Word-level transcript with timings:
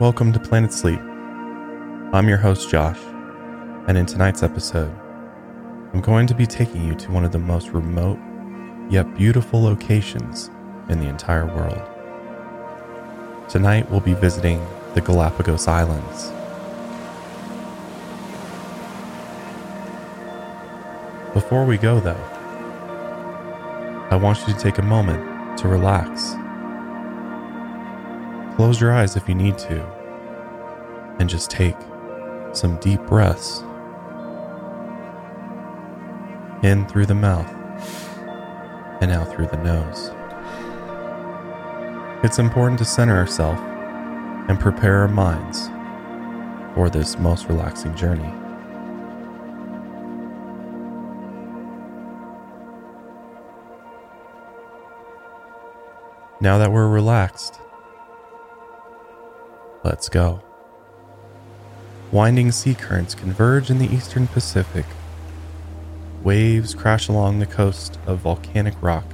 Welcome 0.00 0.32
to 0.32 0.38
Planet 0.38 0.72
Sleep. 0.72 1.00
I'm 2.12 2.28
your 2.28 2.36
host, 2.36 2.70
Josh, 2.70 3.00
and 3.88 3.98
in 3.98 4.06
tonight's 4.06 4.44
episode, 4.44 4.96
I'm 5.92 6.00
going 6.00 6.28
to 6.28 6.36
be 6.36 6.46
taking 6.46 6.86
you 6.86 6.94
to 6.94 7.10
one 7.10 7.24
of 7.24 7.32
the 7.32 7.40
most 7.40 7.70
remote 7.70 8.20
yet 8.88 9.12
beautiful 9.16 9.60
locations 9.60 10.52
in 10.88 11.00
the 11.00 11.08
entire 11.08 11.46
world. 11.46 11.82
Tonight, 13.50 13.90
we'll 13.90 13.98
be 13.98 14.14
visiting 14.14 14.64
the 14.94 15.00
Galapagos 15.00 15.66
Islands. 15.66 16.30
Before 21.34 21.64
we 21.64 21.76
go, 21.76 21.98
though, 21.98 22.24
I 24.12 24.14
want 24.14 24.38
you 24.46 24.54
to 24.54 24.60
take 24.60 24.78
a 24.78 24.82
moment 24.82 25.58
to 25.58 25.66
relax. 25.66 26.36
Close 28.58 28.80
your 28.80 28.92
eyes 28.92 29.14
if 29.14 29.28
you 29.28 29.36
need 29.36 29.56
to, 29.56 29.80
and 31.20 31.30
just 31.30 31.48
take 31.48 31.76
some 32.52 32.76
deep 32.80 33.00
breaths 33.06 33.60
in 36.64 36.84
through 36.88 37.06
the 37.06 37.14
mouth 37.14 37.48
and 39.00 39.12
out 39.12 39.32
through 39.32 39.46
the 39.46 39.56
nose. 39.58 40.10
It's 42.24 42.40
important 42.40 42.80
to 42.80 42.84
center 42.84 43.16
ourselves 43.16 43.60
and 44.48 44.58
prepare 44.58 45.02
our 45.02 45.08
minds 45.08 45.68
for 46.74 46.90
this 46.90 47.16
most 47.16 47.46
relaxing 47.48 47.94
journey. 47.94 48.32
Now 56.40 56.58
that 56.58 56.72
we're 56.72 56.88
relaxed, 56.88 57.60
let's 59.84 60.08
go. 60.08 60.42
Winding 62.10 62.52
sea 62.52 62.74
currents 62.74 63.14
converge 63.14 63.70
in 63.70 63.78
the 63.78 63.92
eastern 63.92 64.26
Pacific. 64.26 64.86
Waves 66.22 66.74
crash 66.74 67.08
along 67.08 67.38
the 67.38 67.46
coast 67.46 67.98
of 68.06 68.20
volcanic 68.20 68.74
rock, 68.82 69.04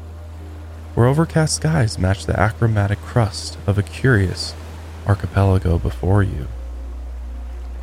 where 0.94 1.06
overcast 1.06 1.56
skies 1.56 1.98
match 1.98 2.26
the 2.26 2.38
achromatic 2.38 3.00
crust 3.00 3.58
of 3.66 3.78
a 3.78 3.82
curious 3.82 4.54
archipelago 5.06 5.78
before 5.78 6.22
you. 6.22 6.46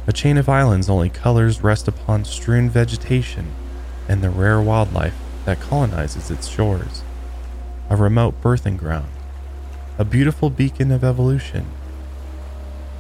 A 0.08 0.14
chain 0.14 0.38
of 0.38 0.50
islands 0.50 0.90
only 0.90 1.10
colors 1.10 1.64
rest 1.64 1.88
upon 1.88 2.26
strewn 2.26 2.70
vegetation 2.70 3.52
and 4.08 4.24
the 4.24 4.30
rare 4.30 4.62
wildlife 4.62 5.16
that 5.46 5.60
colonizes 5.60 6.32
its 6.32 6.48
shores. 6.48 7.04
A 7.90 7.96
remote 7.96 8.42
birthing 8.42 8.78
ground 8.78 9.10
a 10.00 10.06
beautiful 10.06 10.50
beacon 10.50 10.92
of 10.92 11.04
evolution. 11.04 11.66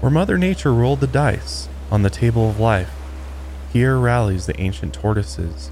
Where 0.02 0.11
Mother 0.11 0.38
Nature 0.38 0.73
rolled 0.73 0.99
the 0.99 1.07
dice 1.07 1.69
on 1.89 2.02
the 2.02 2.09
table 2.09 2.49
of 2.49 2.59
life, 2.59 2.91
here 3.71 3.97
rallies 3.97 4.47
the 4.47 4.59
ancient 4.59 4.94
tortoises, 4.94 5.71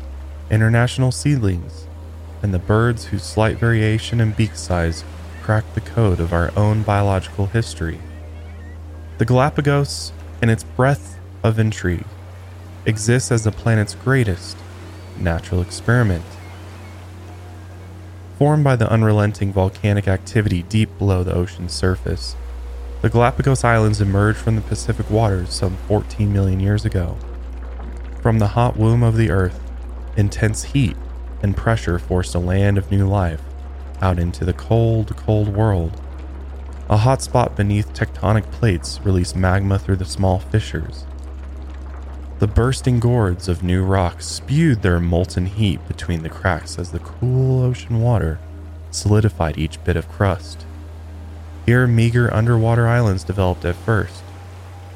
international 0.49 1.11
seedlings, 1.11 1.87
and 2.41 2.53
the 2.53 2.59
birds 2.59 3.05
whose 3.05 3.23
slight 3.23 3.57
variation 3.57 4.21
in 4.21 4.31
beak 4.31 4.55
size 4.55 5.03
crack 5.41 5.65
the 5.73 5.81
code 5.81 6.19
of 6.19 6.31
our 6.31 6.51
own 6.55 6.83
biological 6.83 7.47
history. 7.47 7.99
The 9.17 9.25
Galapagos, 9.25 10.13
in 10.41 10.49
its 10.49 10.63
breadth 10.63 11.19
of 11.43 11.59
intrigue, 11.59 12.05
exists 12.85 13.31
as 13.31 13.43
the 13.43 13.51
planet's 13.51 13.95
greatest 13.95 14.55
natural 15.17 15.61
experiment 15.61 16.23
Formed 18.39 18.63
by 18.63 18.77
the 18.77 18.89
unrelenting 18.89 19.51
volcanic 19.51 20.07
activity 20.07 20.63
deep 20.63 20.97
below 20.97 21.25
the 21.25 21.33
ocean's 21.33 21.73
surface, 21.73 22.37
the 23.01 23.09
Galapagos 23.09 23.63
Islands 23.63 24.01
emerged 24.01 24.39
from 24.39 24.55
the 24.55 24.61
Pacific 24.61 25.09
waters 25.09 25.53
some 25.53 25.77
14 25.87 26.31
million 26.31 26.59
years 26.59 26.85
ago. 26.85 27.17
From 28.21 28.39
the 28.39 28.47
hot 28.47 28.77
womb 28.77 29.03
of 29.03 29.15
the 29.15 29.31
Earth, 29.31 29.59
intense 30.17 30.63
heat 30.63 30.97
and 31.41 31.55
pressure 31.55 31.97
forced 31.97 32.35
a 32.35 32.39
land 32.39 32.77
of 32.77 32.91
new 32.91 33.07
life 33.07 33.41
out 34.01 34.19
into 34.19 34.45
the 34.45 34.53
cold, 34.53 35.15
cold 35.15 35.47
world. 35.47 36.01
A 36.89 36.97
hot 36.97 37.21
spot 37.21 37.55
beneath 37.55 37.93
tectonic 37.93 38.49
plates 38.51 38.99
released 39.03 39.35
magma 39.35 39.79
through 39.79 39.97
the 39.97 40.05
small 40.05 40.39
fissures, 40.39 41.05
the 42.39 42.47
bursting 42.47 43.01
gourds 43.01 43.49
of 43.49 43.63
new 43.63 43.83
rocks 43.83 44.25
spewed 44.25 44.81
their 44.81 45.01
molten 45.01 45.45
heat 45.45 45.85
between 45.89 46.23
the 46.23 46.29
cracks 46.29 46.79
as 46.79 46.89
the 46.89 46.99
cool 46.99 47.61
ocean 47.61 47.99
water 47.99 48.39
solidified 48.91 49.57
each 49.57 49.83
bit 49.83 49.97
of 49.97 50.07
crust. 50.07 50.65
Here, 51.69 51.85
meager 51.85 52.33
underwater 52.33 52.87
islands 52.87 53.23
developed 53.23 53.63
at 53.63 53.75
first, 53.75 54.23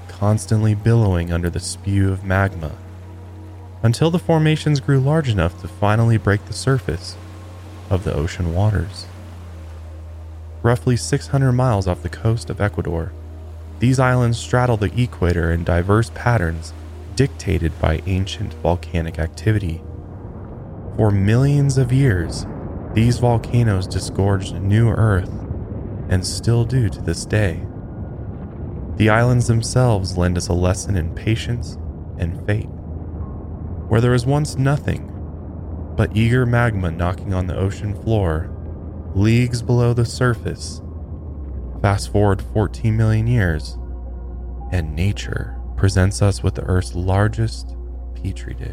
constantly 0.08 0.74
billowing 0.74 1.32
under 1.32 1.48
the 1.48 1.60
spew 1.60 2.12
of 2.12 2.24
magma, 2.24 2.72
until 3.84 4.10
the 4.10 4.18
formations 4.18 4.80
grew 4.80 5.00
large 5.00 5.30
enough 5.30 5.62
to 5.62 5.68
finally 5.68 6.18
break 6.18 6.44
the 6.46 6.54
surface 6.54 7.16
of 7.92 8.04
the 8.04 8.16
ocean 8.16 8.56
waters. 8.56 9.06
Roughly 10.64 10.98
600 10.98 11.52
miles 11.52 11.88
off 11.88 12.02
the 12.02 12.10
coast 12.10 12.50
of 12.50 12.60
Ecuador, 12.60 13.12
these 13.78 14.00
islands 14.00 14.40
straddle 14.40 14.78
the 14.78 15.00
equator 15.00 15.52
in 15.52 15.64
diverse 15.64 16.10
patterns 16.16 16.74
dictated 17.16 17.80
by 17.80 18.02
ancient 18.08 18.52
volcanic 18.56 19.20
activity. 19.20 19.84
For 20.98 21.12
millions 21.12 21.78
of 21.78 21.94
years, 21.94 22.48
these 22.96 23.20
volcanoes 23.20 23.86
disgorged 23.86 24.56
new 24.56 24.90
earth 24.90 25.43
and 26.14 26.26
still 26.26 26.64
do 26.64 26.90
to 26.90 27.02
this 27.02 27.26
day. 27.26 27.60
The 28.98 29.10
islands 29.10 29.48
themselves 29.48 30.16
lend 30.16 30.38
us 30.38 30.48
a 30.48 30.54
lesson 30.54 30.96
in 30.96 31.16
patience 31.16 31.76
and 32.20 32.46
fate. 32.46 32.70
Where 33.88 34.00
there 34.00 34.12
was 34.12 34.24
once 34.24 34.56
nothing 34.56 35.10
but 35.98 36.16
eager 36.16 36.46
magma 36.46 36.92
knocking 36.92 37.34
on 37.34 37.48
the 37.48 37.58
ocean 37.58 37.96
floor, 37.96 38.56
leagues 39.16 39.64
below 39.64 39.94
the 39.94 40.06
surface, 40.06 40.84
fast 41.82 42.12
forward 42.12 42.44
14 42.54 42.96
million 42.96 43.26
years, 43.26 43.80
and 44.72 44.96
nature 44.96 45.60
presents 45.78 46.22
us 46.22 46.44
with 46.44 46.54
the 46.54 46.64
Earth's 46.64 46.94
largest 46.94 47.76
petri 48.14 48.54
dish. 48.54 48.70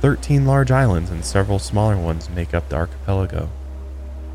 Thirteen 0.00 0.46
large 0.46 0.70
islands 0.70 1.10
and 1.10 1.22
several 1.22 1.58
smaller 1.58 1.96
ones 1.98 2.30
make 2.30 2.54
up 2.54 2.70
the 2.70 2.76
archipelago. 2.76 3.50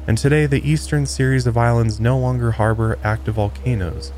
And 0.08 0.18
today, 0.18 0.46
the 0.46 0.70
eastern 0.70 1.06
series 1.06 1.48
of 1.48 1.58
islands 1.58 2.00
no 2.00 2.18
longer 2.18 2.52
harbor 2.52 3.00
active 3.04 3.36
volcanoes. 3.36 4.12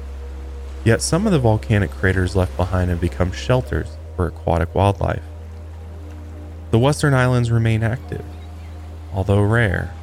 Yet 0.83 1.01
some 1.01 1.25
of 1.25 1.31
the 1.31 1.39
volcanic 1.39 1.91
craters 1.91 2.35
left 2.35 2.57
behind 2.57 2.89
have 2.89 3.01
become 3.01 3.31
shelters 3.31 3.97
for 4.15 4.27
aquatic 4.27 4.73
wildlife. 4.73 5.23
The 6.71 6.79
western 6.79 7.13
islands 7.13 7.51
remain 7.51 7.83
active. 7.83 8.25
Although 9.13 9.43
rare, 9.43 9.93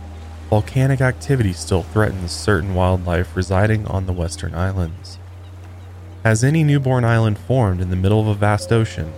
volcanic 0.50 1.00
activity 1.00 1.52
still 1.52 1.82
threatens 1.82 2.30
certain 2.30 2.74
wildlife 2.74 3.36
residing 3.36 3.86
on 3.86 4.06
the 4.06 4.12
western 4.12 4.54
islands. 4.54 5.18
Has 6.24 6.44
any 6.44 6.62
newborn 6.62 7.04
island 7.04 7.38
formed 7.38 7.80
in 7.80 7.90
the 7.90 7.96
middle 7.96 8.20
of 8.20 8.28
a 8.28 8.34
vast 8.34 8.70
ocean, 8.70 9.12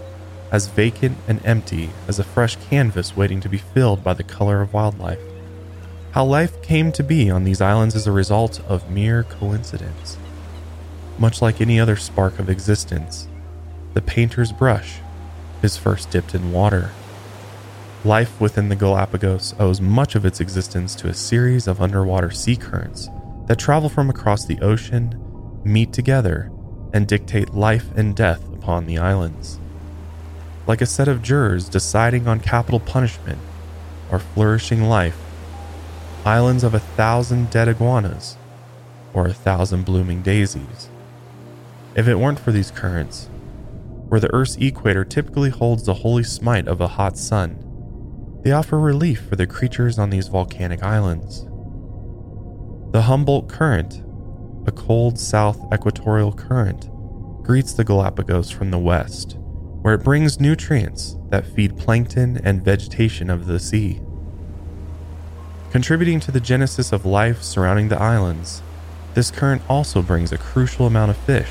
as 0.51 0.69
vacant 0.69 1.19
and 1.29 1.45
empty 1.45 1.91
as 2.09 2.19
a 2.19 2.25
fresh 2.25 2.57
canvas 2.57 3.17
waiting 3.17 3.41
to 3.41 3.49
be 3.49 3.59
filled 3.59 4.03
by 4.03 4.15
the 4.15 4.23
color 4.23 4.63
of 4.63 4.73
wildlife? 4.73 5.21
How 6.15 6.25
life 6.25 6.63
came 6.63 6.93
to 6.93 7.03
be 7.03 7.29
on 7.29 7.43
these 7.43 7.61
islands 7.61 7.97
is 7.97 8.07
a 8.07 8.13
result 8.13 8.61
of 8.69 8.89
mere 8.89 9.25
coincidence. 9.25 10.17
Much 11.19 11.43
like 11.43 11.61
any 11.61 11.81
other 11.81 11.97
spark 11.97 12.39
of 12.39 12.49
existence, 12.49 13.27
the 13.95 14.01
painter's 14.01 14.53
brush 14.53 15.01
is 15.61 15.77
first 15.77 16.13
dipped 16.13 16.33
in 16.33 16.53
water. 16.53 16.93
Life 18.05 18.41
within 18.41 18.69
the 18.69 18.77
Galapagos 18.77 19.57
owes 19.59 19.81
much 19.81 20.15
of 20.15 20.25
its 20.25 20.39
existence 20.39 20.95
to 20.95 21.09
a 21.09 21.15
series 21.15 21.67
of 21.67 21.83
underwater 21.83 22.31
sea 22.31 22.55
currents 22.55 23.09
that 23.49 23.59
travel 23.59 23.89
from 23.89 24.09
across 24.09 24.45
the 24.45 24.61
ocean, 24.61 25.21
meet 25.65 25.93
together, 25.93 26.53
and 26.93 27.09
dictate 27.09 27.55
life 27.55 27.91
and 27.97 28.15
death 28.15 28.47
upon 28.53 28.87
the 28.87 28.99
islands. 28.99 29.59
Like 30.69 30.81
a 30.81 30.87
set 30.87 31.09
of 31.09 31.25
jurors 31.25 31.69
deciding 31.69 32.29
on 32.29 32.39
capital 32.39 32.79
punishment 32.79 33.41
or 34.13 34.21
flourishing 34.21 34.85
life, 34.85 35.19
islands 36.25 36.65
of 36.65 36.75
a 36.75 36.81
thousand 36.81 37.51
dead 37.51 37.69
iguanas 37.69 38.37
or 39.13 39.27
a 39.27 39.33
thousand 39.33 39.85
blooming 39.85 40.23
daisies. 40.23 40.89
If 41.95 42.09
it 42.09 42.19
weren't 42.19 42.41
for 42.41 42.53
these 42.53 42.71
currents, 42.71 43.29
where 44.09 44.21
the 44.21 44.33
Earth's 44.33 44.57
equator 44.57 45.05
typically 45.05 45.51
holds 45.51 45.85
the 45.85 45.95
holy 45.95 46.25
smite 46.25 46.67
of 46.67 46.81
a 46.81 46.89
hot 46.89 47.17
sun, 47.17 47.59
they 48.43 48.53
offer 48.53 48.79
relief 48.79 49.21
for 49.29 49.37
the 49.37 49.47
creatures 49.47 49.99
on 49.99 50.11
these 50.11 50.29
volcanic 50.29 50.83
islands. 50.83 51.47
The 52.93 53.03
Humboldt 53.03 53.49
Current 53.49 54.05
a 54.67 54.73
cold 54.73 55.19
south 55.19 55.61
equatorial 55.73 56.33
current 56.33 56.89
greets 57.43 57.75
the 57.75 57.85
Galapagos 57.85 58.51
from 58.51 58.71
the 58.71 58.79
west, 58.79 59.37
where 59.83 59.95
it 59.95 60.03
brings 60.03 60.41
nutrients 60.41 61.17
that 61.29 61.47
feed 61.47 61.77
plankton 61.77 62.41
and 62.45 62.65
vegetation 62.65 63.29
of 63.29 63.47
the 63.47 63.61
sea. 63.61 64.01
Contributing 65.75 66.21
to 66.21 66.31
the 66.31 66.39
genesis 66.39 66.93
of 66.93 67.05
life 67.05 67.43
surrounding 67.43 67.89
the 67.89 68.01
islands, 68.01 68.63
This 69.15 69.33
current 69.33 69.61
also 69.69 70.03
brings 70.03 70.31
a 70.31 70.39
crucial 70.39 70.87
amount 70.87 71.11
of 71.11 71.17
fish, 71.17 71.51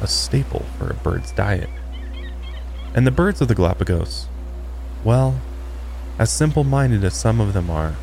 a 0.00 0.06
staple 0.06 0.64
for 0.78 0.88
a 0.88 0.94
bird's 0.94 1.32
diet. 1.32 1.68
And 2.94 3.04
the 3.04 3.10
birds 3.10 3.40
of 3.40 3.48
the 3.48 3.56
Galapagos, 3.56 4.28
well, 5.02 5.40
as 6.20 6.30
simple 6.30 6.62
minded 6.62 7.02
as 7.02 7.14
some 7.14 7.40
of 7.40 7.52
them 7.52 7.68
are, 7.68 7.96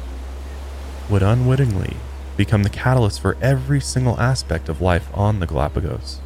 would 1.10 1.24
unwittingly 1.24 1.96
become 2.36 2.64
the 2.64 2.70
catalyst 2.70 3.22
for 3.22 3.38
every 3.42 3.80
single 3.80 4.20
aspect 4.20 4.68
of 4.68 4.82
life 4.82 5.08
on 5.14 5.40
the 5.40 5.48
Galapagos 5.48 6.20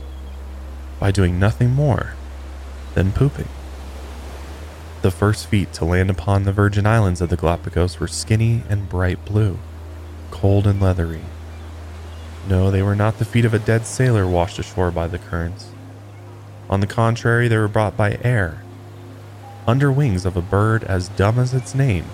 by 1.00 1.12
doing 1.12 1.38
nothing 1.38 1.70
more 1.70 2.16
than 2.96 3.12
pooping. 3.12 3.48
The 5.04 5.12
first 5.12 5.48
feet 5.48 5.74
to 5.74 5.84
land 5.84 6.10
upon 6.10 6.44
the 6.44 6.54
Virgin 6.54 6.86
Islands 6.86 7.20
of 7.20 7.28
the 7.28 7.36
Galapagos 7.36 8.00
were 8.00 8.08
skinny 8.08 8.64
and 8.70 8.88
bright 8.88 9.26
blue, 9.26 9.60
cold 10.32 10.66
and 10.66 10.82
leathery. 10.82 11.26
No, 12.48 12.72
they 12.72 12.82
were 12.82 12.96
not 12.96 13.20
the 13.20 13.26
feet 13.26 13.44
of 13.44 13.54
a 13.54 13.60
dead 13.60 13.86
sailor 13.86 14.26
washed 14.26 14.60
ashore 14.60 14.92
by 14.92 15.08
the 15.08 15.20
currents. 15.20 15.72
On 16.70 16.80
the 16.80 16.88
contrary, 16.88 17.50
they 17.50 17.58
were 17.58 17.68
brought 17.68 17.98
by 17.98 18.18
air, 18.24 18.64
under 19.68 19.92
wings 19.92 20.26
of 20.26 20.38
a 20.38 20.42
bird 20.42 20.86
as 20.86 21.10
dumb 21.10 21.38
as 21.38 21.54
its 21.54 21.76
name 21.76 22.06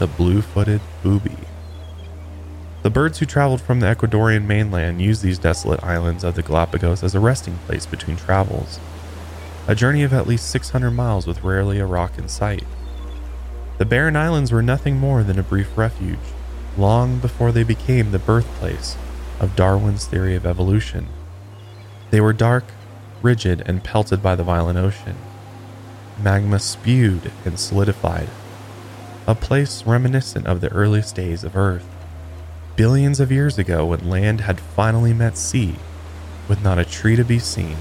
the 0.00 0.08
blue 0.08 0.42
footed 0.42 0.80
booby. 1.04 1.36
The 2.82 2.90
birds 2.90 3.20
who 3.20 3.26
traveled 3.26 3.60
from 3.60 3.78
the 3.78 3.86
Ecuadorian 3.86 4.46
mainland 4.46 5.00
used 5.00 5.22
these 5.22 5.38
desolate 5.38 5.84
islands 5.84 6.24
of 6.24 6.34
the 6.34 6.42
Galapagos 6.42 7.04
as 7.04 7.14
a 7.14 7.20
resting 7.20 7.58
place 7.66 7.86
between 7.86 8.16
travels, 8.16 8.80
a 9.68 9.74
journey 9.74 10.02
of 10.02 10.12
at 10.12 10.26
least 10.26 10.50
600 10.50 10.90
miles 10.90 11.26
with 11.26 11.44
rarely 11.44 11.78
a 11.78 11.86
rock 11.86 12.18
in 12.18 12.28
sight. 12.28 12.64
The 13.78 13.84
barren 13.84 14.16
islands 14.16 14.50
were 14.50 14.62
nothing 14.62 14.98
more 14.98 15.22
than 15.22 15.38
a 15.38 15.44
brief 15.44 15.76
refuge, 15.78 16.18
long 16.76 17.18
before 17.18 17.52
they 17.52 17.62
became 17.62 18.10
the 18.10 18.18
birthplace 18.18 18.96
of 19.40 19.56
Darwin's 19.56 20.06
theory 20.06 20.34
of 20.34 20.46
evolution. 20.46 21.06
They 22.10 22.20
were 22.20 22.32
dark, 22.32 22.64
rigid, 23.22 23.62
and 23.66 23.84
pelted 23.84 24.22
by 24.22 24.34
the 24.34 24.44
violent 24.44 24.78
ocean. 24.78 25.16
Magma 26.20 26.58
spewed 26.58 27.32
and 27.44 27.58
solidified, 27.58 28.28
a 29.26 29.34
place 29.34 29.84
reminiscent 29.86 30.46
of 30.46 30.60
the 30.60 30.72
earliest 30.72 31.14
days 31.14 31.44
of 31.44 31.56
Earth 31.56 31.88
billions 32.74 33.20
of 33.20 33.30
years 33.30 33.58
ago 33.58 33.86
when 33.86 34.08
land 34.08 34.40
had 34.40 34.58
finally 34.58 35.12
met 35.12 35.36
sea, 35.36 35.74
with 36.48 36.62
not 36.62 36.78
a 36.78 36.84
tree 36.84 37.16
to 37.16 37.24
be 37.24 37.38
seen 37.38 37.76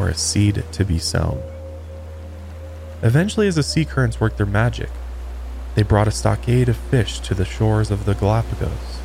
or 0.00 0.08
a 0.08 0.14
seed 0.14 0.64
to 0.72 0.84
be 0.84 0.98
sown. 0.98 1.42
Eventually, 3.02 3.46
as 3.46 3.56
the 3.56 3.62
sea 3.62 3.84
currents 3.84 4.20
worked 4.20 4.38
their 4.38 4.46
magic, 4.46 4.90
they 5.74 5.82
brought 5.82 6.08
a 6.08 6.12
stockade 6.12 6.68
of 6.68 6.76
fish 6.76 7.20
to 7.20 7.34
the 7.34 7.44
shores 7.44 7.90
of 7.90 8.06
the 8.06 8.14
Galapagos. 8.14 9.00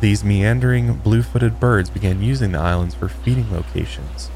These 0.00 0.24
meandering, 0.24 0.94
blue 0.94 1.22
footed 1.22 1.60
birds 1.60 1.90
began 1.90 2.22
using 2.22 2.52
the 2.52 2.58
islands 2.58 2.94
for 2.94 3.08
feeding 3.08 3.52
locations. 3.52 4.30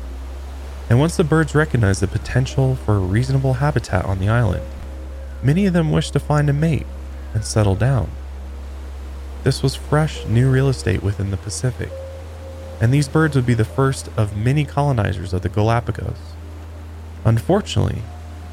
And 0.88 1.00
once 1.00 1.16
the 1.16 1.24
birds 1.24 1.54
recognized 1.54 2.00
the 2.00 2.06
potential 2.06 2.76
for 2.76 2.96
a 2.96 3.00
reasonable 3.00 3.54
habitat 3.54 4.04
on 4.04 4.18
the 4.18 4.28
island, 4.28 4.64
many 5.42 5.66
of 5.66 5.72
them 5.72 5.90
wished 5.90 6.12
to 6.12 6.20
find 6.20 6.48
a 6.48 6.52
mate 6.52 6.86
and 7.32 7.44
settle 7.44 7.74
down. 7.74 8.10
This 9.42 9.62
was 9.62 9.74
fresh, 9.74 10.24
new 10.26 10.50
real 10.50 10.68
estate 10.68 11.02
within 11.02 11.30
the 11.30 11.36
Pacific, 11.36 11.90
and 12.80 12.92
these 12.92 13.08
birds 13.08 13.36
would 13.36 13.46
be 13.46 13.54
the 13.54 13.64
first 13.64 14.08
of 14.16 14.36
many 14.36 14.64
colonizers 14.64 15.32
of 15.32 15.42
the 15.42 15.48
Galapagos. 15.48 16.18
Unfortunately, 17.24 18.02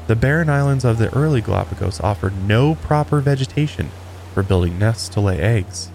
the 0.06 0.16
barren 0.16 0.48
islands 0.48 0.84
of 0.84 0.98
the 0.98 1.14
early 1.14 1.40
Galapagos 1.40 2.00
offered 2.00 2.46
no 2.46 2.74
proper 2.74 3.20
vegetation 3.20 3.90
for 4.34 4.42
building 4.42 4.78
nests 4.78 5.08
to 5.10 5.20
lay 5.20 5.38
eggs, 5.38 5.90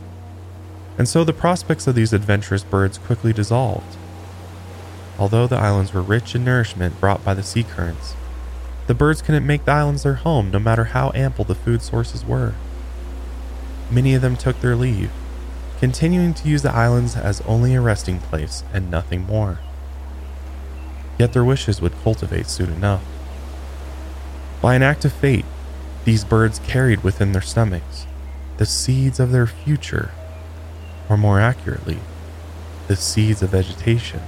and 0.97 1.07
so 1.07 1.23
the 1.23 1.33
prospects 1.33 1.87
of 1.87 1.95
these 1.95 2.13
adventurous 2.13 2.63
birds 2.63 2.97
quickly 2.97 3.33
dissolved. 3.33 3.97
Although 5.19 5.47
the 5.47 5.57
islands 5.57 5.93
were 5.93 6.01
rich 6.01 6.35
in 6.35 6.43
nourishment 6.43 6.99
brought 6.99 7.23
by 7.23 7.33
the 7.33 7.43
sea 7.43 7.63
currents, 7.63 8.15
the 8.85 8.93
birds 8.93 9.21
couldn't 9.21 9.45
make 9.45 9.65
the 9.65 9.71
islands 9.71 10.03
their 10.03 10.15
home 10.15 10.51
no 10.51 10.59
matter 10.59 10.85
how 10.85 11.11
ample 11.13 11.43
the 11.43 11.55
food 11.55 11.81
sources 11.81 12.23
were 12.23 12.53
many 13.89 14.13
of 14.13 14.21
them 14.21 14.35
took 14.35 14.59
their 14.59 14.75
leave, 14.75 15.11
continuing 15.79 16.33
to 16.33 16.47
use 16.47 16.63
the 16.63 16.73
islands 16.73 17.15
as 17.15 17.41
only 17.41 17.75
a 17.75 17.81
resting 17.81 18.19
place 18.19 18.63
and 18.73 18.89
nothing 18.89 19.25
more. 19.25 19.59
Yet 21.19 21.33
their 21.33 21.43
wishes 21.43 21.81
would 21.81 22.01
cultivate 22.03 22.47
soon 22.47 22.71
enough. 22.71 23.03
By 24.61 24.75
an 24.75 24.83
act 24.83 25.05
of 25.05 25.13
fate, 25.13 25.45
these 26.03 26.23
birds 26.23 26.59
carried 26.59 27.03
within 27.03 27.31
their 27.31 27.41
stomachs 27.41 28.07
the 28.57 28.65
seeds 28.65 29.19
of 29.19 29.31
their 29.31 29.45
future, 29.45 30.09
or 31.09 31.15
more 31.15 31.39
accurately, 31.39 31.99
the 32.87 32.95
seeds 32.95 33.43
of 33.43 33.51
vegetation. 33.51 34.21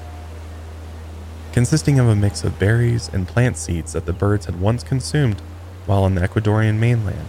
Consisting 1.51 1.97
of 1.97 2.07
a 2.07 2.15
mix 2.15 2.43
of 2.43 2.59
berries 2.59 3.09
and 3.11 3.27
plant 3.27 3.57
seeds 3.57 3.93
that 3.93 4.05
the 4.05 4.13
birds 4.13 4.45
had 4.45 4.61
once 4.61 4.83
consumed 4.83 5.41
while 5.87 6.03
on 6.03 6.13
the 6.13 6.21
Ecuadorian 6.21 6.77
mainland. 6.77 7.25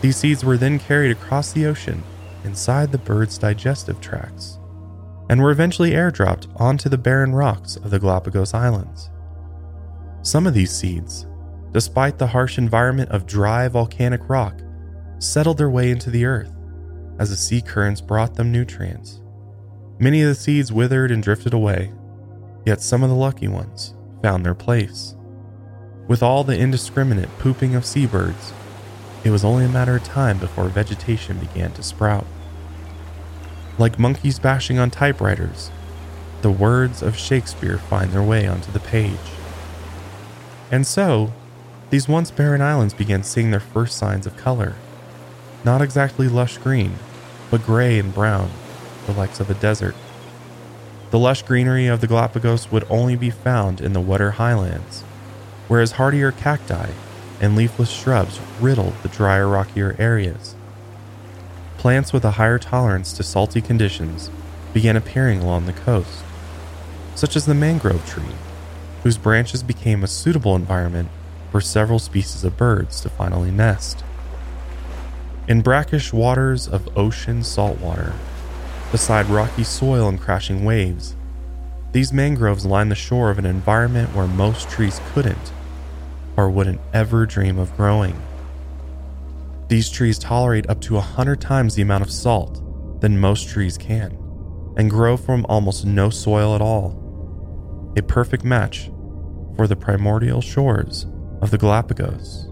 These 0.00 0.16
seeds 0.16 0.42
were 0.42 0.56
then 0.56 0.78
carried 0.78 1.12
across 1.12 1.52
the 1.52 1.66
ocean 1.66 2.04
inside 2.44 2.92
the 2.92 2.98
bird's 2.98 3.38
digestive 3.38 4.00
tracts 4.00 4.58
and 5.30 5.40
were 5.40 5.50
eventually 5.50 5.92
airdropped 5.92 6.48
onto 6.60 6.88
the 6.88 6.98
barren 6.98 7.34
rocks 7.34 7.76
of 7.76 7.90
the 7.90 7.98
Galapagos 7.98 8.52
Islands. 8.54 9.10
Some 10.22 10.46
of 10.46 10.54
these 10.54 10.70
seeds, 10.70 11.26
despite 11.72 12.18
the 12.18 12.26
harsh 12.26 12.58
environment 12.58 13.10
of 13.10 13.26
dry 13.26 13.68
volcanic 13.68 14.28
rock, 14.28 14.60
settled 15.18 15.58
their 15.58 15.70
way 15.70 15.90
into 15.90 16.10
the 16.10 16.24
earth 16.24 16.54
as 17.18 17.30
the 17.30 17.36
sea 17.36 17.60
currents 17.60 18.00
brought 18.00 18.34
them 18.34 18.52
nutrients. 18.52 19.20
Many 19.98 20.22
of 20.22 20.28
the 20.28 20.34
seeds 20.34 20.72
withered 20.72 21.10
and 21.10 21.22
drifted 21.22 21.54
away, 21.54 21.92
yet 22.66 22.80
some 22.80 23.02
of 23.02 23.10
the 23.10 23.16
lucky 23.16 23.48
ones 23.48 23.94
found 24.22 24.44
their 24.44 24.54
place. 24.54 25.14
With 26.08 26.22
all 26.22 26.44
the 26.44 26.58
indiscriminate 26.58 27.30
pooping 27.38 27.74
of 27.74 27.86
seabirds, 27.86 28.52
it 29.24 29.30
was 29.30 29.44
only 29.44 29.64
a 29.64 29.68
matter 29.68 29.96
of 29.96 30.04
time 30.04 30.38
before 30.38 30.68
vegetation 30.68 31.38
began 31.38 31.72
to 31.72 31.82
sprout. 31.82 32.26
Like 33.76 33.98
monkeys 33.98 34.38
bashing 34.38 34.78
on 34.78 34.90
typewriters, 34.90 35.70
the 36.42 36.50
words 36.50 37.02
of 37.02 37.16
Shakespeare 37.16 37.78
find 37.78 38.12
their 38.12 38.22
way 38.22 38.46
onto 38.46 38.70
the 38.70 38.78
page. 38.78 39.18
And 40.70 40.86
so, 40.86 41.32
these 41.90 42.08
once 42.08 42.30
barren 42.30 42.60
islands 42.62 42.94
began 42.94 43.22
seeing 43.22 43.50
their 43.50 43.60
first 43.60 43.96
signs 43.96 44.26
of 44.26 44.36
color. 44.36 44.74
Not 45.64 45.82
exactly 45.82 46.28
lush 46.28 46.58
green, 46.58 46.96
but 47.50 47.64
gray 47.64 47.98
and 47.98 48.14
brown, 48.14 48.50
the 49.06 49.12
likes 49.12 49.40
of 49.40 49.50
a 49.50 49.54
desert. 49.54 49.94
The 51.10 51.18
lush 51.18 51.42
greenery 51.42 51.86
of 51.86 52.00
the 52.00 52.06
Galapagos 52.06 52.70
would 52.70 52.86
only 52.90 53.16
be 53.16 53.30
found 53.30 53.80
in 53.80 53.92
the 53.92 54.00
wetter 54.00 54.32
highlands, 54.32 55.02
whereas 55.68 55.92
hardier 55.92 56.32
cacti 56.32 56.90
and 57.40 57.56
leafless 57.56 57.90
shrubs 57.90 58.40
riddled 58.60 58.94
the 59.02 59.08
drier, 59.08 59.48
rockier 59.48 59.96
areas. 59.98 60.54
Plants 61.84 62.14
with 62.14 62.24
a 62.24 62.30
higher 62.30 62.58
tolerance 62.58 63.12
to 63.12 63.22
salty 63.22 63.60
conditions 63.60 64.30
began 64.72 64.96
appearing 64.96 65.42
along 65.42 65.66
the 65.66 65.74
coast, 65.74 66.24
such 67.14 67.36
as 67.36 67.44
the 67.44 67.52
mangrove 67.52 68.08
tree, 68.08 68.24
whose 69.02 69.18
branches 69.18 69.62
became 69.62 70.02
a 70.02 70.06
suitable 70.06 70.56
environment 70.56 71.10
for 71.52 71.60
several 71.60 71.98
species 71.98 72.42
of 72.42 72.56
birds 72.56 73.02
to 73.02 73.10
finally 73.10 73.50
nest. 73.50 74.02
In 75.46 75.60
brackish 75.60 76.10
waters 76.10 76.66
of 76.66 76.88
ocean 76.96 77.42
saltwater, 77.42 78.14
beside 78.90 79.26
rocky 79.26 79.62
soil 79.62 80.08
and 80.08 80.18
crashing 80.18 80.64
waves, 80.64 81.14
these 81.92 82.14
mangroves 82.14 82.64
line 82.64 82.88
the 82.88 82.94
shore 82.94 83.28
of 83.28 83.36
an 83.36 83.44
environment 83.44 84.14
where 84.14 84.26
most 84.26 84.70
trees 84.70 85.02
couldn't 85.12 85.52
or 86.34 86.48
wouldn't 86.48 86.80
ever 86.94 87.26
dream 87.26 87.58
of 87.58 87.76
growing. 87.76 88.18
These 89.74 89.90
trees 89.90 90.20
tolerate 90.20 90.70
up 90.70 90.80
to 90.82 90.94
100 90.94 91.40
times 91.40 91.74
the 91.74 91.82
amount 91.82 92.04
of 92.04 92.12
salt 92.12 92.62
than 93.00 93.18
most 93.18 93.48
trees 93.48 93.76
can, 93.76 94.16
and 94.76 94.88
grow 94.88 95.16
from 95.16 95.44
almost 95.48 95.84
no 95.84 96.10
soil 96.10 96.54
at 96.54 96.60
all. 96.60 97.92
A 97.96 98.02
perfect 98.02 98.44
match 98.44 98.92
for 99.56 99.66
the 99.66 99.74
primordial 99.74 100.40
shores 100.40 101.08
of 101.42 101.50
the 101.50 101.58
Galapagos. 101.58 102.46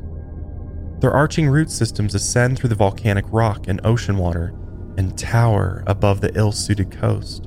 Their 0.98 1.12
arching 1.12 1.48
root 1.48 1.70
systems 1.70 2.16
ascend 2.16 2.58
through 2.58 2.70
the 2.70 2.74
volcanic 2.74 3.26
rock 3.28 3.68
and 3.68 3.80
ocean 3.84 4.18
water 4.18 4.52
and 4.98 5.16
tower 5.16 5.84
above 5.86 6.22
the 6.22 6.36
ill 6.36 6.50
suited 6.50 6.90
coast, 6.90 7.46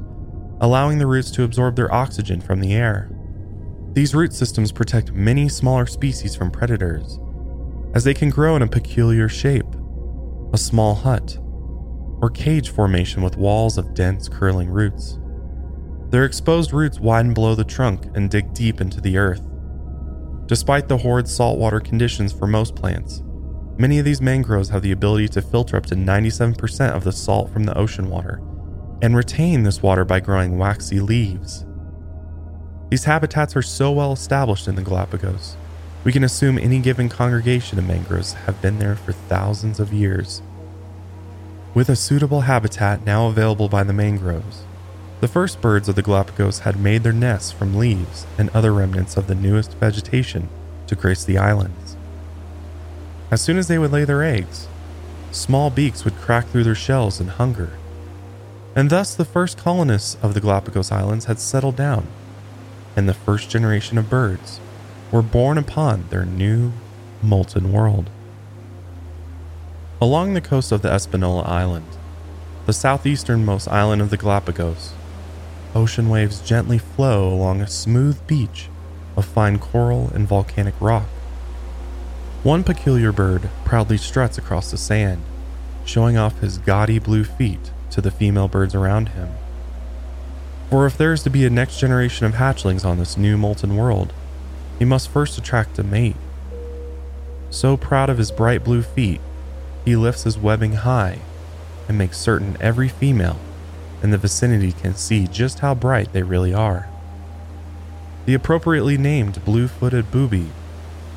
allowing 0.61 0.99
the 0.99 1.07
roots 1.07 1.31
to 1.31 1.43
absorb 1.43 1.75
their 1.75 1.93
oxygen 1.93 2.39
from 2.39 2.61
the 2.61 2.71
air. 2.71 3.11
These 3.91 4.15
root 4.15 4.31
systems 4.31 4.71
protect 4.71 5.11
many 5.11 5.49
smaller 5.49 5.85
species 5.85 6.33
from 6.33 6.49
predators, 6.49 7.19
as 7.95 8.03
they 8.03 8.13
can 8.13 8.29
grow 8.29 8.55
in 8.55 8.61
a 8.61 8.67
peculiar 8.67 9.29
shape 9.29 9.65
a 10.53 10.57
small 10.57 10.95
hut, 10.95 11.37
or 12.21 12.29
cage 12.29 12.69
formation 12.69 13.21
with 13.21 13.35
walls 13.35 13.77
of 13.77 13.93
dense, 13.93 14.29
curling 14.29 14.69
roots. 14.69 15.19
Their 16.11 16.23
exposed 16.23 16.71
roots 16.71 16.97
widen 16.97 17.33
below 17.33 17.55
the 17.55 17.65
trunk 17.65 18.05
and 18.15 18.29
dig 18.29 18.53
deep 18.53 18.79
into 18.79 19.01
the 19.01 19.17
earth. 19.17 19.41
Despite 20.45 20.87
the 20.87 20.99
horrid 20.99 21.27
saltwater 21.27 21.81
conditions 21.81 22.31
for 22.31 22.47
most 22.47 22.73
plants, 22.73 23.21
many 23.77 23.99
of 23.99 24.05
these 24.05 24.21
mangroves 24.21 24.69
have 24.69 24.81
the 24.81 24.93
ability 24.93 25.27
to 25.29 25.41
filter 25.41 25.75
up 25.75 25.87
to 25.87 25.95
97% 25.95 26.91
of 26.91 27.03
the 27.03 27.11
salt 27.11 27.51
from 27.51 27.65
the 27.65 27.77
ocean 27.77 28.09
water 28.09 28.39
and 29.01 29.13
retain 29.13 29.63
this 29.63 29.83
water 29.83 30.05
by 30.05 30.21
growing 30.21 30.57
waxy 30.57 31.01
leaves. 31.01 31.65
These 32.89 33.03
habitats 33.03 33.57
are 33.57 33.61
so 33.61 33.91
well 33.91 34.13
established 34.13 34.69
in 34.69 34.75
the 34.75 34.83
Galapagos, 34.83 35.57
we 36.05 36.11
can 36.11 36.23
assume 36.23 36.59
any 36.59 36.77
given 36.77 37.09
congregation 37.09 37.79
of 37.79 37.87
mangroves 37.87 38.33
have 38.33 38.61
been 38.61 38.77
there 38.77 38.95
for 38.95 39.11
thousands 39.11 39.79
of 39.79 39.91
years. 39.91 40.43
With 41.73 41.89
a 41.89 41.95
suitable 41.95 42.41
habitat 42.41 43.03
now 43.03 43.27
available 43.27 43.67
by 43.67 43.83
the 43.83 43.91
mangroves, 43.91 44.63
the 45.19 45.27
first 45.27 45.59
birds 45.61 45.89
of 45.89 45.95
the 45.95 46.03
Galapagos 46.03 46.59
had 46.59 46.79
made 46.79 47.01
their 47.01 47.11
nests 47.11 47.51
from 47.51 47.75
leaves 47.75 48.27
and 48.37 48.51
other 48.51 48.71
remnants 48.71 49.17
of 49.17 49.25
the 49.25 49.33
newest 49.33 49.73
vegetation 49.73 50.47
to 50.85 50.95
grace 50.95 51.25
the 51.25 51.39
islands. 51.39 51.97
As 53.31 53.41
soon 53.41 53.57
as 53.57 53.67
they 53.67 53.79
would 53.79 53.91
lay 53.91 54.05
their 54.05 54.23
eggs, 54.23 54.67
small 55.31 55.71
beaks 55.71 56.05
would 56.05 56.17
crack 56.17 56.47
through 56.47 56.65
their 56.65 56.75
shells 56.75 57.19
in 57.19 57.29
hunger. 57.29 57.71
And 58.75 58.91
thus 58.91 59.15
the 59.15 59.25
first 59.25 59.57
colonists 59.57 60.17
of 60.21 60.35
the 60.35 60.41
Galapagos 60.41 60.91
Islands 60.91 61.25
had 61.25 61.39
settled 61.39 61.75
down, 61.75 62.05
and 62.95 63.09
the 63.09 63.15
first 63.15 63.49
generation 63.49 63.97
of 63.97 64.09
birds 64.09 64.59
were 65.11 65.21
born 65.21 65.57
upon 65.57 66.07
their 66.09 66.25
new 66.25 66.71
molten 67.21 67.71
world. 67.71 68.09
Along 70.01 70.33
the 70.33 70.41
coast 70.41 70.71
of 70.71 70.81
the 70.81 70.93
Espanola 70.93 71.43
Island, 71.43 71.87
the 72.65 72.73
southeasternmost 72.73 73.71
island 73.71 74.01
of 74.01 74.09
the 74.09 74.17
Galapagos, 74.17 74.93
ocean 75.73 76.09
waves 76.09 76.41
gently 76.41 76.77
flow 76.77 77.27
along 77.27 77.61
a 77.61 77.67
smooth 77.67 78.25
beach 78.27 78.69
of 79.15 79.25
fine 79.25 79.59
coral 79.59 80.09
and 80.13 80.27
volcanic 80.27 80.73
rock. 80.79 81.07
One 82.43 82.63
peculiar 82.63 83.11
bird 83.11 83.49
proudly 83.63 83.97
struts 83.97 84.37
across 84.37 84.71
the 84.71 84.77
sand, 84.77 85.21
showing 85.85 86.17
off 86.17 86.39
his 86.39 86.57
gaudy 86.57 86.99
blue 86.99 87.23
feet 87.23 87.71
to 87.91 88.01
the 88.01 88.11
female 88.11 88.47
birds 88.47 88.75
around 88.75 89.09
him. 89.09 89.29
For 90.69 90.85
if 90.85 90.97
there 90.97 91.13
is 91.13 91.23
to 91.23 91.29
be 91.29 91.45
a 91.45 91.49
next 91.49 91.79
generation 91.79 92.25
of 92.25 92.33
hatchlings 92.33 92.83
on 92.83 92.97
this 92.97 93.17
new 93.17 93.37
molten 93.37 93.77
world, 93.77 94.13
he 94.79 94.85
must 94.85 95.09
first 95.09 95.37
attract 95.37 95.79
a 95.79 95.83
mate. 95.83 96.15
So 97.49 97.77
proud 97.77 98.09
of 98.09 98.17
his 98.17 98.31
bright 98.31 98.63
blue 98.63 98.81
feet, 98.81 99.21
he 99.85 99.95
lifts 99.95 100.23
his 100.23 100.37
webbing 100.37 100.73
high 100.73 101.19
and 101.87 101.97
makes 101.97 102.17
certain 102.17 102.57
every 102.59 102.89
female 102.89 103.39
in 104.01 104.11
the 104.11 104.17
vicinity 104.17 104.71
can 104.71 104.95
see 104.95 105.27
just 105.27 105.59
how 105.59 105.73
bright 105.73 106.11
they 106.13 106.23
really 106.23 106.53
are. 106.53 106.87
The 108.25 108.33
appropriately 108.33 108.97
named 108.97 109.43
blue 109.45 109.67
footed 109.67 110.11
booby 110.11 110.47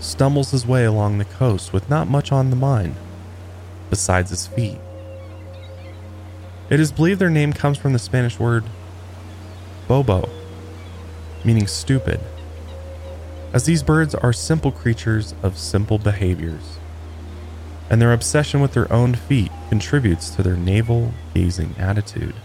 stumbles 0.00 0.50
his 0.50 0.66
way 0.66 0.84
along 0.84 1.18
the 1.18 1.24
coast 1.24 1.72
with 1.72 1.90
not 1.90 2.08
much 2.08 2.30
on 2.30 2.50
the 2.50 2.56
mind 2.56 2.94
besides 3.90 4.30
his 4.30 4.46
feet. 4.46 4.78
It 6.70 6.78
is 6.78 6.92
believed 6.92 7.20
their 7.20 7.30
name 7.30 7.52
comes 7.52 7.78
from 7.78 7.94
the 7.94 7.98
Spanish 7.98 8.38
word 8.38 8.64
bobo, 9.88 10.28
meaning 11.44 11.66
stupid, 11.66 12.20
as 13.58 13.64
these 13.64 13.82
birds 13.82 14.14
are 14.14 14.32
simple 14.32 14.70
creatures 14.70 15.34
of 15.42 15.58
simple 15.58 15.98
behaviors, 15.98 16.78
and 17.90 18.00
their 18.00 18.12
obsession 18.12 18.60
with 18.60 18.72
their 18.72 18.90
own 18.92 19.16
feet 19.16 19.50
contributes 19.68 20.30
to 20.30 20.44
their 20.44 20.56
navel 20.56 21.12
gazing 21.34 21.74
attitude. 21.76 22.36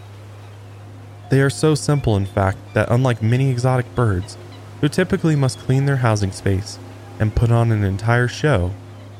They 1.29 1.39
are 1.41 1.51
so 1.51 1.75
simple, 1.75 2.17
in 2.17 2.25
fact, 2.25 2.57
that 2.73 2.89
unlike 2.89 3.21
many 3.21 3.51
exotic 3.51 3.93
birds, 3.93 4.39
who 4.81 4.89
typically 4.89 5.35
must 5.35 5.59
clean 5.59 5.85
their 5.85 5.97
housing 5.97 6.31
space 6.31 6.79
and 7.19 7.35
put 7.35 7.51
on 7.51 7.71
an 7.71 7.83
entire 7.83 8.27
show 8.27 8.71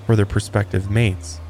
for 0.07 0.15
their 0.15 0.25
prospective 0.25 0.89
mates, 0.89 1.41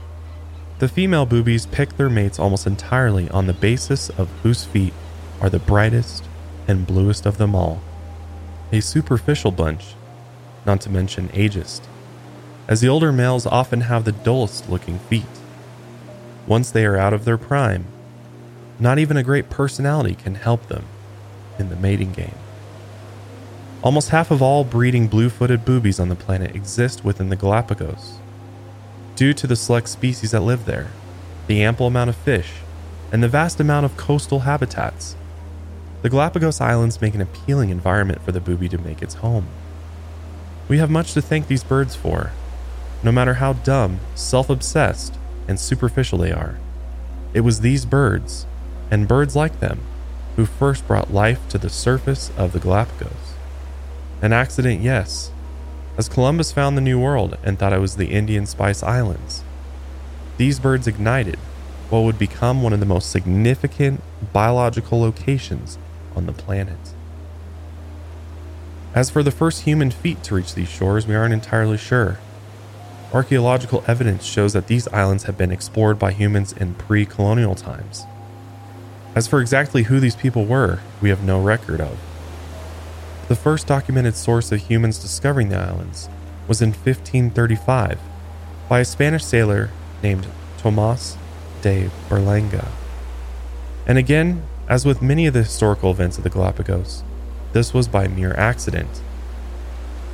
the 0.79 0.89
female 0.89 1.25
boobies 1.25 1.67
pick 1.67 1.95
their 1.95 2.09
mates 2.09 2.37
almost 2.37 2.67
entirely 2.67 3.29
on 3.29 3.47
the 3.47 3.53
basis 3.53 4.09
of 4.09 4.29
whose 4.41 4.65
feet 4.65 4.93
are 5.39 5.49
the 5.49 5.59
brightest 5.59 6.25
and 6.67 6.85
bluest 6.85 7.25
of 7.25 7.37
them 7.37 7.55
all. 7.55 7.79
A 8.73 8.81
superficial 8.81 9.51
bunch, 9.51 9.95
not 10.65 10.81
to 10.81 10.89
mention 10.89 11.29
ageist, 11.29 11.81
as 12.67 12.81
the 12.81 12.87
older 12.87 13.11
males 13.11 13.45
often 13.45 13.81
have 13.81 14.05
the 14.05 14.11
dullest 14.11 14.69
looking 14.69 14.99
feet. 14.99 15.25
Once 16.47 16.71
they 16.71 16.85
are 16.85 16.97
out 16.97 17.13
of 17.13 17.25
their 17.25 17.37
prime, 17.37 17.85
not 18.79 18.99
even 18.99 19.17
a 19.17 19.23
great 19.23 19.49
personality 19.49 20.15
can 20.15 20.35
help 20.35 20.67
them 20.67 20.85
in 21.59 21.69
the 21.69 21.75
mating 21.75 22.11
game. 22.11 22.35
Almost 23.83 24.09
half 24.09 24.31
of 24.31 24.41
all 24.41 24.63
breeding 24.63 25.07
blue 25.07 25.29
footed 25.29 25.65
boobies 25.65 25.99
on 25.99 26.09
the 26.09 26.15
planet 26.15 26.55
exist 26.55 27.03
within 27.03 27.29
the 27.29 27.35
Galapagos. 27.35 28.17
Due 29.15 29.33
to 29.33 29.45
the 29.45 29.55
select 29.55 29.89
species 29.89 30.31
that 30.31 30.41
live 30.41 30.65
there, 30.65 30.87
the 31.47 31.61
ample 31.61 31.87
amount 31.87 32.09
of 32.09 32.15
fish, 32.15 32.53
and 33.11 33.21
the 33.21 33.27
vast 33.27 33.59
amount 33.59 33.85
of 33.85 33.97
coastal 33.97 34.39
habitats, 34.39 35.15
the 36.01 36.09
Galapagos 36.09 36.59
Islands 36.59 37.01
make 37.01 37.13
an 37.13 37.21
appealing 37.21 37.69
environment 37.69 38.21
for 38.21 38.31
the 38.31 38.41
booby 38.41 38.67
to 38.69 38.77
make 38.77 39.01
its 39.01 39.15
home. 39.15 39.47
We 40.67 40.77
have 40.77 40.89
much 40.89 41.13
to 41.13 41.21
thank 41.21 41.47
these 41.47 41.63
birds 41.63 41.95
for, 41.95 42.31
no 43.03 43.11
matter 43.11 43.35
how 43.35 43.53
dumb, 43.53 43.99
self 44.15 44.49
obsessed, 44.49 45.17
and 45.47 45.59
superficial 45.59 46.17
they 46.17 46.31
are. 46.31 46.57
It 47.33 47.41
was 47.41 47.59
these 47.59 47.85
birds, 47.85 48.45
and 48.89 49.07
birds 49.07 49.35
like 49.35 49.59
them, 49.59 49.81
who 50.35 50.45
first 50.45 50.87
brought 50.87 51.13
life 51.13 51.47
to 51.49 51.57
the 51.57 51.69
surface 51.69 52.31
of 52.37 52.53
the 52.53 52.59
Galapagos. 52.59 53.33
An 54.21 54.31
accident, 54.31 54.81
yes, 54.81 55.31
as 55.97 56.09
Columbus 56.09 56.51
found 56.51 56.77
the 56.77 56.81
New 56.81 56.99
World 56.99 57.37
and 57.43 57.59
thought 57.59 57.73
it 57.73 57.81
was 57.81 57.97
the 57.97 58.11
Indian 58.11 58.45
Spice 58.45 58.81
Islands. 58.81 59.43
These 60.37 60.59
birds 60.59 60.87
ignited 60.87 61.37
what 61.89 62.01
would 62.01 62.17
become 62.17 62.63
one 62.63 62.73
of 62.73 62.79
the 62.79 62.85
most 62.85 63.11
significant 63.11 64.01
biological 64.31 64.99
locations 64.99 65.77
on 66.15 66.25
the 66.25 66.33
planet. 66.33 66.92
As 68.95 69.09
for 69.09 69.23
the 69.23 69.31
first 69.31 69.63
human 69.63 69.89
feet 69.89 70.21
to 70.23 70.35
reach 70.35 70.53
these 70.53 70.69
shores, 70.69 71.07
we 71.07 71.15
aren't 71.15 71.33
entirely 71.33 71.77
sure. 71.77 72.19
Archaeological 73.11 73.83
evidence 73.87 74.23
shows 74.23 74.53
that 74.53 74.67
these 74.67 74.87
islands 74.89 75.23
have 75.23 75.37
been 75.37 75.51
explored 75.51 75.97
by 75.97 76.11
humans 76.11 76.53
in 76.53 76.75
pre 76.75 77.05
colonial 77.05 77.55
times. 77.55 78.03
As 79.15 79.27
for 79.27 79.41
exactly 79.41 79.83
who 79.83 79.99
these 79.99 80.15
people 80.15 80.45
were, 80.45 80.79
we 81.01 81.09
have 81.09 81.23
no 81.23 81.41
record 81.41 81.81
of. 81.81 81.97
The 83.29 83.35
first 83.35 83.65
documented 83.65 84.15
source 84.15 84.51
of 84.51 84.61
humans 84.61 84.99
discovering 84.99 85.49
the 85.49 85.57
islands 85.57 86.07
was 86.47 86.61
in 86.61 86.69
1535 86.69 87.99
by 88.69 88.79
a 88.79 88.85
Spanish 88.85 89.23
sailor 89.23 89.71
named 90.03 90.27
Tomas 90.57 91.17
de 91.61 91.89
Berlanga. 92.09 92.67
And 93.87 93.97
again, 93.97 94.43
as 94.67 94.85
with 94.85 95.01
many 95.01 95.25
of 95.25 95.33
the 95.33 95.43
historical 95.43 95.91
events 95.91 96.17
of 96.17 96.23
the 96.23 96.29
Galapagos, 96.29 97.03
this 97.53 97.73
was 97.73 97.87
by 97.87 98.07
mere 98.07 98.33
accident. 98.33 99.01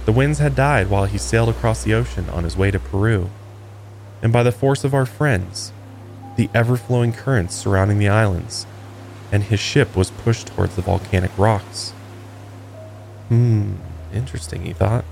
The 0.05 0.11
winds 0.11 0.39
had 0.39 0.55
died 0.55 0.89
while 0.89 1.05
he 1.05 1.17
sailed 1.17 1.49
across 1.49 1.83
the 1.83 1.93
ocean 1.93 2.29
on 2.29 2.43
his 2.43 2.57
way 2.57 2.71
to 2.71 2.79
Peru, 2.79 3.29
and 4.21 4.31
by 4.31 4.43
the 4.43 4.51
force 4.51 4.83
of 4.83 4.93
our 4.93 5.05
friends, 5.05 5.71
the 6.35 6.49
ever 6.53 6.77
flowing 6.77 7.13
currents 7.13 7.55
surrounding 7.55 7.97
the 7.97 8.09
islands, 8.09 8.65
and 9.31 9.43
his 9.43 9.59
ship 9.59 9.95
was 9.95 10.11
pushed 10.11 10.47
towards 10.47 10.75
the 10.75 10.81
volcanic 10.81 11.31
rocks. 11.37 11.91
Hmm, 13.29 13.75
interesting, 14.13 14.63
he 14.63 14.73
thought. 14.73 15.05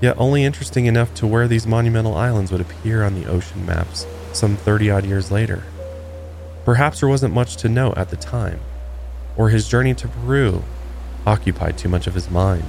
Yet 0.00 0.16
only 0.18 0.44
interesting 0.44 0.86
enough 0.86 1.14
to 1.14 1.26
where 1.26 1.48
these 1.48 1.66
monumental 1.66 2.14
islands 2.14 2.52
would 2.52 2.60
appear 2.60 3.02
on 3.04 3.14
the 3.14 3.26
ocean 3.26 3.64
maps 3.64 4.06
some 4.32 4.56
30 4.56 4.90
odd 4.90 5.06
years 5.06 5.30
later. 5.30 5.62
Perhaps 6.64 7.00
there 7.00 7.08
wasn't 7.08 7.34
much 7.34 7.56
to 7.56 7.68
note 7.68 7.96
at 7.96 8.10
the 8.10 8.16
time, 8.16 8.60
or 9.36 9.48
his 9.48 9.68
journey 9.68 9.94
to 9.94 10.08
Peru 10.08 10.62
occupied 11.26 11.78
too 11.78 11.88
much 11.88 12.06
of 12.06 12.14
his 12.14 12.30
mind. 12.30 12.68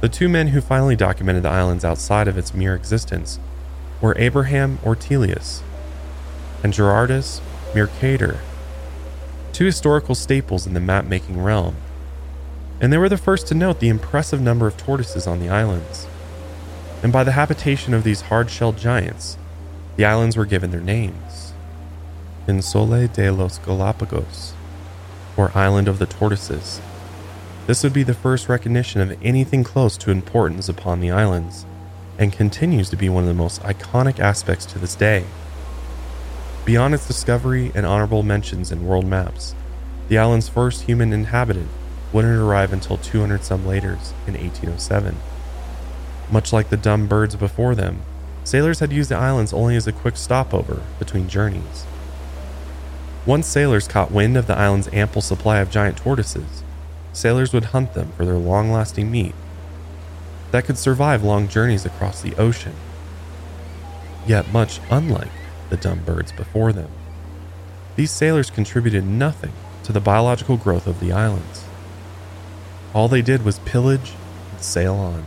The 0.00 0.08
two 0.08 0.28
men 0.28 0.48
who 0.48 0.60
finally 0.60 0.96
documented 0.96 1.44
the 1.44 1.48
islands 1.48 1.84
outside 1.84 2.28
of 2.28 2.36
its 2.36 2.54
mere 2.54 2.74
existence 2.74 3.38
were 4.00 4.18
Abraham 4.18 4.78
Ortelius 4.78 5.62
and 6.62 6.72
Gerardus 6.72 7.40
Mercator 7.74 8.40
two 9.52 9.66
historical 9.66 10.14
staples 10.14 10.66
in 10.66 10.74
the 10.74 10.80
map 10.80 11.04
making 11.04 11.42
realm. 11.42 11.76
And 12.80 12.92
they 12.92 12.98
were 12.98 13.08
the 13.08 13.18
first 13.18 13.46
to 13.48 13.54
note 13.54 13.80
the 13.80 13.88
impressive 13.88 14.40
number 14.40 14.66
of 14.66 14.76
tortoises 14.76 15.26
on 15.26 15.40
the 15.40 15.48
islands. 15.48 16.06
And 17.02 17.12
by 17.12 17.22
the 17.22 17.32
habitation 17.32 17.94
of 17.94 18.02
these 18.02 18.22
hard 18.22 18.50
shelled 18.50 18.78
giants, 18.78 19.36
the 19.96 20.04
islands 20.04 20.36
were 20.36 20.46
given 20.46 20.70
their 20.70 20.80
names 20.80 21.52
Insulae 22.48 23.12
de 23.12 23.30
los 23.30 23.58
Galapagos, 23.58 24.51
or 25.42 25.50
Island 25.58 25.88
of 25.88 25.98
the 25.98 26.06
Tortoises. 26.06 26.80
This 27.66 27.82
would 27.82 27.92
be 27.92 28.04
the 28.04 28.14
first 28.14 28.48
recognition 28.48 29.00
of 29.00 29.18
anything 29.24 29.64
close 29.64 29.96
to 29.96 30.12
importance 30.12 30.68
upon 30.68 31.00
the 31.00 31.10
islands, 31.10 31.66
and 32.16 32.32
continues 32.32 32.88
to 32.90 32.96
be 32.96 33.08
one 33.08 33.24
of 33.24 33.28
the 33.28 33.34
most 33.34 33.60
iconic 33.62 34.20
aspects 34.20 34.64
to 34.66 34.78
this 34.78 34.94
day. 34.94 35.24
Beyond 36.64 36.94
its 36.94 37.08
discovery 37.08 37.72
and 37.74 37.84
honorable 37.84 38.22
mentions 38.22 38.70
in 38.70 38.86
world 38.86 39.04
maps, 39.04 39.56
the 40.06 40.16
island's 40.16 40.48
first 40.48 40.82
human 40.82 41.12
inhabitant 41.12 41.68
wouldn't 42.12 42.38
arrive 42.38 42.72
until 42.72 42.98
200 42.98 43.42
some 43.42 43.66
later 43.66 43.98
in 44.28 44.34
1807. 44.34 45.16
Much 46.30 46.52
like 46.52 46.70
the 46.70 46.76
dumb 46.76 47.08
birds 47.08 47.34
before 47.34 47.74
them, 47.74 48.02
sailors 48.44 48.78
had 48.78 48.92
used 48.92 49.10
the 49.10 49.16
islands 49.16 49.52
only 49.52 49.74
as 49.74 49.88
a 49.88 49.92
quick 49.92 50.16
stopover 50.16 50.82
between 51.00 51.28
journeys. 51.28 51.84
Once 53.24 53.46
sailors 53.46 53.86
caught 53.86 54.10
wind 54.10 54.36
of 54.36 54.48
the 54.48 54.58
island's 54.58 54.88
ample 54.92 55.22
supply 55.22 55.58
of 55.58 55.70
giant 55.70 55.96
tortoises, 55.96 56.64
sailors 57.12 57.52
would 57.52 57.66
hunt 57.66 57.94
them 57.94 58.10
for 58.16 58.24
their 58.24 58.34
long 58.34 58.72
lasting 58.72 59.10
meat 59.10 59.34
that 60.50 60.64
could 60.64 60.76
survive 60.76 61.22
long 61.22 61.48
journeys 61.48 61.86
across 61.86 62.20
the 62.20 62.34
ocean, 62.36 62.74
yet 64.26 64.52
much 64.52 64.80
unlike 64.90 65.30
the 65.70 65.76
dumb 65.76 66.00
birds 66.04 66.32
before 66.32 66.72
them. 66.72 66.90
These 67.96 68.10
sailors 68.10 68.50
contributed 68.50 69.04
nothing 69.04 69.52
to 69.84 69.92
the 69.92 70.00
biological 70.00 70.56
growth 70.56 70.86
of 70.86 71.00
the 71.00 71.12
islands. 71.12 71.64
All 72.92 73.08
they 73.08 73.22
did 73.22 73.44
was 73.44 73.58
pillage 73.60 74.12
and 74.50 74.60
sail 74.60 74.94
on, 74.94 75.24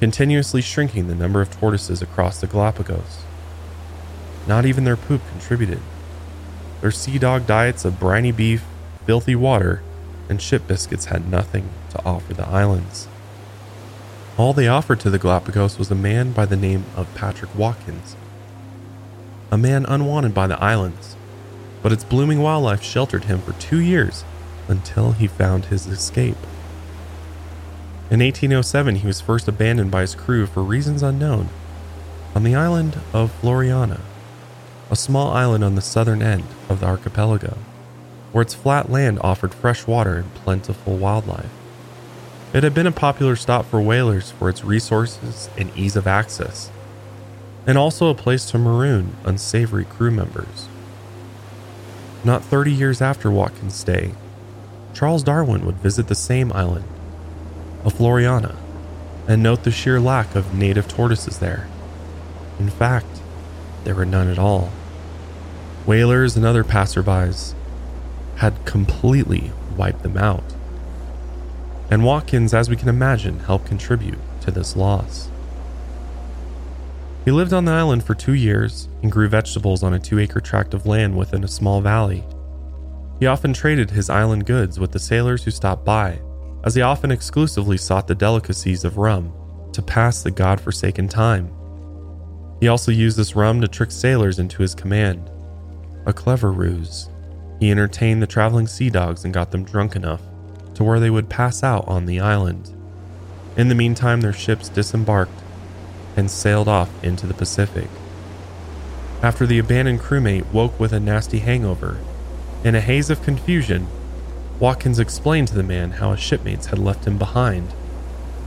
continuously 0.00 0.62
shrinking 0.62 1.08
the 1.08 1.14
number 1.14 1.40
of 1.40 1.50
tortoises 1.50 2.02
across 2.02 2.40
the 2.40 2.46
Galapagos. 2.46 3.22
Not 4.48 4.66
even 4.66 4.84
their 4.84 4.96
poop 4.96 5.20
contributed. 5.30 5.80
Their 6.82 6.90
sea 6.90 7.16
dog 7.16 7.46
diets 7.46 7.84
of 7.84 8.00
briny 8.00 8.32
beef, 8.32 8.64
filthy 9.06 9.36
water, 9.36 9.82
and 10.28 10.42
ship 10.42 10.66
biscuits 10.66 11.06
had 11.06 11.30
nothing 11.30 11.68
to 11.90 12.04
offer 12.04 12.34
the 12.34 12.46
islands. 12.46 13.06
All 14.36 14.52
they 14.52 14.66
offered 14.66 14.98
to 15.00 15.10
the 15.10 15.18
Galapagos 15.18 15.78
was 15.78 15.92
a 15.92 15.94
man 15.94 16.32
by 16.32 16.44
the 16.44 16.56
name 16.56 16.84
of 16.96 17.14
Patrick 17.14 17.54
Watkins, 17.54 18.16
a 19.52 19.56
man 19.56 19.86
unwanted 19.86 20.34
by 20.34 20.48
the 20.48 20.60
islands, 20.60 21.14
but 21.82 21.92
its 21.92 22.02
blooming 22.02 22.40
wildlife 22.40 22.82
sheltered 22.82 23.24
him 23.24 23.40
for 23.42 23.52
two 23.52 23.80
years 23.80 24.24
until 24.66 25.12
he 25.12 25.28
found 25.28 25.66
his 25.66 25.86
escape. 25.86 26.38
In 28.10 28.18
1807, 28.18 28.96
he 28.96 29.06
was 29.06 29.20
first 29.20 29.46
abandoned 29.46 29.92
by 29.92 30.00
his 30.00 30.16
crew 30.16 30.46
for 30.46 30.64
reasons 30.64 31.02
unknown 31.02 31.48
on 32.34 32.42
the 32.42 32.56
island 32.56 32.98
of 33.12 33.30
Floreana, 33.40 34.00
a 34.92 34.96
small 34.96 35.32
island 35.32 35.64
on 35.64 35.74
the 35.74 35.80
southern 35.80 36.20
end 36.20 36.44
of 36.68 36.80
the 36.80 36.86
archipelago, 36.86 37.56
where 38.30 38.42
its 38.42 38.52
flat 38.52 38.90
land 38.90 39.18
offered 39.22 39.54
fresh 39.54 39.86
water 39.86 40.18
and 40.18 40.34
plentiful 40.34 40.98
wildlife. 40.98 41.48
It 42.52 42.62
had 42.62 42.74
been 42.74 42.86
a 42.86 42.92
popular 42.92 43.34
stop 43.34 43.64
for 43.64 43.80
whalers 43.80 44.32
for 44.32 44.50
its 44.50 44.62
resources 44.62 45.48
and 45.56 45.74
ease 45.74 45.96
of 45.96 46.06
access, 46.06 46.70
and 47.66 47.78
also 47.78 48.08
a 48.08 48.14
place 48.14 48.44
to 48.50 48.58
maroon 48.58 49.16
unsavory 49.24 49.86
crew 49.86 50.10
members. 50.10 50.68
Not 52.22 52.44
30 52.44 52.70
years 52.70 53.00
after 53.00 53.30
Watkins' 53.30 53.74
stay, 53.74 54.12
Charles 54.92 55.22
Darwin 55.22 55.64
would 55.64 55.76
visit 55.76 56.08
the 56.08 56.14
same 56.14 56.52
island, 56.52 56.84
of 57.82 57.94
Floreana, 57.94 58.56
and 59.26 59.42
note 59.42 59.62
the 59.62 59.70
sheer 59.70 59.98
lack 59.98 60.34
of 60.34 60.54
native 60.54 60.86
tortoises 60.86 61.38
there. 61.38 61.66
In 62.58 62.68
fact, 62.68 63.22
there 63.84 63.94
were 63.94 64.04
none 64.04 64.28
at 64.28 64.38
all. 64.38 64.70
Whalers 65.86 66.36
and 66.36 66.46
other 66.46 66.62
passerbys 66.62 67.54
had 68.36 68.64
completely 68.64 69.50
wiped 69.76 70.02
them 70.02 70.16
out. 70.16 70.44
And 71.90 72.04
Watkins, 72.04 72.54
as 72.54 72.70
we 72.70 72.76
can 72.76 72.88
imagine, 72.88 73.40
helped 73.40 73.66
contribute 73.66 74.18
to 74.42 74.50
this 74.50 74.76
loss. 74.76 75.28
He 77.24 77.30
lived 77.30 77.52
on 77.52 77.64
the 77.64 77.72
island 77.72 78.04
for 78.04 78.14
two 78.14 78.32
years 78.32 78.88
and 79.02 79.12
grew 79.12 79.28
vegetables 79.28 79.82
on 79.82 79.94
a 79.94 79.98
two 79.98 80.18
acre 80.18 80.40
tract 80.40 80.72
of 80.74 80.86
land 80.86 81.16
within 81.16 81.44
a 81.44 81.48
small 81.48 81.80
valley. 81.80 82.24
He 83.20 83.26
often 83.26 83.52
traded 83.52 83.90
his 83.90 84.10
island 84.10 84.46
goods 84.46 84.80
with 84.80 84.92
the 84.92 84.98
sailors 84.98 85.44
who 85.44 85.50
stopped 85.50 85.84
by, 85.84 86.20
as 86.64 86.74
he 86.74 86.82
often 86.82 87.10
exclusively 87.10 87.76
sought 87.76 88.06
the 88.06 88.14
delicacies 88.14 88.84
of 88.84 88.98
rum 88.98 89.32
to 89.72 89.82
pass 89.82 90.22
the 90.22 90.30
god-forsaken 90.30 91.08
time. 91.08 91.52
He 92.60 92.68
also 92.68 92.92
used 92.92 93.16
this 93.16 93.34
rum 93.34 93.60
to 93.60 93.68
trick 93.68 93.90
sailors 93.90 94.38
into 94.38 94.62
his 94.62 94.74
command, 94.74 95.30
a 96.06 96.12
clever 96.12 96.50
ruse. 96.50 97.08
He 97.60 97.70
entertained 97.70 98.22
the 98.22 98.26
traveling 98.26 98.66
sea 98.66 98.90
dogs 98.90 99.24
and 99.24 99.32
got 99.32 99.50
them 99.50 99.64
drunk 99.64 99.94
enough 99.94 100.22
to 100.74 100.84
where 100.84 100.98
they 100.98 101.10
would 101.10 101.28
pass 101.28 101.62
out 101.62 101.86
on 101.86 102.06
the 102.06 102.20
island. 102.20 102.74
In 103.56 103.68
the 103.68 103.74
meantime, 103.74 104.20
their 104.20 104.32
ships 104.32 104.68
disembarked 104.68 105.42
and 106.16 106.30
sailed 106.30 106.68
off 106.68 106.90
into 107.04 107.26
the 107.26 107.34
Pacific. 107.34 107.88
After 109.22 109.46
the 109.46 109.58
abandoned 109.58 110.00
crewmate 110.00 110.52
woke 110.52 110.78
with 110.80 110.92
a 110.92 111.00
nasty 111.00 111.38
hangover, 111.38 111.98
in 112.64 112.74
a 112.74 112.80
haze 112.80 113.10
of 113.10 113.22
confusion, 113.22 113.86
Watkins 114.58 114.98
explained 114.98 115.48
to 115.48 115.54
the 115.54 115.62
man 115.62 115.92
how 115.92 116.12
his 116.12 116.20
shipmates 116.20 116.66
had 116.66 116.78
left 116.78 117.04
him 117.04 117.18
behind, 117.18 117.74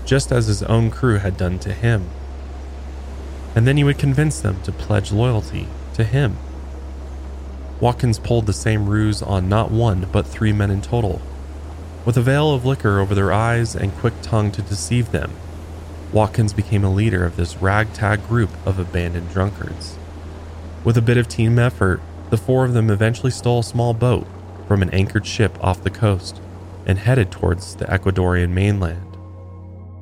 just 0.06 0.32
as 0.32 0.48
his 0.48 0.64
own 0.64 0.90
crew 0.92 1.18
had 1.18 1.38
done 1.38 1.60
to 1.60 1.74
him. 1.74 2.10
And 3.56 3.68
then 3.68 3.78
he 3.78 3.84
would 3.84 3.98
convince 3.98 4.40
them 4.40 4.62
to 4.64 4.72
pledge 4.72 5.12
loyalty 5.12 5.68
to 5.94 6.04
him. 6.04 6.38
Watkins 7.80 8.20
pulled 8.20 8.46
the 8.46 8.54
same 8.54 8.88
ruse 8.88 9.22
on 9.22 9.50
not 9.50 9.72
one, 9.72 10.08
but 10.12 10.26
three 10.26 10.54
men 10.54 10.72
in 10.72 10.82
total. 10.82 11.22
With 12.06 12.18
a 12.18 12.22
veil 12.22 12.54
of 12.54 12.66
liquor 12.66 13.00
over 13.00 13.14
their 13.14 13.34
eyes 13.34 13.76
and 13.76 13.94
quick 13.96 14.14
tongue 14.22 14.52
to 14.52 14.62
deceive 14.62 15.12
them, 15.12 15.32
Watkins 16.14 16.54
became 16.54 16.84
a 16.84 16.94
leader 16.94 17.26
of 17.26 17.36
this 17.36 17.58
ragtag 17.58 18.26
group 18.28 18.50
of 18.66 18.80
abandoned 18.80 19.32
drunkards. 19.32 19.98
With 20.84 20.98
a 20.98 21.02
bit 21.02 21.18
of 21.18 21.28
team 21.28 21.60
effort, 21.60 22.00
the 22.30 22.38
four 22.38 22.64
of 22.64 22.74
them 22.74 22.90
eventually 22.90 23.32
stole 23.32 23.60
a 23.60 23.64
small 23.64 23.94
boat 23.94 24.26
from 24.68 24.82
an 24.82 24.90
anchored 24.92 25.26
ship 25.26 25.58
off 25.62 25.84
the 25.84 25.90
coast 25.90 26.40
and 26.86 26.98
headed 27.00 27.32
towards 27.32 27.76
the 27.76 27.86
Ecuadorian 27.86 28.52
mainland. 28.52 29.18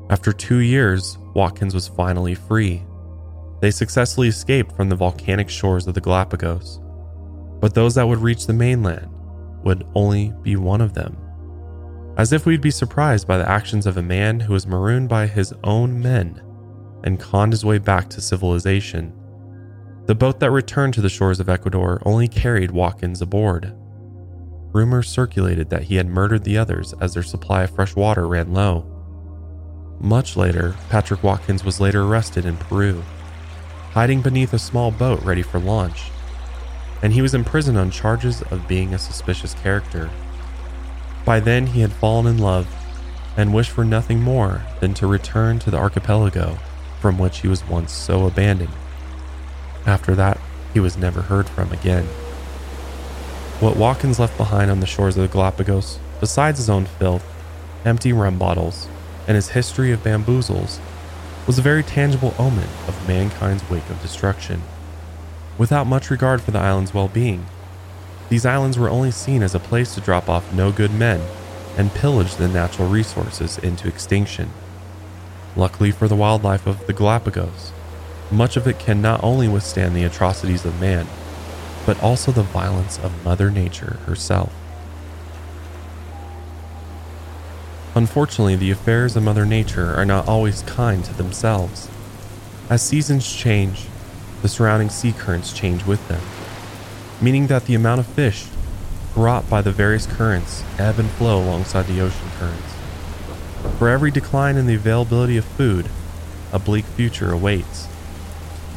After 0.10 0.34
two 0.34 0.58
years, 0.58 1.18
Watkins 1.34 1.74
was 1.74 1.88
finally 1.88 2.36
free. 2.36 2.84
They 3.62 3.72
successfully 3.72 4.28
escaped 4.28 4.76
from 4.76 4.90
the 4.90 4.96
volcanic 4.96 5.50
shores 5.50 5.88
of 5.88 5.94
the 5.94 6.02
Galapagos, 6.02 6.80
but 7.64 7.74
those 7.74 7.96
that 7.96 8.06
would 8.06 8.20
reach 8.20 8.46
the 8.46 8.52
mainland 8.52 9.08
would 9.64 9.88
only 9.96 10.34
be 10.42 10.58
one 10.58 10.82
of 10.82 10.94
them. 10.94 11.16
As 12.18 12.34
if 12.34 12.46
we'd 12.46 12.60
be 12.60 12.70
surprised 12.70 13.26
by 13.26 13.38
the 13.38 13.48
actions 13.50 13.86
of 13.86 13.96
a 13.96 14.02
man 14.02 14.42
who 14.42 14.52
was 14.52 14.68
marooned 14.68 15.08
by 15.08 15.28
his 15.28 15.54
own 15.64 16.02
men 16.02 16.42
and 17.06 17.22
conned 17.22 17.54
his 17.54 17.64
way 17.64 17.78
back 17.78 18.10
to 18.10 18.20
civilization. 18.20 19.14
The 20.08 20.14
boat 20.14 20.42
that 20.42 20.52
returned 20.52 20.94
to 20.96 21.02
the 21.02 21.08
shores 21.08 21.40
of 21.40 21.48
Ecuador 21.48 22.02
only 22.06 22.28
carried 22.28 22.70
Watkins 22.70 23.22
aboard. 23.22 23.74
Rumors 24.74 25.08
circulated 25.08 25.70
that 25.70 25.84
he 25.84 25.96
had 25.96 26.08
murdered 26.08 26.44
the 26.44 26.58
others 26.58 26.94
as 27.00 27.14
their 27.14 27.24
supply 27.24 27.64
of 27.64 27.70
fresh 27.74 27.96
water 27.96 28.28
ran 28.28 28.54
low. 28.54 28.86
Much 30.02 30.36
later, 30.36 30.76
Patrick 30.90 31.24
Watkins 31.24 31.64
was 31.64 31.80
later 31.80 32.04
arrested 32.04 32.46
in 32.46 32.58
Peru, 32.58 33.02
hiding 33.92 34.22
beneath 34.22 34.52
a 34.52 34.60
small 34.60 34.92
boat 34.92 35.24
ready 35.24 35.42
for 35.42 35.60
launch 35.60 36.12
and 37.04 37.12
he 37.12 37.22
was 37.22 37.34
imprisoned 37.34 37.78
on 37.78 37.92
charges 37.92 38.42
of 38.44 38.68
being 38.68 38.94
a 38.94 38.98
suspicious 38.98 39.54
character. 39.56 40.10
By 41.26 41.42
then, 41.42 41.68
he 41.68 41.82
had 41.82 41.92
fallen 41.92 42.26
in 42.26 42.38
love 42.38 42.66
and 43.36 43.54
wished 43.54 43.72
for 43.72 43.84
nothing 43.84 44.22
more 44.22 44.64
than 44.80 44.94
to 44.96 45.08
return 45.08 45.60
to 45.60 45.70
the 45.70 45.78
archipelago 45.78 46.58
from 47.02 47.20
which 47.20 47.40
he 47.40 47.50
was 47.50 47.68
once 47.68 47.92
so 47.92 48.26
abandoned. 48.26 48.72
After 49.86 50.16
that, 50.16 50.40
he 50.74 50.80
was 50.80 50.96
never 50.96 51.22
heard 51.22 51.50
from 51.50 51.74
again. 51.74 52.06
What 53.60 53.76
Watkins 53.76 54.18
left 54.18 54.38
behind 54.38 54.72
on 54.72 54.80
the 54.80 54.86
shores 54.86 55.18
of 55.18 55.24
the 55.24 55.34
Galapagos, 55.34 56.00
besides 56.22 56.58
his 56.58 56.70
own 56.70 56.86
filth, 56.86 57.26
empty 57.84 58.14
rum 58.14 58.40
bottles, 58.40 58.88
and 59.28 59.36
his 59.36 59.50
history 59.50 59.92
of 59.92 60.04
bamboozles, 60.04 60.80
was 61.48 61.60
a 61.60 61.62
very 61.62 61.84
tangible 61.84 62.34
omen 62.40 62.70
of 62.88 63.08
mankind's 63.10 63.70
wake 63.70 63.90
of 63.90 64.02
destruction 64.02 64.62
without 65.58 65.88
much 65.88 66.10
regard 66.10 66.42
for 66.42 66.52
the 66.52 66.60
island's 66.60 66.94
well 66.94 67.08
being. 67.08 67.46
These 68.30 68.46
islands 68.46 68.78
were 68.78 68.90
only 68.90 69.12
seen 69.12 69.44
as 69.44 69.54
a 69.54 69.60
place 69.60 69.94
to 69.96 70.02
drop 70.02 70.30
off 70.30 70.54
no 70.54 70.72
good 70.72 70.94
men 70.94 71.22
and 71.78 71.94
pillage 71.94 72.36
the 72.36 72.48
natural 72.48 72.88
resources 72.88 73.58
into 73.58 73.88
extinction. 73.88 74.52
Luckily 75.56 75.92
for 75.92 76.08
the 76.08 76.16
wildlife 76.16 76.66
of 76.66 76.86
the 76.88 76.94
Galapagos, 76.94 77.72
much 78.32 78.58
of 78.58 78.68
it 78.68 78.80
can 78.80 79.02
not 79.02 79.24
only 79.24 79.48
withstand 79.48 79.96
the 79.96 80.04
atrocities 80.04 80.66
of 80.66 80.80
man, 80.80 81.08
but 81.86 82.02
also 82.02 82.32
the 82.32 82.44
violence 82.44 82.98
of 83.00 83.24
Mother 83.24 83.52
Nature 83.52 84.00
herself. 84.06 84.54
Unfortunately, 87.96 88.56
the 88.56 88.72
affairs 88.72 89.16
of 89.16 89.22
Mother 89.22 89.46
Nature 89.46 89.94
are 89.94 90.06
not 90.06 90.28
always 90.28 90.64
kind 90.64 91.06
to 91.06 91.14
themselves. 91.14 91.88
As 92.70 92.82
seasons 92.82 93.32
change, 93.32 93.86
the 94.44 94.50
surrounding 94.50 94.90
sea 94.90 95.14
currents 95.14 95.54
change 95.54 95.86
with 95.86 96.06
them, 96.10 96.22
meaning 97.22 97.48
that 97.48 97.66
the 97.66 97.74
amount 97.74 98.02
of 98.02 98.06
fish 98.06 98.46
brought 99.14 99.50
by 99.50 99.62
the 99.62 99.72
various 99.72 100.06
currents 100.06 100.64
ebb 100.78 101.00
and 101.00 101.10
flow 101.12 101.42
alongside 101.42 101.88
the 101.88 102.02
ocean 102.02 102.30
currents. 102.38 102.76
For 103.80 103.88
every 103.88 104.12
decline 104.12 104.58
in 104.58 104.68
the 104.68 104.76
availability 104.76 105.38
of 105.38 105.46
food, 105.46 105.88
a 106.52 106.60
bleak 106.60 106.84
future 106.84 107.32
awaits. 107.32 107.88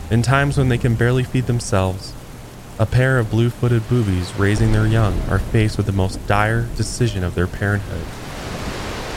In 0.08 0.22
times 0.22 0.56
when 0.56 0.68
they 0.68 0.78
can 0.78 0.94
barely 0.94 1.24
feed 1.24 1.46
themselves, 1.46 2.14
a 2.78 2.86
pair 2.86 3.18
of 3.18 3.30
blue 3.30 3.50
footed 3.50 3.88
boobies 3.88 4.32
raising 4.34 4.70
their 4.70 4.86
young 4.86 5.20
are 5.28 5.40
faced 5.40 5.76
with 5.76 5.86
the 5.86 5.92
most 5.92 6.24
dire 6.28 6.68
decision 6.76 7.24
of 7.24 7.34
their 7.34 7.48
parenthood. 7.48 8.06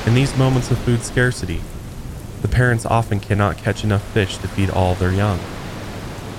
In 0.07 0.15
these 0.15 0.35
moments 0.35 0.71
of 0.71 0.79
food 0.79 1.03
scarcity, 1.03 1.61
the 2.41 2.47
parents 2.47 2.87
often 2.87 3.19
cannot 3.19 3.57
catch 3.57 3.83
enough 3.83 4.03
fish 4.13 4.37
to 4.37 4.47
feed 4.47 4.71
all 4.71 4.95
their 4.95 5.13
young. 5.13 5.39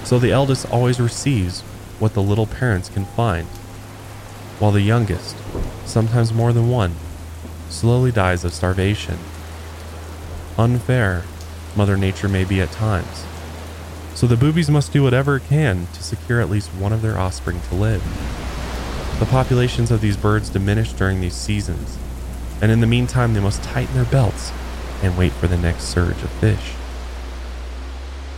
So 0.04 0.18
the 0.18 0.32
eldest 0.32 0.70
always 0.70 0.98
receives 0.98 1.60
what 1.98 2.14
the 2.14 2.22
little 2.22 2.46
parents 2.46 2.88
can 2.88 3.04
find, 3.04 3.46
while 4.58 4.72
the 4.72 4.80
youngest, 4.80 5.36
sometimes 5.84 6.32
more 6.32 6.52
than 6.52 6.68
one, 6.68 6.94
slowly 7.68 8.10
dies 8.10 8.44
of 8.44 8.52
starvation. 8.52 9.18
Unfair, 10.58 11.24
Mother 11.76 11.96
Nature 11.96 12.28
may 12.28 12.44
be 12.44 12.60
at 12.60 12.72
times, 12.72 13.24
so 14.14 14.26
the 14.26 14.36
boobies 14.36 14.68
must 14.68 14.92
do 14.92 15.02
whatever 15.02 15.36
it 15.36 15.44
can 15.48 15.86
to 15.94 16.02
secure 16.02 16.40
at 16.40 16.50
least 16.50 16.74
one 16.74 16.92
of 16.92 17.02
their 17.02 17.18
offspring 17.18 17.60
to 17.68 17.74
live. 17.74 18.02
The 19.20 19.26
populations 19.26 19.90
of 19.90 20.00
these 20.00 20.16
birds 20.16 20.48
diminish 20.48 20.92
during 20.92 21.20
these 21.20 21.34
seasons, 21.34 21.98
and 22.60 22.72
in 22.72 22.80
the 22.80 22.86
meantime, 22.86 23.34
they 23.34 23.40
must 23.40 23.62
tighten 23.62 23.94
their 23.94 24.04
belts 24.04 24.52
and 25.02 25.16
wait 25.16 25.32
for 25.32 25.46
the 25.46 25.56
next 25.56 25.84
surge 25.84 26.22
of 26.22 26.30
fish. 26.32 26.72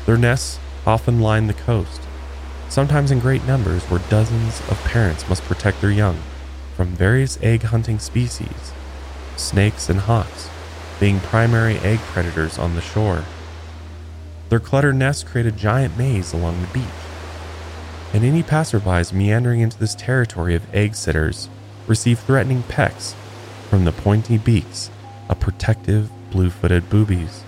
Their 0.06 0.18
nests 0.18 0.58
often 0.86 1.20
line 1.20 1.46
the 1.46 1.54
coast, 1.54 2.00
sometimes 2.68 3.10
in 3.10 3.20
great 3.20 3.44
numbers, 3.44 3.82
where 3.84 4.00
dozens 4.08 4.60
of 4.68 4.82
parents 4.84 5.28
must 5.28 5.42
protect 5.44 5.80
their 5.80 5.90
young 5.90 6.18
from 6.76 6.88
various 6.88 7.38
egg 7.42 7.62
hunting 7.62 7.98
species, 7.98 8.72
snakes 9.36 9.88
and 9.88 10.00
hawks 10.00 10.48
being 10.98 11.18
primary 11.20 11.78
egg 11.78 11.98
predators 11.98 12.58
on 12.58 12.74
the 12.76 12.80
shore. 12.80 13.24
Their 14.50 14.60
cluttered 14.60 14.94
nests 14.94 15.24
create 15.24 15.46
a 15.46 15.50
giant 15.50 15.98
maze 15.98 16.32
along 16.32 16.60
the 16.60 16.68
beach, 16.68 16.84
and 18.12 18.24
any 18.24 18.42
passerbys 18.42 19.12
meandering 19.12 19.60
into 19.60 19.78
this 19.78 19.94
territory 19.94 20.54
of 20.54 20.72
egg 20.74 20.94
sitters 20.94 21.48
receive 21.86 22.20
threatening 22.20 22.62
pecks 22.64 23.16
from 23.68 23.84
the 23.84 23.92
pointy 23.92 24.38
beaks 24.38 24.90
of 25.28 25.40
protective 25.40 26.10
blue 26.30 26.50
footed 26.50 26.88
boobies. 26.88 27.42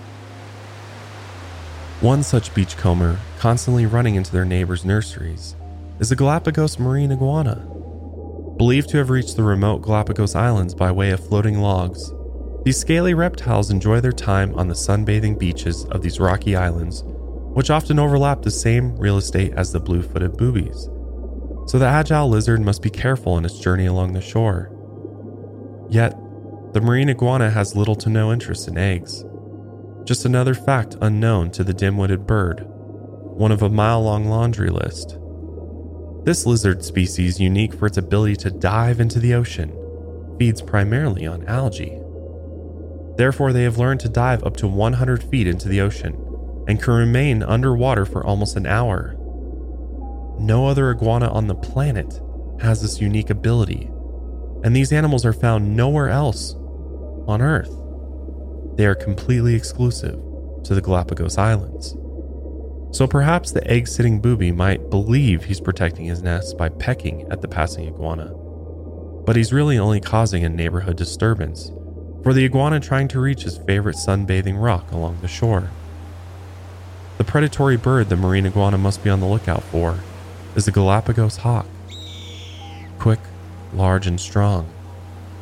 One 2.05 2.21
such 2.21 2.53
beachcomber, 2.53 3.17
constantly 3.39 3.87
running 3.87 4.13
into 4.13 4.31
their 4.31 4.45
neighbors' 4.45 4.85
nurseries, 4.85 5.55
is 5.99 6.09
the 6.09 6.15
Galapagos 6.15 6.77
marine 6.77 7.11
iguana. 7.11 7.65
Believed 8.57 8.89
to 8.89 8.97
have 8.97 9.09
reached 9.09 9.35
the 9.35 9.41
remote 9.41 9.81
Galapagos 9.81 10.35
Islands 10.35 10.75
by 10.75 10.91
way 10.91 11.09
of 11.09 11.27
floating 11.27 11.57
logs, 11.57 12.13
these 12.63 12.77
scaly 12.77 13.15
reptiles 13.15 13.71
enjoy 13.71 14.01
their 14.01 14.11
time 14.11 14.53
on 14.53 14.67
the 14.67 14.75
sunbathing 14.75 15.39
beaches 15.39 15.85
of 15.85 16.03
these 16.03 16.19
rocky 16.19 16.55
islands, 16.55 17.01
which 17.55 17.71
often 17.71 17.97
overlap 17.97 18.43
the 18.43 18.51
same 18.51 18.95
real 18.97 19.17
estate 19.17 19.53
as 19.53 19.71
the 19.71 19.79
blue 19.79 20.03
footed 20.03 20.37
boobies. 20.37 20.87
So 21.65 21.79
the 21.79 21.87
agile 21.87 22.29
lizard 22.29 22.61
must 22.61 22.83
be 22.83 22.91
careful 22.91 23.35
in 23.39 23.45
its 23.45 23.57
journey 23.57 23.87
along 23.87 24.13
the 24.13 24.21
shore. 24.21 24.69
Yet, 25.89 26.15
the 26.71 26.81
marine 26.81 27.09
iguana 27.09 27.49
has 27.49 27.75
little 27.75 27.95
to 27.95 28.11
no 28.11 28.31
interest 28.31 28.67
in 28.67 28.77
eggs. 28.77 29.25
Just 30.05 30.23
another 30.23 30.53
fact 30.53 30.95
unknown 31.01 31.49
to 31.51 31.63
the 31.63 31.73
dim 31.73 31.97
witted 31.97 32.27
bird, 32.27 32.63
one 32.67 33.51
of 33.51 33.63
a 33.63 33.69
mile 33.69 34.03
long 34.03 34.25
laundry 34.25 34.69
list. 34.69 35.17
This 36.25 36.45
lizard 36.45 36.85
species, 36.85 37.39
unique 37.39 37.73
for 37.73 37.87
its 37.87 37.97
ability 37.97 38.35
to 38.37 38.51
dive 38.51 38.99
into 38.99 39.19
the 39.19 39.33
ocean, 39.33 39.75
feeds 40.37 40.61
primarily 40.61 41.25
on 41.25 41.47
algae. 41.47 41.99
Therefore, 43.17 43.51
they 43.51 43.63
have 43.63 43.79
learned 43.79 43.99
to 44.01 44.09
dive 44.09 44.43
up 44.43 44.55
to 44.57 44.67
100 44.67 45.23
feet 45.23 45.47
into 45.47 45.67
the 45.67 45.81
ocean 45.81 46.13
and 46.67 46.79
can 46.81 46.93
remain 46.93 47.41
underwater 47.41 48.05
for 48.05 48.23
almost 48.23 48.55
an 48.55 48.67
hour. 48.67 49.15
No 50.37 50.67
other 50.67 50.91
iguana 50.91 51.29
on 51.29 51.47
the 51.47 51.55
planet 51.55 52.21
has 52.59 52.81
this 52.81 53.01
unique 53.01 53.31
ability, 53.31 53.89
and 54.63 54.75
these 54.75 54.91
animals 54.93 55.25
are 55.25 55.33
found 55.33 55.75
nowhere 55.75 56.09
else 56.09 56.53
on 57.27 57.41
Earth. 57.41 57.75
They 58.75 58.85
are 58.85 58.95
completely 58.95 59.55
exclusive 59.55 60.19
to 60.65 60.75
the 60.75 60.81
Galapagos 60.81 61.37
Islands. 61.37 61.95
So 62.91 63.07
perhaps 63.07 63.51
the 63.51 63.65
egg 63.69 63.87
sitting 63.87 64.19
booby 64.19 64.51
might 64.51 64.89
believe 64.89 65.45
he's 65.45 65.61
protecting 65.61 66.05
his 66.05 66.21
nest 66.21 66.57
by 66.57 66.69
pecking 66.69 67.25
at 67.31 67.41
the 67.41 67.47
passing 67.47 67.87
iguana, 67.87 68.33
but 69.25 69.37
he's 69.37 69.53
really 69.53 69.77
only 69.77 70.01
causing 70.01 70.43
a 70.43 70.49
neighborhood 70.49 70.97
disturbance 70.97 71.71
for 72.21 72.33
the 72.33 72.43
iguana 72.43 72.79
trying 72.79 73.07
to 73.09 73.19
reach 73.19 73.43
his 73.43 73.57
favorite 73.59 73.95
sunbathing 73.95 74.61
rock 74.61 74.91
along 74.91 75.19
the 75.21 75.27
shore. 75.27 75.69
The 77.17 77.23
predatory 77.23 77.77
bird 77.77 78.09
the 78.09 78.17
marine 78.17 78.45
iguana 78.45 78.77
must 78.77 79.03
be 79.03 79.09
on 79.09 79.21
the 79.21 79.27
lookout 79.27 79.63
for 79.63 79.99
is 80.55 80.65
the 80.65 80.71
Galapagos 80.71 81.37
hawk. 81.37 81.67
Quick, 82.99 83.19
large, 83.73 84.07
and 84.07 84.19
strong, 84.19 84.67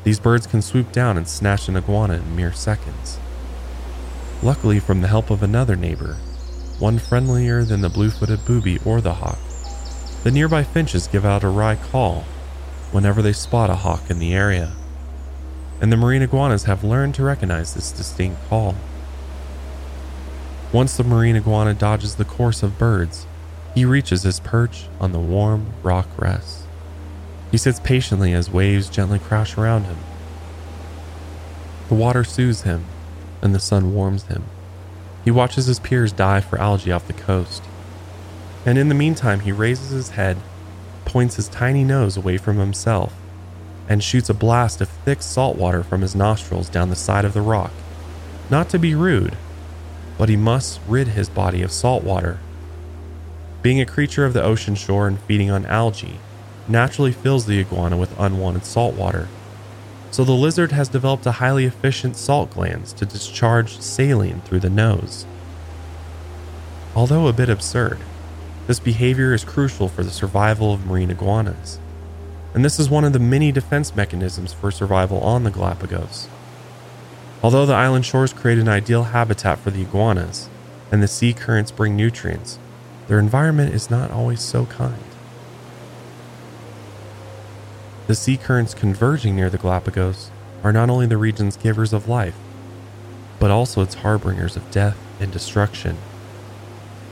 these 0.03 0.19
birds 0.19 0.45
can 0.45 0.61
swoop 0.61 0.91
down 0.91 1.17
and 1.17 1.27
snatch 1.27 1.67
an 1.67 1.77
iguana 1.77 2.15
in 2.15 2.35
mere 2.35 2.51
seconds. 2.51 3.17
Luckily, 4.43 4.81
from 4.81 4.99
the 4.99 5.07
help 5.07 5.29
of 5.29 5.41
another 5.41 5.77
neighbor, 5.77 6.17
one 6.77 6.99
friendlier 6.99 7.63
than 7.63 7.79
the 7.79 7.87
blue 7.87 8.09
footed 8.09 8.43
booby 8.43 8.77
or 8.83 8.99
the 8.99 9.13
hawk, 9.13 9.39
the 10.23 10.31
nearby 10.31 10.63
finches 10.63 11.07
give 11.07 11.23
out 11.23 11.45
a 11.45 11.47
wry 11.47 11.77
call 11.77 12.25
whenever 12.91 13.21
they 13.21 13.31
spot 13.31 13.69
a 13.69 13.75
hawk 13.75 14.09
in 14.09 14.19
the 14.19 14.33
area, 14.33 14.73
and 15.79 15.93
the 15.93 15.95
marine 15.95 16.21
iguanas 16.21 16.65
have 16.65 16.83
learned 16.83 17.15
to 17.15 17.23
recognize 17.23 17.73
this 17.73 17.93
distinct 17.93 18.37
call. 18.49 18.75
Once 20.73 20.97
the 20.97 21.05
marine 21.05 21.37
iguana 21.37 21.73
dodges 21.73 22.15
the 22.15 22.25
course 22.25 22.61
of 22.61 22.77
birds, 22.77 23.25
he 23.73 23.85
reaches 23.85 24.23
his 24.23 24.41
perch 24.41 24.87
on 24.99 25.13
the 25.13 25.19
warm 25.19 25.67
rock 25.83 26.09
rest. 26.17 26.63
He 27.49 27.57
sits 27.57 27.79
patiently 27.79 28.33
as 28.33 28.51
waves 28.51 28.89
gently 28.89 29.19
crash 29.19 29.57
around 29.57 29.85
him. 29.85 29.99
The 31.87 31.95
water 31.95 32.25
soothes 32.25 32.63
him 32.63 32.83
and 33.43 33.53
the 33.53 33.59
sun 33.59 33.93
warms 33.93 34.23
him. 34.23 34.43
He 35.23 35.29
watches 35.29 35.65
his 35.65 35.79
peers 35.79 36.11
die 36.11 36.39
for 36.39 36.59
algae 36.59 36.91
off 36.91 37.05
the 37.05 37.13
coast. 37.13 37.61
And 38.65 38.77
in 38.77 38.87
the 38.87 38.95
meantime, 38.95 39.41
he 39.41 39.51
raises 39.51 39.89
his 39.89 40.11
head, 40.11 40.37
points 41.05 41.35
his 41.35 41.49
tiny 41.49 41.83
nose 41.83 42.15
away 42.15 42.37
from 42.37 42.57
himself, 42.57 43.13
and 43.89 44.01
shoots 44.01 44.29
a 44.29 44.33
blast 44.33 44.79
of 44.79 44.87
thick 44.87 45.21
salt 45.21 45.57
water 45.57 45.83
from 45.83 46.01
his 46.01 46.15
nostrils 46.15 46.69
down 46.69 46.89
the 46.89 46.95
side 46.95 47.25
of 47.25 47.33
the 47.33 47.41
rock. 47.41 47.71
Not 48.49 48.69
to 48.69 48.79
be 48.79 48.95
rude, 48.95 49.35
but 50.17 50.29
he 50.29 50.37
must 50.37 50.79
rid 50.87 51.09
his 51.09 51.27
body 51.27 51.61
of 51.61 51.71
salt 51.71 52.03
water. 52.03 52.39
Being 53.61 53.81
a 53.81 53.85
creature 53.85 54.25
of 54.25 54.33
the 54.33 54.43
ocean 54.43 54.75
shore 54.75 55.07
and 55.07 55.19
feeding 55.19 55.51
on 55.51 55.65
algae 55.65 56.19
naturally 56.67 57.11
fills 57.11 57.45
the 57.45 57.59
iguana 57.59 57.97
with 57.97 58.17
unwanted 58.17 58.63
salt 58.63 58.95
water 58.95 59.27
so 60.13 60.23
the 60.23 60.31
lizard 60.31 60.71
has 60.71 60.89
developed 60.89 61.25
a 61.25 61.31
highly 61.31 61.65
efficient 61.65 62.15
salt 62.15 62.51
glands 62.51 62.93
to 62.93 63.03
discharge 63.03 63.79
saline 63.79 64.41
through 64.41 64.59
the 64.59 64.69
nose. 64.69 65.25
Although 66.95 67.25
a 67.25 67.33
bit 67.33 67.49
absurd, 67.49 67.97
this 68.67 68.79
behavior 68.79 69.33
is 69.33 69.43
crucial 69.43 69.87
for 69.87 70.03
the 70.03 70.11
survival 70.11 70.71
of 70.71 70.85
marine 70.85 71.09
iguanas, 71.09 71.79
and 72.53 72.63
this 72.63 72.79
is 72.79 72.91
one 72.91 73.03
of 73.03 73.13
the 73.13 73.17
many 73.17 73.51
defense 73.51 73.95
mechanisms 73.95 74.53
for 74.53 74.69
survival 74.69 75.19
on 75.21 75.45
the 75.45 75.49
Galapagos. 75.49 76.27
Although 77.41 77.65
the 77.65 77.73
island 77.73 78.05
shores 78.05 78.33
create 78.33 78.59
an 78.59 78.69
ideal 78.69 79.05
habitat 79.05 79.57
for 79.57 79.71
the 79.71 79.81
iguanas, 79.81 80.47
and 80.91 81.01
the 81.01 81.07
sea 81.07 81.33
currents 81.33 81.71
bring 81.71 81.95
nutrients, 81.95 82.59
their 83.07 83.17
environment 83.17 83.73
is 83.73 83.89
not 83.89 84.11
always 84.11 84.41
so 84.41 84.67
kind. 84.67 85.12
The 88.05 88.15
sea 88.15 88.35
currents 88.35 88.73
converging 88.73 89.33
near 89.33 89.49
the 89.49 89.57
Galapagos 89.57 90.29
are 90.61 90.73
not 90.73 90.89
only 90.89 91.05
the 91.05 91.15
region's 91.15 91.55
givers 91.55 91.93
of 91.93 92.09
life, 92.09 92.35
but 93.39 93.49
also 93.49 93.81
its 93.81 93.95
harbingers 93.95 94.57
of 94.57 94.71
death 94.71 94.97
and 95.21 95.31
destruction. 95.31 95.95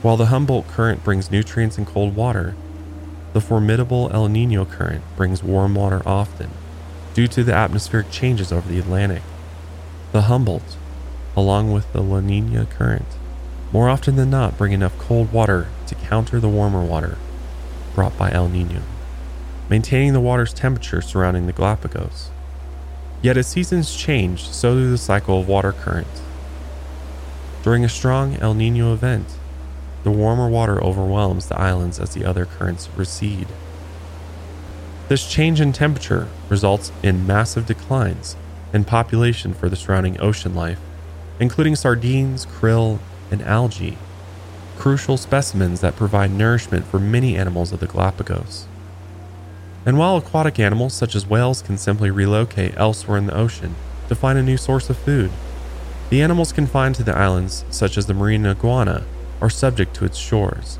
While 0.02 0.18
the 0.18 0.26
Humboldt 0.26 0.68
current 0.68 1.02
brings 1.02 1.30
nutrients 1.30 1.78
and 1.78 1.86
cold 1.86 2.14
water, 2.14 2.54
the 3.32 3.40
formidable 3.40 4.10
El 4.12 4.28
Nino 4.28 4.66
current 4.66 5.02
brings 5.16 5.42
warm 5.42 5.74
water 5.74 6.02
often, 6.04 6.50
due 7.14 7.26
to 7.28 7.42
the 7.42 7.54
atmospheric 7.54 8.10
changes 8.10 8.52
over 8.52 8.68
the 8.68 8.78
Atlantic. 8.78 9.22
The 10.12 10.22
Humboldt, 10.22 10.76
along 11.34 11.72
with 11.72 11.90
the 11.94 12.02
La 12.02 12.20
Nina 12.20 12.66
current, 12.66 13.06
more 13.72 13.88
often 13.88 14.16
than 14.16 14.28
not 14.28 14.58
bring 14.58 14.72
enough 14.72 14.98
cold 14.98 15.32
water 15.32 15.68
to 15.86 15.94
counter 15.94 16.38
the 16.38 16.50
warmer 16.50 16.84
water 16.84 17.16
brought 17.94 18.18
by 18.18 18.30
El 18.30 18.50
Nino 18.50 18.82
maintaining 19.72 20.12
the 20.12 20.20
water's 20.20 20.52
temperature 20.52 21.00
surrounding 21.00 21.46
the 21.46 21.52
Galapagos. 21.54 22.28
Yet 23.22 23.38
as 23.38 23.46
seasons 23.46 23.96
change, 23.96 24.46
so 24.46 24.74
do 24.74 24.90
the 24.90 24.98
cycle 24.98 25.40
of 25.40 25.48
water 25.48 25.72
currents. 25.72 26.20
During 27.62 27.82
a 27.82 27.88
strong 27.88 28.36
El 28.36 28.52
Nino 28.52 28.92
event, 28.92 29.24
the 30.04 30.10
warmer 30.10 30.46
water 30.46 30.78
overwhelms 30.84 31.46
the 31.48 31.58
islands 31.58 31.98
as 31.98 32.12
the 32.12 32.22
other 32.22 32.44
currents 32.44 32.90
recede. 32.98 33.48
This 35.08 35.26
change 35.26 35.58
in 35.58 35.72
temperature 35.72 36.28
results 36.50 36.92
in 37.02 37.26
massive 37.26 37.64
declines 37.64 38.36
in 38.74 38.84
population 38.84 39.54
for 39.54 39.70
the 39.70 39.76
surrounding 39.76 40.20
ocean 40.20 40.54
life, 40.54 40.80
including 41.40 41.76
sardines, 41.76 42.44
krill, 42.44 42.98
and 43.30 43.40
algae, 43.40 43.96
crucial 44.76 45.16
specimens 45.16 45.80
that 45.80 45.96
provide 45.96 46.30
nourishment 46.30 46.84
for 46.84 46.98
many 46.98 47.38
animals 47.38 47.72
of 47.72 47.80
the 47.80 47.86
Galapagos. 47.86 48.66
And 49.84 49.98
while 49.98 50.16
aquatic 50.16 50.58
animals 50.60 50.94
such 50.94 51.14
as 51.14 51.26
whales 51.26 51.62
can 51.62 51.76
simply 51.76 52.10
relocate 52.10 52.74
elsewhere 52.76 53.18
in 53.18 53.26
the 53.26 53.36
ocean 53.36 53.74
to 54.08 54.14
find 54.14 54.38
a 54.38 54.42
new 54.42 54.56
source 54.56 54.88
of 54.88 54.96
food, 54.96 55.30
the 56.10 56.20
animals 56.20 56.52
confined 56.52 56.94
to 56.96 57.02
the 57.02 57.16
islands, 57.16 57.64
such 57.70 57.96
as 57.96 58.04
the 58.04 58.12
marine 58.12 58.44
iguana, 58.44 59.04
are 59.40 59.48
subject 59.48 59.94
to 59.96 60.04
its 60.04 60.18
shores, 60.18 60.78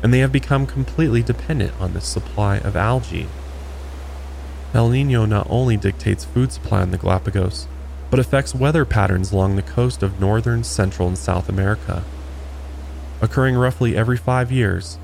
and 0.00 0.14
they 0.14 0.20
have 0.20 0.30
become 0.30 0.64
completely 0.64 1.22
dependent 1.22 1.74
on 1.80 1.92
this 1.92 2.06
supply 2.06 2.58
of 2.58 2.76
algae. 2.76 3.26
El 4.72 4.88
Nino 4.90 5.24
not 5.24 5.48
only 5.50 5.76
dictates 5.76 6.24
food 6.24 6.52
supply 6.52 6.84
in 6.84 6.92
the 6.92 6.98
Galapagos, 6.98 7.66
but 8.10 8.20
affects 8.20 8.54
weather 8.54 8.84
patterns 8.84 9.32
along 9.32 9.56
the 9.56 9.62
coast 9.62 10.04
of 10.04 10.20
northern, 10.20 10.62
central, 10.62 11.08
and 11.08 11.18
South 11.18 11.48
America. 11.48 12.04
Occurring 13.20 13.56
roughly 13.56 13.96
every 13.96 14.16
five 14.16 14.52
years, 14.52 14.99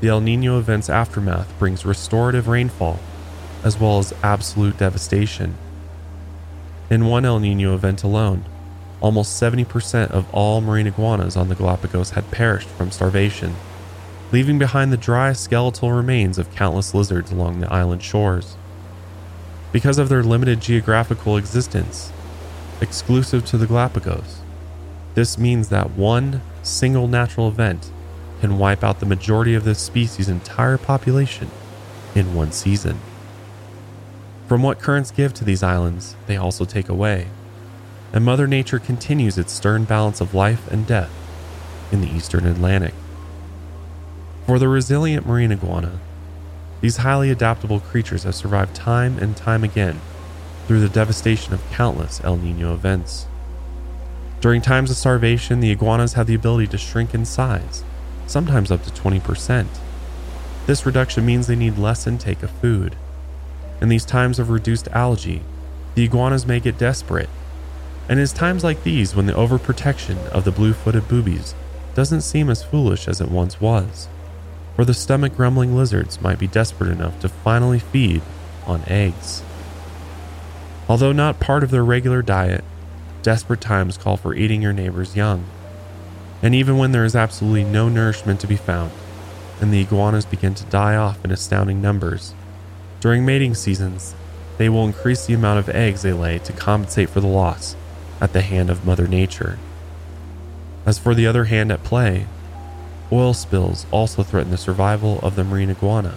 the 0.00 0.08
El 0.08 0.20
Nino 0.20 0.58
event's 0.58 0.88
aftermath 0.88 1.56
brings 1.58 1.84
restorative 1.84 2.48
rainfall 2.48 2.98
as 3.62 3.78
well 3.78 3.98
as 3.98 4.14
absolute 4.22 4.78
devastation. 4.78 5.54
In 6.88 7.06
one 7.06 7.24
El 7.24 7.38
Nino 7.38 7.74
event 7.74 8.02
alone, 8.02 8.44
almost 9.00 9.40
70% 9.40 10.10
of 10.10 10.32
all 10.32 10.60
marine 10.60 10.86
iguanas 10.86 11.36
on 11.36 11.48
the 11.48 11.54
Galapagos 11.54 12.10
had 12.10 12.30
perished 12.30 12.68
from 12.68 12.90
starvation, 12.90 13.54
leaving 14.32 14.58
behind 14.58 14.92
the 14.92 14.96
dry 14.96 15.32
skeletal 15.32 15.92
remains 15.92 16.38
of 16.38 16.54
countless 16.54 16.94
lizards 16.94 17.30
along 17.30 17.60
the 17.60 17.72
island 17.72 18.02
shores. 18.02 18.56
Because 19.72 19.98
of 19.98 20.08
their 20.08 20.22
limited 20.22 20.60
geographical 20.60 21.36
existence, 21.36 22.12
exclusive 22.80 23.44
to 23.46 23.58
the 23.58 23.66
Galapagos, 23.66 24.40
this 25.14 25.36
means 25.36 25.68
that 25.68 25.90
one 25.90 26.40
single 26.62 27.08
natural 27.08 27.48
event 27.48 27.90
can 28.40 28.58
wipe 28.58 28.82
out 28.82 29.00
the 29.00 29.06
majority 29.06 29.54
of 29.54 29.64
this 29.64 29.78
species' 29.78 30.28
entire 30.28 30.78
population 30.78 31.50
in 32.14 32.34
one 32.34 32.52
season. 32.52 32.98
From 34.48 34.62
what 34.62 34.80
currents 34.80 35.10
give 35.10 35.32
to 35.34 35.44
these 35.44 35.62
islands, 35.62 36.16
they 36.26 36.36
also 36.36 36.64
take 36.64 36.88
away. 36.88 37.28
And 38.12 38.24
Mother 38.24 38.48
Nature 38.48 38.80
continues 38.80 39.38
its 39.38 39.52
stern 39.52 39.84
balance 39.84 40.20
of 40.20 40.34
life 40.34 40.68
and 40.72 40.86
death 40.86 41.12
in 41.92 42.00
the 42.00 42.10
eastern 42.10 42.46
Atlantic. 42.46 42.94
For 44.46 44.58
the 44.58 44.68
resilient 44.68 45.26
marine 45.26 45.52
iguana, 45.52 46.00
these 46.80 46.98
highly 46.98 47.30
adaptable 47.30 47.78
creatures 47.78 48.24
have 48.24 48.34
survived 48.34 48.74
time 48.74 49.18
and 49.18 49.36
time 49.36 49.62
again 49.62 50.00
through 50.66 50.80
the 50.80 50.88
devastation 50.88 51.52
of 51.52 51.70
countless 51.70 52.20
El 52.24 52.36
Nino 52.36 52.74
events. 52.74 53.26
During 54.40 54.62
times 54.62 54.90
of 54.90 54.96
starvation, 54.96 55.60
the 55.60 55.70
iguanas 55.70 56.14
have 56.14 56.26
the 56.26 56.34
ability 56.34 56.66
to 56.68 56.78
shrink 56.78 57.14
in 57.14 57.24
size, 57.26 57.84
sometimes 58.30 58.70
up 58.70 58.82
to 58.84 58.90
20%. 58.90 59.66
This 60.66 60.86
reduction 60.86 61.26
means 61.26 61.46
they 61.46 61.56
need 61.56 61.78
less 61.78 62.06
intake 62.06 62.42
of 62.42 62.50
food 62.50 62.96
in 63.80 63.88
these 63.88 64.04
times 64.04 64.38
of 64.38 64.50
reduced 64.50 64.88
algae, 64.88 65.42
the 65.94 66.04
iguanas 66.04 66.46
may 66.46 66.60
get 66.60 66.78
desperate. 66.78 67.30
And 68.08 68.18
it 68.18 68.22
is 68.22 68.32
times 68.32 68.62
like 68.62 68.82
these 68.82 69.14
when 69.14 69.26
the 69.26 69.32
overprotection 69.32 70.18
of 70.28 70.44
the 70.44 70.50
blue 70.50 70.72
footed 70.72 71.08
boobies 71.08 71.54
doesn't 71.94 72.20
seem 72.20 72.50
as 72.50 72.62
foolish 72.62 73.08
as 73.08 73.20
it 73.20 73.30
once 73.30 73.60
was, 73.60 74.08
for 74.76 74.84
the 74.84 74.94
stomach 74.94 75.34
grumbling 75.34 75.74
lizards 75.74 76.20
might 76.20 76.38
be 76.38 76.46
desperate 76.46 76.90
enough 76.90 77.18
to 77.20 77.28
finally 77.28 77.78
feed 77.78 78.22
on 78.66 78.82
eggs. 78.86 79.42
Although 80.88 81.12
not 81.12 81.40
part 81.40 81.62
of 81.62 81.70
their 81.70 81.84
regular 81.84 82.20
diet, 82.20 82.64
desperate 83.22 83.60
times 83.60 83.96
call 83.96 84.16
for 84.16 84.34
eating 84.34 84.60
your 84.60 84.72
neighbor's 84.72 85.16
young. 85.16 85.44
And 86.42 86.54
even 86.54 86.78
when 86.78 86.92
there 86.92 87.04
is 87.04 87.14
absolutely 87.14 87.64
no 87.64 87.88
nourishment 87.88 88.40
to 88.40 88.46
be 88.46 88.56
found, 88.56 88.92
and 89.60 89.72
the 89.72 89.80
iguanas 89.80 90.24
begin 90.24 90.54
to 90.54 90.64
die 90.64 90.96
off 90.96 91.22
in 91.24 91.30
astounding 91.30 91.82
numbers, 91.82 92.34
during 93.00 93.24
mating 93.24 93.54
seasons, 93.54 94.14
they 94.58 94.68
will 94.68 94.84
increase 94.84 95.26
the 95.26 95.34
amount 95.34 95.58
of 95.58 95.74
eggs 95.74 96.02
they 96.02 96.12
lay 96.12 96.38
to 96.40 96.52
compensate 96.52 97.08
for 97.08 97.20
the 97.20 97.26
loss 97.26 97.76
at 98.20 98.32
the 98.32 98.42
hand 98.42 98.68
of 98.68 98.84
Mother 98.84 99.06
Nature. 99.06 99.58
As 100.86 100.98
for 100.98 101.14
the 101.14 101.26
other 101.26 101.44
hand 101.44 101.70
at 101.72 101.82
play, 101.82 102.26
oil 103.12 103.34
spills 103.34 103.86
also 103.90 104.22
threaten 104.22 104.50
the 104.50 104.58
survival 104.58 105.18
of 105.20 105.36
the 105.36 105.44
marine 105.44 105.70
iguana. 105.70 106.14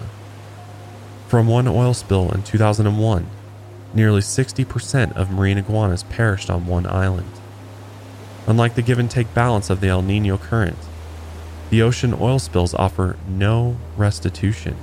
From 1.28 1.46
one 1.46 1.66
oil 1.66 1.94
spill 1.94 2.30
in 2.32 2.42
2001, 2.42 3.26
nearly 3.94 4.20
60% 4.20 5.12
of 5.16 5.30
marine 5.30 5.58
iguanas 5.58 6.02
perished 6.04 6.50
on 6.50 6.66
one 6.66 6.86
island. 6.86 7.30
Unlike 8.46 8.74
the 8.74 8.82
give 8.82 8.98
and 8.98 9.10
take 9.10 9.32
balance 9.32 9.70
of 9.70 9.80
the 9.80 9.88
El 9.88 10.02
Nino 10.02 10.36
current, 10.36 10.76
the 11.70 11.82
ocean 11.82 12.14
oil 12.20 12.38
spills 12.38 12.74
offer 12.74 13.16
no 13.26 13.76
restitution. 13.96 14.76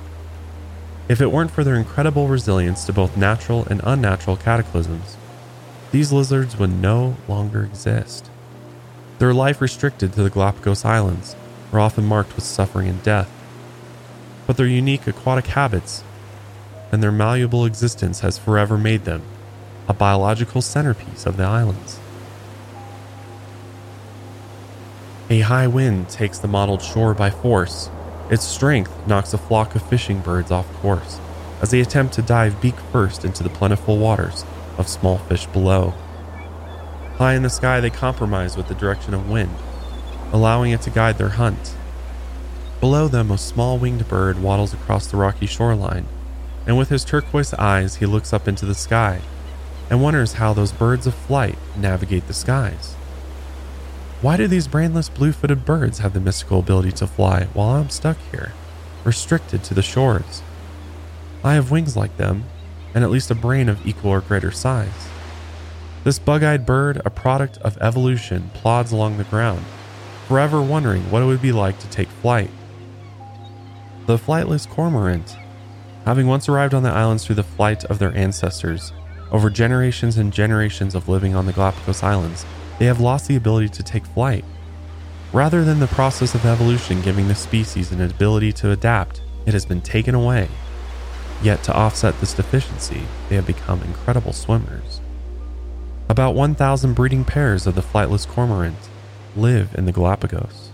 If 1.08 1.20
it 1.20 1.30
weren't 1.30 1.50
for 1.50 1.62
their 1.62 1.76
incredible 1.76 2.28
resilience 2.28 2.84
to 2.86 2.92
both 2.92 3.16
natural 3.16 3.64
and 3.66 3.80
unnatural 3.84 4.36
cataclysms, 4.36 5.16
these 5.92 6.12
lizards 6.12 6.56
would 6.58 6.70
no 6.70 7.16
longer 7.28 7.62
exist. 7.62 8.30
Their 9.18 9.34
life 9.34 9.60
restricted 9.60 10.12
to 10.14 10.22
the 10.22 10.30
Galapagos 10.30 10.84
Islands 10.84 11.36
are 11.72 11.80
often 11.80 12.04
marked 12.04 12.34
with 12.34 12.44
suffering 12.44 12.88
and 12.88 13.02
death, 13.02 13.30
but 14.46 14.56
their 14.56 14.66
unique 14.66 15.06
aquatic 15.06 15.46
habits 15.48 16.02
and 16.90 17.02
their 17.02 17.12
malleable 17.12 17.64
existence 17.64 18.20
has 18.20 18.38
forever 18.38 18.76
made 18.76 19.04
them 19.04 19.22
a 19.88 19.94
biological 19.94 20.62
centerpiece 20.62 21.26
of 21.26 21.36
the 21.36 21.44
islands. 21.44 21.98
A 25.32 25.40
high 25.40 25.66
wind 25.66 26.10
takes 26.10 26.38
the 26.38 26.46
mottled 26.46 26.82
shore 26.82 27.14
by 27.14 27.30
force 27.30 27.88
its 28.28 28.44
strength 28.44 28.92
knocks 29.06 29.32
a 29.32 29.38
flock 29.38 29.74
of 29.74 29.80
fishing 29.88 30.20
birds 30.20 30.50
off 30.50 30.70
course 30.74 31.18
as 31.62 31.70
they 31.70 31.80
attempt 31.80 32.12
to 32.12 32.20
dive 32.20 32.60
beak 32.60 32.74
first 32.92 33.24
into 33.24 33.42
the 33.42 33.48
plentiful 33.48 33.96
waters 33.96 34.44
of 34.76 34.86
small 34.86 35.16
fish 35.16 35.46
below. 35.46 35.94
High 37.16 37.32
in 37.32 37.44
the 37.44 37.48
sky, 37.48 37.80
they 37.80 37.88
compromise 37.88 38.58
with 38.58 38.68
the 38.68 38.74
direction 38.74 39.14
of 39.14 39.30
wind, 39.30 39.56
allowing 40.34 40.70
it 40.70 40.82
to 40.82 40.90
guide 40.90 41.16
their 41.16 41.30
hunt. 41.30 41.76
Below 42.80 43.08
them, 43.08 43.30
a 43.30 43.38
small 43.38 43.78
winged 43.78 44.06
bird 44.08 44.42
waddles 44.42 44.74
across 44.74 45.06
the 45.06 45.16
rocky 45.16 45.46
shoreline, 45.46 46.08
and 46.66 46.76
with 46.76 46.90
his 46.90 47.06
turquoise 47.06 47.54
eyes, 47.54 47.96
he 47.96 48.04
looks 48.04 48.34
up 48.34 48.46
into 48.46 48.66
the 48.66 48.74
sky 48.74 49.22
and 49.88 50.02
wonders 50.02 50.34
how 50.34 50.52
those 50.52 50.72
birds 50.72 51.06
of 51.06 51.14
flight 51.14 51.56
navigate 51.74 52.26
the 52.26 52.34
skies. 52.34 52.96
Why 54.22 54.36
do 54.36 54.46
these 54.46 54.68
brainless 54.68 55.08
blue 55.08 55.32
footed 55.32 55.64
birds 55.64 55.98
have 55.98 56.12
the 56.12 56.20
mystical 56.20 56.60
ability 56.60 56.92
to 56.92 57.08
fly 57.08 57.48
while 57.54 57.70
I'm 57.70 57.90
stuck 57.90 58.16
here, 58.30 58.52
restricted 59.02 59.64
to 59.64 59.74
the 59.74 59.82
shores? 59.82 60.42
I 61.42 61.54
have 61.54 61.72
wings 61.72 61.96
like 61.96 62.16
them, 62.18 62.44
and 62.94 63.02
at 63.02 63.10
least 63.10 63.32
a 63.32 63.34
brain 63.34 63.68
of 63.68 63.84
equal 63.84 64.12
or 64.12 64.20
greater 64.20 64.52
size. 64.52 65.08
This 66.04 66.20
bug 66.20 66.44
eyed 66.44 66.64
bird, 66.64 67.02
a 67.04 67.10
product 67.10 67.58
of 67.62 67.76
evolution, 67.78 68.52
plods 68.54 68.92
along 68.92 69.18
the 69.18 69.24
ground, 69.24 69.64
forever 70.28 70.62
wondering 70.62 71.10
what 71.10 71.22
it 71.22 71.26
would 71.26 71.42
be 71.42 71.50
like 71.50 71.80
to 71.80 71.90
take 71.90 72.08
flight. 72.08 72.50
The 74.06 74.18
flightless 74.18 74.68
cormorant, 74.68 75.36
having 76.04 76.28
once 76.28 76.48
arrived 76.48 76.74
on 76.74 76.84
the 76.84 76.90
islands 76.90 77.26
through 77.26 77.34
the 77.34 77.42
flight 77.42 77.84
of 77.86 77.98
their 77.98 78.16
ancestors, 78.16 78.92
over 79.32 79.50
generations 79.50 80.16
and 80.16 80.32
generations 80.32 80.94
of 80.94 81.08
living 81.08 81.34
on 81.34 81.46
the 81.46 81.52
Galapagos 81.52 82.04
Islands, 82.04 82.46
they 82.78 82.86
have 82.86 83.00
lost 83.00 83.28
the 83.28 83.36
ability 83.36 83.68
to 83.70 83.82
take 83.82 84.06
flight. 84.06 84.44
Rather 85.32 85.64
than 85.64 85.80
the 85.80 85.86
process 85.86 86.34
of 86.34 86.44
evolution 86.44 87.00
giving 87.00 87.28
the 87.28 87.34
species 87.34 87.90
an 87.90 88.00
ability 88.00 88.52
to 88.52 88.70
adapt, 88.70 89.22
it 89.46 89.54
has 89.54 89.64
been 89.64 89.80
taken 89.80 90.14
away. 90.14 90.48
Yet, 91.42 91.62
to 91.64 91.74
offset 91.74 92.20
this 92.20 92.34
deficiency, 92.34 93.02
they 93.28 93.36
have 93.36 93.46
become 93.46 93.82
incredible 93.82 94.32
swimmers. 94.32 95.00
About 96.08 96.34
1,000 96.34 96.94
breeding 96.94 97.24
pairs 97.24 97.66
of 97.66 97.74
the 97.74 97.80
flightless 97.80 98.28
cormorant 98.28 98.88
live 99.34 99.74
in 99.74 99.86
the 99.86 99.92
Galapagos. 99.92 100.70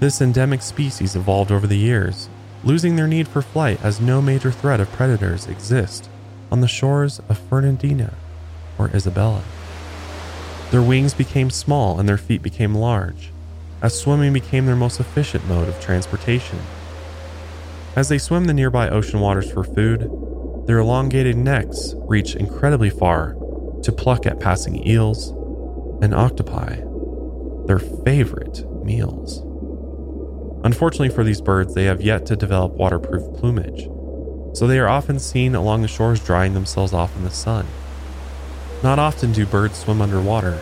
This 0.00 0.20
endemic 0.20 0.62
species 0.62 1.14
evolved 1.14 1.52
over 1.52 1.66
the 1.66 1.78
years, 1.78 2.28
losing 2.64 2.96
their 2.96 3.06
need 3.06 3.28
for 3.28 3.42
flight 3.42 3.78
as 3.82 4.00
no 4.00 4.20
major 4.20 4.50
threat 4.50 4.80
of 4.80 4.90
predators 4.92 5.46
exist 5.46 6.08
on 6.50 6.60
the 6.60 6.68
shores 6.68 7.20
of 7.28 7.38
Fernandina 7.38 8.14
or 8.78 8.88
Isabela. 8.88 9.42
Their 10.70 10.82
wings 10.82 11.14
became 11.14 11.50
small 11.50 11.98
and 12.00 12.08
their 12.08 12.18
feet 12.18 12.42
became 12.42 12.74
large, 12.74 13.30
as 13.82 13.98
swimming 13.98 14.32
became 14.32 14.66
their 14.66 14.76
most 14.76 14.98
efficient 14.98 15.46
mode 15.46 15.68
of 15.68 15.80
transportation. 15.80 16.58
As 17.94 18.08
they 18.08 18.18
swim 18.18 18.44
the 18.44 18.54
nearby 18.54 18.88
ocean 18.88 19.20
waters 19.20 19.50
for 19.50 19.62
food, 19.62 20.10
their 20.66 20.78
elongated 20.78 21.36
necks 21.36 21.94
reach 21.98 22.34
incredibly 22.34 22.90
far 22.90 23.36
to 23.84 23.92
pluck 23.92 24.26
at 24.26 24.40
passing 24.40 24.86
eels 24.86 25.30
and 26.02 26.12
octopi, 26.12 26.80
their 27.66 27.78
favorite 27.78 28.68
meals. 28.84 29.42
Unfortunately 30.64 31.08
for 31.08 31.22
these 31.22 31.40
birds, 31.40 31.74
they 31.74 31.84
have 31.84 32.02
yet 32.02 32.26
to 32.26 32.34
develop 32.34 32.72
waterproof 32.72 33.22
plumage, 33.38 33.88
so 34.52 34.66
they 34.66 34.80
are 34.80 34.88
often 34.88 35.20
seen 35.20 35.54
along 35.54 35.82
the 35.82 35.88
shores 35.88 36.18
drying 36.18 36.54
themselves 36.54 36.92
off 36.92 37.16
in 37.16 37.22
the 37.22 37.30
sun. 37.30 37.66
Not 38.82 38.98
often 38.98 39.32
do 39.32 39.46
birds 39.46 39.78
swim 39.78 40.02
underwater, 40.02 40.58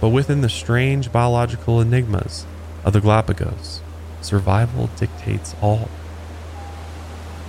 but 0.00 0.08
within 0.08 0.40
the 0.40 0.48
strange 0.48 1.12
biological 1.12 1.80
enigmas 1.80 2.44
of 2.84 2.92
the 2.92 3.00
Galapagos, 3.00 3.82
survival 4.20 4.90
dictates 4.96 5.54
all. 5.62 5.88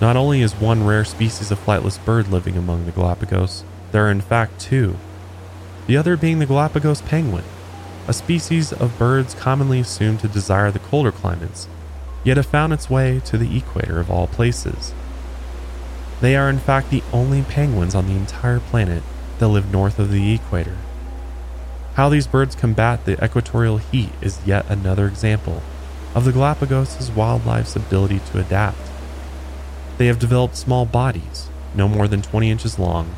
Not 0.00 0.16
only 0.16 0.40
is 0.40 0.54
one 0.54 0.86
rare 0.86 1.04
species 1.04 1.50
of 1.50 1.64
flightless 1.64 2.02
bird 2.04 2.28
living 2.28 2.56
among 2.56 2.86
the 2.86 2.92
Galapagos, 2.92 3.64
there 3.90 4.06
are 4.06 4.10
in 4.10 4.20
fact 4.20 4.60
two. 4.60 4.96
The 5.88 5.96
other 5.96 6.16
being 6.16 6.38
the 6.38 6.46
Galapagos 6.46 7.02
penguin, 7.02 7.44
a 8.06 8.12
species 8.12 8.72
of 8.72 8.98
birds 8.98 9.34
commonly 9.34 9.80
assumed 9.80 10.20
to 10.20 10.28
desire 10.28 10.70
the 10.70 10.78
colder 10.78 11.12
climates, 11.12 11.68
yet 12.22 12.36
have 12.36 12.46
found 12.46 12.72
its 12.72 12.88
way 12.88 13.20
to 13.24 13.36
the 13.36 13.56
equator 13.56 13.98
of 13.98 14.10
all 14.10 14.28
places. 14.28 14.94
They 16.20 16.36
are, 16.36 16.48
in 16.48 16.60
fact, 16.60 16.90
the 16.90 17.02
only 17.12 17.42
penguins 17.42 17.96
on 17.96 18.06
the 18.06 18.14
entire 18.14 18.60
planet 18.60 19.02
that 19.38 19.48
live 19.48 19.72
north 19.72 19.98
of 19.98 20.10
the 20.10 20.34
equator. 20.34 20.76
How 21.94 22.08
these 22.08 22.26
birds 22.26 22.54
combat 22.54 23.04
the 23.04 23.22
equatorial 23.22 23.78
heat 23.78 24.10
is 24.20 24.40
yet 24.46 24.64
another 24.68 25.06
example 25.06 25.62
of 26.14 26.24
the 26.24 26.32
Galapagos' 26.32 27.10
wildlife's 27.10 27.76
ability 27.76 28.20
to 28.30 28.40
adapt. 28.40 28.90
They 29.98 30.06
have 30.06 30.18
developed 30.18 30.56
small 30.56 30.86
bodies, 30.86 31.48
no 31.74 31.88
more 31.88 32.08
than 32.08 32.22
20 32.22 32.50
inches 32.50 32.78
long, 32.78 33.14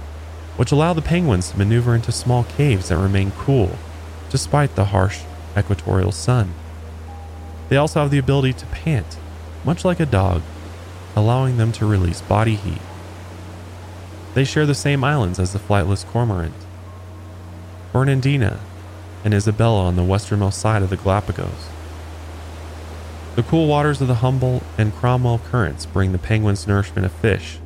which 0.56 0.72
allow 0.72 0.92
the 0.92 1.02
penguins 1.02 1.50
to 1.50 1.58
maneuver 1.58 1.94
into 1.94 2.12
small 2.12 2.44
caves 2.44 2.88
that 2.88 2.96
remain 2.96 3.32
cool 3.32 3.76
despite 4.30 4.74
the 4.74 4.86
harsh 4.86 5.20
equatorial 5.56 6.12
sun. 6.12 6.54
They 7.68 7.76
also 7.76 8.00
have 8.00 8.10
the 8.10 8.18
ability 8.18 8.54
to 8.54 8.66
pant, 8.66 9.16
much 9.64 9.84
like 9.84 10.00
a 10.00 10.06
dog, 10.06 10.42
allowing 11.14 11.56
them 11.56 11.72
to 11.72 11.86
release 11.86 12.20
body 12.20 12.56
heat. 12.56 12.80
They 14.34 14.44
share 14.44 14.66
the 14.66 14.74
same 14.74 15.04
islands 15.04 15.38
as 15.38 15.52
the 15.52 15.60
flightless 15.60 16.04
cormorant. 16.04 16.54
Fernandina 17.92 18.58
and 19.24 19.32
Isabella 19.32 19.84
on 19.84 19.96
the 19.96 20.02
westernmost 20.02 20.58
side 20.58 20.82
of 20.82 20.90
the 20.90 20.96
Galapagos. 20.96 21.68
The 23.36 23.44
cool 23.44 23.66
waters 23.66 24.00
of 24.00 24.08
the 24.08 24.16
Humboldt 24.16 24.64
and 24.76 24.94
Cromwell 24.94 25.38
currents 25.38 25.86
bring 25.86 26.12
the 26.12 26.18
penguins 26.18 26.66
nourishment 26.66 27.06
of 27.06 27.12
fish. 27.12 27.58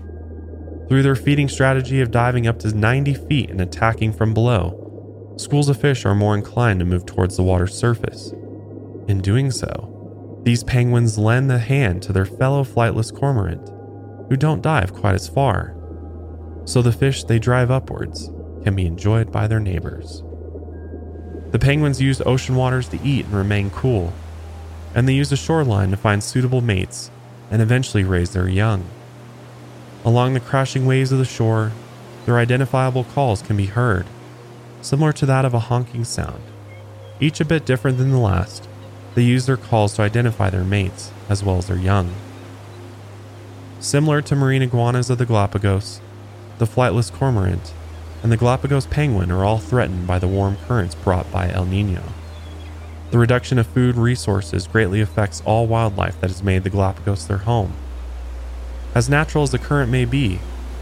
Through 0.88 1.02
their 1.02 1.16
feeding 1.16 1.48
strategy 1.48 2.00
of 2.00 2.11
diving 2.11 2.46
up 2.46 2.59
to 2.61 2.74
90 2.74 3.14
feet 3.14 3.50
and 3.50 3.61
attacking 3.61 4.12
from 4.12 4.35
below, 4.35 5.35
schools 5.38 5.68
of 5.68 5.81
fish 5.81 6.04
are 6.04 6.14
more 6.14 6.35
inclined 6.35 6.81
to 6.81 6.87
move 6.87 7.07
towards 7.07 7.37
the 7.37 7.42
water's 7.42 7.76
surface. 7.76 8.33
In 9.09 9.20
doing 9.22 9.50
so, 9.50 10.40
these 10.44 10.64
penguins 10.64 11.18
lend 11.18 11.50
a 11.50 11.59
hand 11.59 12.02
to 12.02 12.12
their 12.12 12.24
fellow 12.24 12.64
flightless 12.64 13.14
cormorant, 13.14 13.68
who 14.28 14.37
don't 14.37 14.62
dive 14.62 14.92
quite 14.92 15.14
as 15.14 15.28
far. 15.28 15.77
So 16.68 16.83
the 16.83 16.92
fish 16.92 17.24
they 17.24 17.38
drive 17.38 17.70
upwards 17.70 18.31
can 18.62 18.74
be 18.74 18.85
enjoyed 18.85 19.33
by 19.33 19.46
their 19.46 19.59
neighbors. 19.59 20.22
The 21.50 21.59
penguins 21.59 22.02
use 22.02 22.20
ocean 22.20 22.57
waters 22.57 22.88
to 22.88 23.00
eat 23.02 23.24
and 23.24 23.33
remain 23.33 23.70
cool, 23.70 24.12
and 24.94 25.09
they 25.09 25.14
use 25.14 25.31
the 25.31 25.37
shoreline 25.37 25.90
to 25.92 25.96
find 25.96 26.22
suitable 26.22 26.61
mates 26.61 27.11
and 27.50 27.62
eventually 27.62 28.04
raise 28.04 28.35
their 28.35 28.50
young. 28.50 28.85
Along 30.04 30.35
the 30.35 30.40
crashing 30.40 30.85
waves 30.85 31.11
of 31.11 31.18
the 31.18 31.24
shore, 31.24 31.72
their 32.26 32.37
identifiable 32.37 33.04
calls 33.04 33.40
can 33.40 33.57
be 33.57 33.64
heard, 33.64 34.04
similar 34.83 35.14
to 35.14 35.24
that 35.24 35.46
of 35.46 35.54
a 35.54 35.70
honking 35.70 36.04
sound. 36.04 36.42
Each 37.18 37.40
a 37.40 37.46
bit 37.46 37.64
different 37.64 37.96
than 37.96 38.11
the 38.11 38.18
last, 38.18 38.68
they 39.14 39.22
use 39.22 39.46
their 39.46 39.57
calls 39.57 39.94
to 39.94 40.02
identify 40.02 40.50
their 40.50 40.64
mates 40.64 41.12
as 41.31 41.42
well 41.42 41.57
as 41.57 41.68
their 41.68 41.78
young. 41.78 42.12
Similar 43.81 44.20
to 44.20 44.37
marine 44.37 44.61
iguanas 44.61 45.09
of 45.09 45.16
the 45.16 45.24
Galapagos, 45.24 46.02
the 46.59 46.66
flightless 46.66 47.12
cormorant 47.12 47.73
and 48.23 48.33
the 48.33 48.37
Galapagos 48.37 48.87
penguin 48.87 49.31
are 49.31 49.44
all 49.44 49.59
threatened 49.59 50.07
by 50.07 50.18
the 50.18 50.27
warm 50.27 50.57
currents 50.66 50.94
brought 50.97 51.31
by 51.31 51.51
El 51.51 51.64
Nino. 51.64 52.03
The 53.11 53.18
reduction 53.18 53.59
of 53.59 53.66
food 53.66 53.97
resources 53.97 54.66
greatly 54.66 55.01
affects 55.01 55.40
all 55.44 55.66
wildlife 55.66 56.21
that 56.21 56.31
has 56.31 56.42
made 56.42 56.64
the 56.64 56.71
Galapagos 56.71 57.27
their 57.27 57.38
home. 57.38 57.75
As 58.94 59.09
natural 59.09 59.44
as 59.44 59.53
the 59.53 59.59
current 59.59 59.90
may 59.90 60.05
be, 60.05 60.40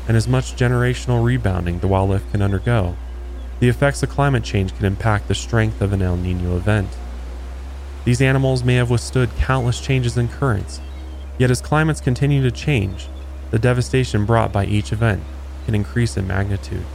and 0.09 0.17
as 0.17 0.27
much 0.27 0.57
generational 0.57 1.23
rebounding 1.23 1.81
the 1.81 1.89
wildlife 1.89 2.31
can 2.33 2.41
undergo, 2.41 2.97
the 3.61 3.69
effects 3.69 4.03
of 4.03 4.09
climate 4.09 4.45
change 4.45 4.75
can 4.75 4.87
impact 4.87 5.29
the 5.29 5.35
strength 5.35 5.81
of 5.83 5.93
an 5.93 6.03
El 6.03 6.17
Nino 6.17 6.57
event. 6.57 6.89
These 8.05 8.23
animals 8.23 8.65
may 8.65 8.77
have 8.77 8.91
withstood 8.91 9.31
countless 9.37 9.81
changes 9.81 10.17
in 10.17 10.29
currents, 10.29 10.81
yet 11.39 11.51
as 11.51 11.61
climates 11.61 12.01
continue 12.01 12.43
to 12.43 12.51
change, 12.51 13.09
the 13.51 13.59
devastation 13.59 14.25
brought 14.25 14.53
by 14.53 14.65
each 14.65 14.93
event 14.93 15.23
can 15.67 15.75
increase 15.75 16.17
in 16.17 16.27
magnitude. 16.27 16.87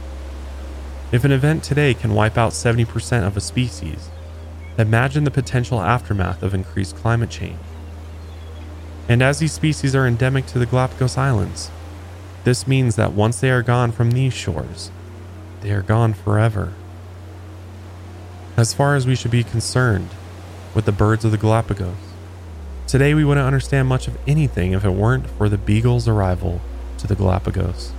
If 1.12 1.24
an 1.24 1.30
event 1.30 1.62
today 1.62 1.92
can 1.92 2.14
wipe 2.14 2.38
out 2.38 2.52
70% 2.52 3.26
of 3.26 3.36
a 3.36 3.40
species, 3.40 4.08
imagine 4.78 5.24
the 5.24 5.30
potential 5.30 5.82
aftermath 5.82 6.42
of 6.42 6.54
increased 6.54 6.96
climate 6.96 7.28
change. 7.28 7.60
And 9.10 9.20
as 9.20 9.38
these 9.38 9.52
species 9.52 9.94
are 9.94 10.06
endemic 10.06 10.46
to 10.46 10.58
the 10.58 10.64
Galapagos 10.64 11.18
Islands, 11.18 11.70
this 12.44 12.66
means 12.66 12.96
that 12.96 13.12
once 13.12 13.40
they 13.40 13.50
are 13.50 13.62
gone 13.62 13.92
from 13.92 14.10
these 14.10 14.32
shores, 14.32 14.90
they 15.60 15.70
are 15.70 15.82
gone 15.82 16.14
forever. 16.14 16.72
As 18.56 18.72
far 18.72 18.96
as 18.96 19.06
we 19.06 19.14
should 19.14 19.30
be 19.30 19.44
concerned 19.44 20.08
with 20.74 20.86
the 20.86 20.92
birds 20.92 21.26
of 21.26 21.30
the 21.30 21.36
Galapagos, 21.36 21.94
today 22.86 23.12
we 23.12 23.24
wouldn't 23.24 23.46
understand 23.46 23.86
much 23.86 24.08
of 24.08 24.16
anything 24.26 24.72
if 24.72 24.82
it 24.82 24.90
weren't 24.90 25.26
for 25.26 25.50
the 25.50 25.58
beagle's 25.58 26.08
arrival 26.08 26.62
to 26.96 27.06
the 27.06 27.14
Galapagos. 27.14 27.92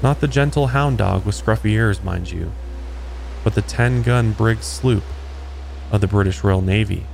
Not 0.00 0.20
the 0.20 0.28
gentle 0.28 0.68
hound 0.68 0.98
dog 0.98 1.26
with 1.26 1.34
scruffy 1.34 1.72
ears, 1.72 2.04
mind 2.04 2.30
you, 2.30 2.52
but 3.42 3.54
the 3.54 3.62
10 3.62 4.02
gun 4.02 4.32
brig 4.32 4.62
sloop 4.62 5.02
of 5.90 6.00
the 6.00 6.06
British 6.06 6.44
Royal 6.44 6.62
Navy. 6.62 7.04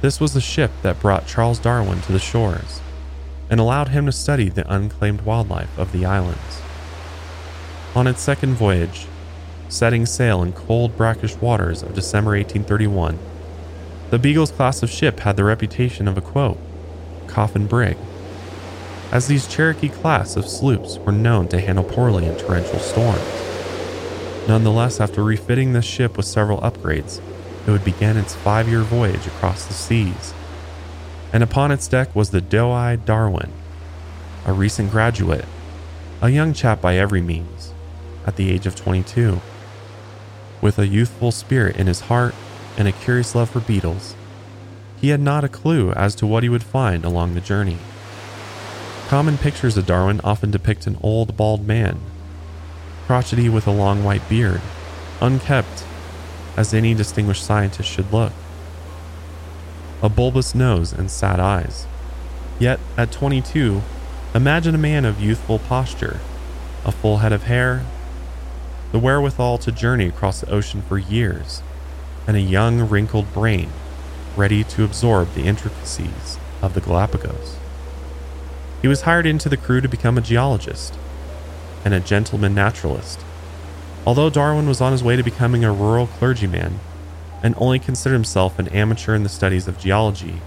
This 0.00 0.20
was 0.20 0.34
the 0.34 0.40
ship 0.40 0.70
that 0.82 1.00
brought 1.00 1.26
Charles 1.26 1.58
Darwin 1.58 2.00
to 2.02 2.12
the 2.12 2.20
shores 2.20 2.80
and 3.50 3.58
allowed 3.58 3.88
him 3.88 4.06
to 4.06 4.12
study 4.12 4.48
the 4.48 4.72
unclaimed 4.72 5.22
wildlife 5.22 5.76
of 5.76 5.90
the 5.90 6.04
islands. 6.04 6.62
On 7.96 8.06
its 8.06 8.22
second 8.22 8.54
voyage, 8.54 9.06
setting 9.68 10.06
sail 10.06 10.42
in 10.42 10.52
cold, 10.52 10.96
brackish 10.96 11.34
waters 11.36 11.82
of 11.82 11.94
December 11.94 12.32
1831, 12.32 13.18
the 14.10 14.18
Beagle's 14.18 14.52
class 14.52 14.82
of 14.84 14.90
ship 14.90 15.20
had 15.20 15.36
the 15.36 15.44
reputation 15.44 16.06
of 16.06 16.16
a 16.16 16.20
quote, 16.20 16.58
coffin 17.26 17.66
brig 17.66 17.96
as 19.14 19.28
these 19.28 19.46
Cherokee 19.46 19.88
class 19.88 20.34
of 20.34 20.44
sloops 20.44 20.98
were 20.98 21.12
known 21.12 21.46
to 21.46 21.60
handle 21.60 21.84
poorly 21.84 22.26
in 22.26 22.36
torrential 22.36 22.80
storms. 22.80 23.22
Nonetheless, 24.48 25.00
after 25.00 25.22
refitting 25.22 25.72
this 25.72 25.84
ship 25.84 26.16
with 26.16 26.26
several 26.26 26.60
upgrades, 26.60 27.20
it 27.64 27.70
would 27.70 27.84
begin 27.84 28.16
its 28.16 28.34
five 28.34 28.68
year 28.68 28.82
voyage 28.82 29.24
across 29.28 29.66
the 29.66 29.72
seas. 29.72 30.34
And 31.32 31.44
upon 31.44 31.70
its 31.70 31.86
deck 31.86 32.14
was 32.14 32.30
the 32.30 32.40
doe 32.40 32.72
eyed 32.72 33.06
Darwin, 33.06 33.52
a 34.44 34.52
recent 34.52 34.90
graduate, 34.90 35.44
a 36.20 36.28
young 36.28 36.52
chap 36.52 36.80
by 36.80 36.96
every 36.96 37.22
means, 37.22 37.72
at 38.26 38.34
the 38.34 38.50
age 38.50 38.66
of 38.66 38.74
22. 38.74 39.40
With 40.60 40.76
a 40.76 40.88
youthful 40.88 41.30
spirit 41.30 41.76
in 41.76 41.86
his 41.86 42.00
heart 42.00 42.34
and 42.76 42.88
a 42.88 42.92
curious 42.92 43.36
love 43.36 43.50
for 43.50 43.60
beetles, 43.60 44.16
he 45.00 45.10
had 45.10 45.20
not 45.20 45.44
a 45.44 45.48
clue 45.48 45.92
as 45.92 46.16
to 46.16 46.26
what 46.26 46.42
he 46.42 46.48
would 46.48 46.64
find 46.64 47.04
along 47.04 47.34
the 47.34 47.40
journey. 47.40 47.78
Common 49.14 49.38
pictures 49.38 49.76
of 49.76 49.86
Darwin 49.86 50.20
often 50.24 50.50
depict 50.50 50.88
an 50.88 50.98
old 51.00 51.36
bald 51.36 51.64
man, 51.64 52.00
crotchety 53.06 53.48
with 53.48 53.64
a 53.68 53.70
long 53.70 54.02
white 54.02 54.28
beard, 54.28 54.60
unkept, 55.20 55.84
as 56.56 56.74
any 56.74 56.94
distinguished 56.94 57.44
scientist 57.44 57.88
should 57.88 58.12
look, 58.12 58.32
a 60.02 60.08
bulbous 60.08 60.52
nose 60.52 60.92
and 60.92 61.12
sad 61.12 61.38
eyes. 61.38 61.86
Yet, 62.58 62.80
at 62.96 63.12
22, 63.12 63.82
imagine 64.34 64.74
a 64.74 64.78
man 64.78 65.04
of 65.04 65.20
youthful 65.20 65.60
posture, 65.60 66.18
a 66.84 66.90
full 66.90 67.18
head 67.18 67.32
of 67.32 67.44
hair, 67.44 67.86
the 68.90 68.98
wherewithal 68.98 69.58
to 69.58 69.70
journey 69.70 70.08
across 70.08 70.40
the 70.40 70.50
ocean 70.50 70.82
for 70.82 70.98
years, 70.98 71.62
and 72.26 72.36
a 72.36 72.40
young, 72.40 72.88
wrinkled 72.88 73.32
brain 73.32 73.70
ready 74.36 74.64
to 74.64 74.82
absorb 74.82 75.34
the 75.34 75.44
intricacies 75.44 76.36
of 76.60 76.74
the 76.74 76.80
Galapagos. 76.80 77.58
He 78.84 78.88
was 78.88 79.00
hired 79.00 79.24
into 79.24 79.48
the 79.48 79.56
crew 79.56 79.80
to 79.80 79.88
become 79.88 80.18
a 80.18 80.20
geologist 80.20 80.92
and 81.86 81.94
a 81.94 82.00
gentleman 82.00 82.54
naturalist. 82.54 83.18
Although 84.06 84.28
Darwin 84.28 84.68
was 84.68 84.82
on 84.82 84.92
his 84.92 85.02
way 85.02 85.16
to 85.16 85.22
becoming 85.22 85.64
a 85.64 85.72
rural 85.72 86.06
clergyman 86.06 86.80
and 87.42 87.54
only 87.56 87.78
considered 87.78 88.16
himself 88.16 88.58
an 88.58 88.68
amateur 88.68 89.14
in 89.14 89.22
the 89.22 89.30
studies 89.30 89.66
of 89.66 89.78
geology, 89.78 90.42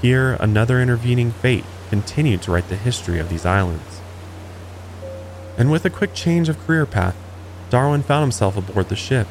here 0.00 0.38
another 0.40 0.80
intervening 0.80 1.32
fate 1.32 1.66
continued 1.90 2.40
to 2.40 2.50
write 2.50 2.70
the 2.70 2.76
history 2.76 3.18
of 3.18 3.28
these 3.28 3.44
islands. 3.44 4.00
And 5.58 5.70
with 5.70 5.84
a 5.84 5.90
quick 5.90 6.14
change 6.14 6.48
of 6.48 6.58
career 6.60 6.86
path, 6.86 7.16
Darwin 7.68 8.02
found 8.02 8.22
himself 8.22 8.56
aboard 8.56 8.88
the 8.88 8.96
ship, 8.96 9.26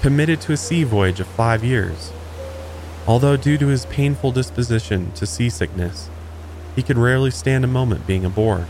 committed 0.00 0.40
to 0.40 0.52
a 0.52 0.56
sea 0.56 0.82
voyage 0.82 1.20
of 1.20 1.28
five 1.28 1.62
years. 1.62 2.10
Although, 3.06 3.36
due 3.36 3.58
to 3.58 3.68
his 3.68 3.86
painful 3.86 4.32
disposition 4.32 5.12
to 5.12 5.24
seasickness, 5.24 6.10
he 6.74 6.82
could 6.82 6.98
rarely 6.98 7.30
stand 7.30 7.64
a 7.64 7.68
moment 7.68 8.06
being 8.06 8.24
aboard. 8.24 8.66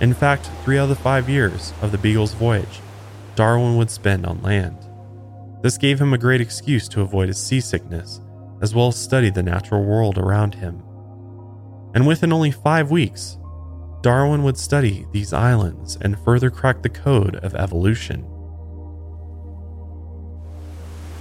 In 0.00 0.12
fact, 0.14 0.50
three 0.64 0.78
out 0.78 0.84
of 0.84 0.88
the 0.90 0.96
five 0.96 1.28
years 1.28 1.72
of 1.80 1.92
the 1.92 1.98
Beagle's 1.98 2.34
voyage, 2.34 2.80
Darwin 3.36 3.76
would 3.76 3.90
spend 3.90 4.26
on 4.26 4.42
land. 4.42 4.78
This 5.62 5.78
gave 5.78 6.00
him 6.00 6.12
a 6.12 6.18
great 6.18 6.40
excuse 6.40 6.88
to 6.88 7.00
avoid 7.00 7.28
his 7.28 7.40
seasickness, 7.40 8.20
as 8.60 8.74
well 8.74 8.88
as 8.88 8.96
study 8.96 9.30
the 9.30 9.42
natural 9.42 9.82
world 9.82 10.18
around 10.18 10.54
him. 10.54 10.82
And 11.94 12.06
within 12.06 12.32
only 12.32 12.50
five 12.50 12.90
weeks, 12.90 13.38
Darwin 14.02 14.42
would 14.42 14.58
study 14.58 15.06
these 15.12 15.32
islands 15.32 15.96
and 16.00 16.18
further 16.18 16.50
crack 16.50 16.82
the 16.82 16.90
code 16.90 17.36
of 17.36 17.54
evolution. 17.54 18.26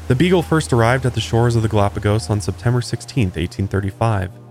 The 0.09 0.15
Beagle 0.15 0.41
first 0.41 0.73
arrived 0.73 1.05
at 1.05 1.13
the 1.13 1.21
shores 1.21 1.55
of 1.55 1.61
the 1.61 1.69
Galapagos 1.69 2.29
on 2.29 2.41
September 2.41 2.81
16, 2.81 3.27
1835. 3.27 4.42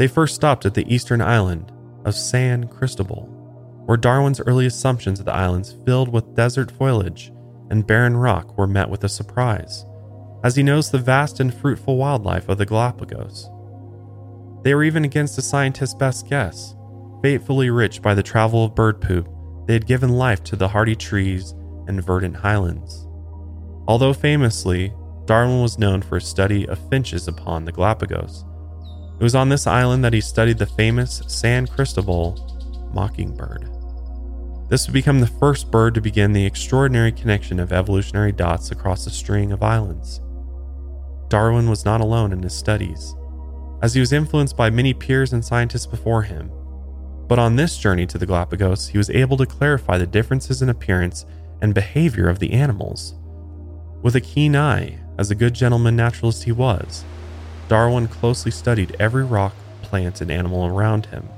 They 0.00 0.08
first 0.08 0.34
stopped 0.34 0.64
at 0.64 0.72
the 0.72 0.90
eastern 0.90 1.20
island 1.20 1.70
of 2.06 2.14
San 2.14 2.68
Cristobal. 2.68 3.26
where 3.84 3.98
Darwin's 3.98 4.40
early 4.40 4.64
assumptions 4.64 5.20
of 5.20 5.26
the 5.26 5.34
islands 5.34 5.76
filled 5.84 6.08
with 6.08 6.34
desert 6.34 6.70
foliage 6.70 7.30
and 7.70 7.86
barren 7.86 8.16
rock 8.16 8.56
were 8.56 8.66
met 8.66 8.88
with 8.88 9.04
a 9.04 9.10
surprise, 9.10 9.84
as 10.42 10.56
he 10.56 10.62
knows 10.62 10.90
the 10.90 10.96
vast 10.96 11.38
and 11.38 11.52
fruitful 11.52 11.98
wildlife 11.98 12.48
of 12.48 12.56
the 12.56 12.64
Galapagos. 12.64 13.50
They 14.62 14.74
were 14.74 14.84
even 14.84 15.04
against 15.04 15.36
the 15.36 15.42
scientist's 15.42 15.94
best 15.94 16.30
guess. 16.30 16.74
Fatefully 17.20 17.68
rich 17.68 18.00
by 18.00 18.14
the 18.14 18.22
travel 18.22 18.64
of 18.64 18.74
bird 18.74 19.02
poop, 19.02 19.28
they 19.66 19.74
had 19.74 19.86
given 19.86 20.16
life 20.16 20.42
to 20.44 20.56
the 20.56 20.68
hardy 20.68 20.96
trees 20.96 21.54
and 21.88 22.02
verdant 22.02 22.36
highlands. 22.36 23.06
Although 23.86 24.14
famously, 24.14 24.94
Darwin 25.26 25.60
was 25.60 25.78
known 25.78 26.00
for 26.00 26.14
his 26.14 26.26
study 26.26 26.66
of 26.66 26.88
finches 26.88 27.28
upon 27.28 27.66
the 27.66 27.72
Galapagos. 27.72 28.46
It 29.20 29.22
was 29.22 29.34
on 29.34 29.50
this 29.50 29.66
island 29.66 30.02
that 30.02 30.14
he 30.14 30.22
studied 30.22 30.56
the 30.56 30.64
famous 30.64 31.22
San 31.26 31.66
Cristobal 31.66 32.90
mockingbird. 32.94 33.68
This 34.70 34.86
would 34.86 34.94
become 34.94 35.20
the 35.20 35.26
first 35.26 35.70
bird 35.70 35.92
to 35.92 36.00
begin 36.00 36.32
the 36.32 36.46
extraordinary 36.46 37.12
connection 37.12 37.60
of 37.60 37.70
evolutionary 37.70 38.32
dots 38.32 38.70
across 38.70 39.06
a 39.06 39.10
string 39.10 39.52
of 39.52 39.62
islands. 39.62 40.22
Darwin 41.28 41.68
was 41.68 41.84
not 41.84 42.00
alone 42.00 42.32
in 42.32 42.42
his 42.42 42.54
studies, 42.54 43.14
as 43.82 43.92
he 43.92 44.00
was 44.00 44.14
influenced 44.14 44.56
by 44.56 44.70
many 44.70 44.94
peers 44.94 45.34
and 45.34 45.44
scientists 45.44 45.86
before 45.86 46.22
him. 46.22 46.50
But 47.28 47.38
on 47.38 47.56
this 47.56 47.76
journey 47.76 48.06
to 48.06 48.16
the 48.16 48.24
Galapagos, 48.24 48.88
he 48.88 48.96
was 48.96 49.10
able 49.10 49.36
to 49.36 49.44
clarify 49.44 49.98
the 49.98 50.06
differences 50.06 50.62
in 50.62 50.70
appearance 50.70 51.26
and 51.60 51.74
behavior 51.74 52.30
of 52.30 52.38
the 52.38 52.52
animals. 52.54 53.16
With 54.00 54.16
a 54.16 54.20
keen 54.22 54.56
eye, 54.56 54.98
as 55.18 55.30
a 55.30 55.34
good 55.34 55.52
gentleman 55.52 55.94
naturalist 55.94 56.44
he 56.44 56.52
was, 56.52 57.04
Darwin 57.70 58.08
closely 58.08 58.50
studied 58.50 58.96
every 58.98 59.22
rock, 59.22 59.54
plant, 59.80 60.20
and 60.20 60.28
animal 60.28 60.66
around 60.66 61.06
him. 61.06 61.28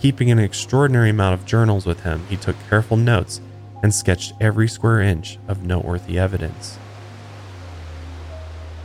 Keeping 0.00 0.30
an 0.30 0.38
extraordinary 0.38 1.10
amount 1.10 1.34
of 1.34 1.44
journals 1.44 1.84
with 1.84 2.04
him, 2.04 2.24
he 2.30 2.38
took 2.38 2.56
careful 2.70 2.96
notes 2.96 3.42
and 3.82 3.94
sketched 3.94 4.32
every 4.40 4.66
square 4.66 5.02
inch 5.02 5.38
of 5.46 5.62
noteworthy 5.62 6.18
evidence. 6.18 6.78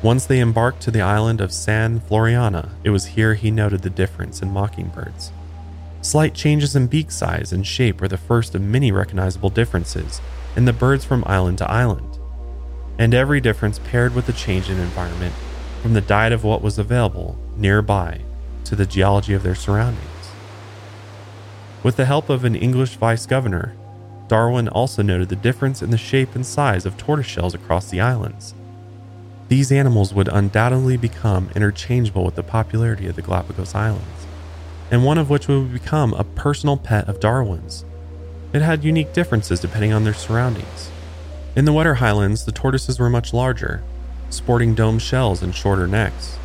Once 0.01 0.26
they 0.26 0.41
embarked 0.41 0.82
to 0.82 0.91
the 0.91 0.99
island 0.99 1.39
of 1.39 1.53
San 1.53 2.01
Floreana, 2.01 2.72
it 2.84 2.89
was 2.89 3.05
here 3.05 3.36
he 3.36 3.49
noted 3.49 3.82
the 3.82 3.89
difference 3.89 4.41
in 4.41 4.51
mockingbirds. 4.51 5.32
Slight 6.01 6.34
changes 6.34 6.76
in 6.76 6.88
beak 6.88 7.11
size 7.11 7.53
and 7.53 7.65
shape 7.65 8.01
were 8.01 8.09
the 8.09 8.18
first 8.18 8.53
of 8.53 8.61
many 8.61 8.91
recognizable 8.91 9.49
differences 9.49 10.20
in 10.57 10.65
the 10.65 10.74
birds 10.74 11.05
from 11.05 11.24
island 11.28 11.59
to 11.59 11.72
island, 11.72 12.20
and 12.99 13.13
every 13.13 13.39
difference 13.39 13.80
paired 13.80 14.13
with 14.13 14.26
the 14.26 14.34
change 14.34 14.70
in 14.70 14.78
environment 14.80 15.34
from 15.82 15.93
the 15.93 16.01
diet 16.01 16.34
of 16.34 16.43
what 16.43 16.61
was 16.61 16.78
available 16.78 17.38
nearby 17.55 18.21
to 18.65 18.75
the 18.75 18.86
geology 18.86 19.34
of 19.34 19.43
their 19.43 19.55
surroundings. 19.55 20.03
With 21.84 21.95
the 21.95 22.05
help 22.05 22.30
of 22.30 22.43
an 22.43 22.55
English 22.55 22.95
vice 22.95 23.25
governor, 23.25 23.75
Darwin 24.28 24.67
also 24.67 25.01
noted 25.01 25.30
the 25.30 25.36
difference 25.36 25.82
in 25.82 25.89
the 25.89 25.97
shape 25.97 26.36
and 26.36 26.45
size 26.45 26.86
of 26.86 26.97
tortoiseshells 26.97 27.53
across 27.53 27.89
the 27.89 28.01
islands. 28.01 28.53
These 29.47 29.71
animals 29.71 30.13
would 30.13 30.28
undoubtedly 30.28 30.97
become 30.97 31.49
interchangeable 31.55 32.25
with 32.25 32.36
the 32.36 32.43
popularity 32.43 33.07
of 33.07 33.15
the 33.15 33.21
Galapagos 33.21 33.73
Islands, 33.73 34.28
and 34.91 35.05
one 35.05 35.17
of 35.17 35.30
which 35.30 35.47
would 35.47 35.71
become 35.71 36.13
a 36.13 36.25
personal 36.25 36.75
pet 36.75 37.07
of 37.07 37.19
Darwin's 37.19 37.86
it 38.53 38.61
had 38.61 38.84
unique 38.84 39.13
differences 39.13 39.59
depending 39.59 39.91
on 39.93 40.03
their 40.03 40.13
surroundings. 40.13 40.89
In 41.55 41.65
the 41.65 41.73
wetter 41.73 41.95
highlands, 41.95 42.45
the 42.45 42.51
tortoises 42.51 42.99
were 42.99 43.09
much 43.09 43.34
larger, 43.34 43.84
sporting 44.30 44.75
domed 44.75 45.01
shells 45.01 45.41
and 45.41 45.55
shorter 45.55 45.88
necks, 45.88 46.36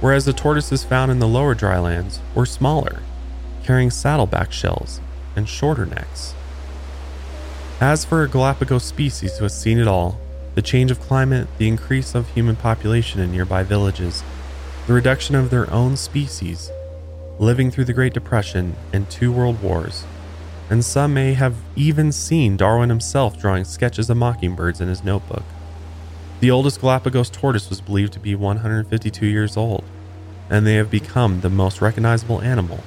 whereas 0.00 0.24
the 0.24 0.32
tortoises 0.32 0.84
found 0.84 1.10
in 1.10 1.18
the 1.18 1.28
lower 1.28 1.54
drylands 1.54 2.20
were 2.34 2.46
smaller, 2.46 3.02
carrying 3.62 3.90
saddleback 3.90 4.52
shells 4.52 5.00
and 5.36 5.48
shorter 5.48 5.86
necks. 5.86 6.34
As 7.80 8.04
for 8.04 8.22
a 8.22 8.28
Galapagos 8.28 8.84
species 8.84 9.38
who 9.38 9.44
has 9.44 9.60
seen 9.60 9.78
it 9.78 9.88
all 9.88 10.18
the 10.54 10.62
change 10.62 10.90
of 10.90 11.00
climate, 11.00 11.48
the 11.58 11.66
increase 11.66 12.14
of 12.14 12.30
human 12.30 12.54
population 12.54 13.20
in 13.20 13.32
nearby 13.32 13.64
villages, 13.64 14.22
the 14.86 14.92
reduction 14.92 15.34
of 15.34 15.50
their 15.50 15.68
own 15.72 15.96
species, 15.96 16.70
living 17.38 17.70
through 17.70 17.84
the 17.84 17.92
Great 17.92 18.14
Depression 18.14 18.76
and 18.92 19.10
two 19.10 19.32
world 19.32 19.60
wars, 19.60 20.04
and 20.70 20.84
some 20.84 21.12
may 21.12 21.34
have 21.34 21.56
even 21.74 22.12
seen 22.12 22.56
Darwin 22.56 22.88
himself 22.88 23.38
drawing 23.38 23.64
sketches 23.64 24.08
of 24.08 24.16
mockingbirds 24.16 24.80
in 24.80 24.88
his 24.88 25.02
notebook. 25.02 25.42
The 26.44 26.50
oldest 26.50 26.82
Galapagos 26.82 27.30
tortoise 27.30 27.70
was 27.70 27.80
believed 27.80 28.12
to 28.12 28.20
be 28.20 28.34
152 28.34 29.24
years 29.24 29.56
old, 29.56 29.82
and 30.50 30.66
they 30.66 30.74
have 30.74 30.90
become 30.90 31.40
the 31.40 31.48
most 31.48 31.80
recognizable 31.80 32.42
animal 32.42 32.84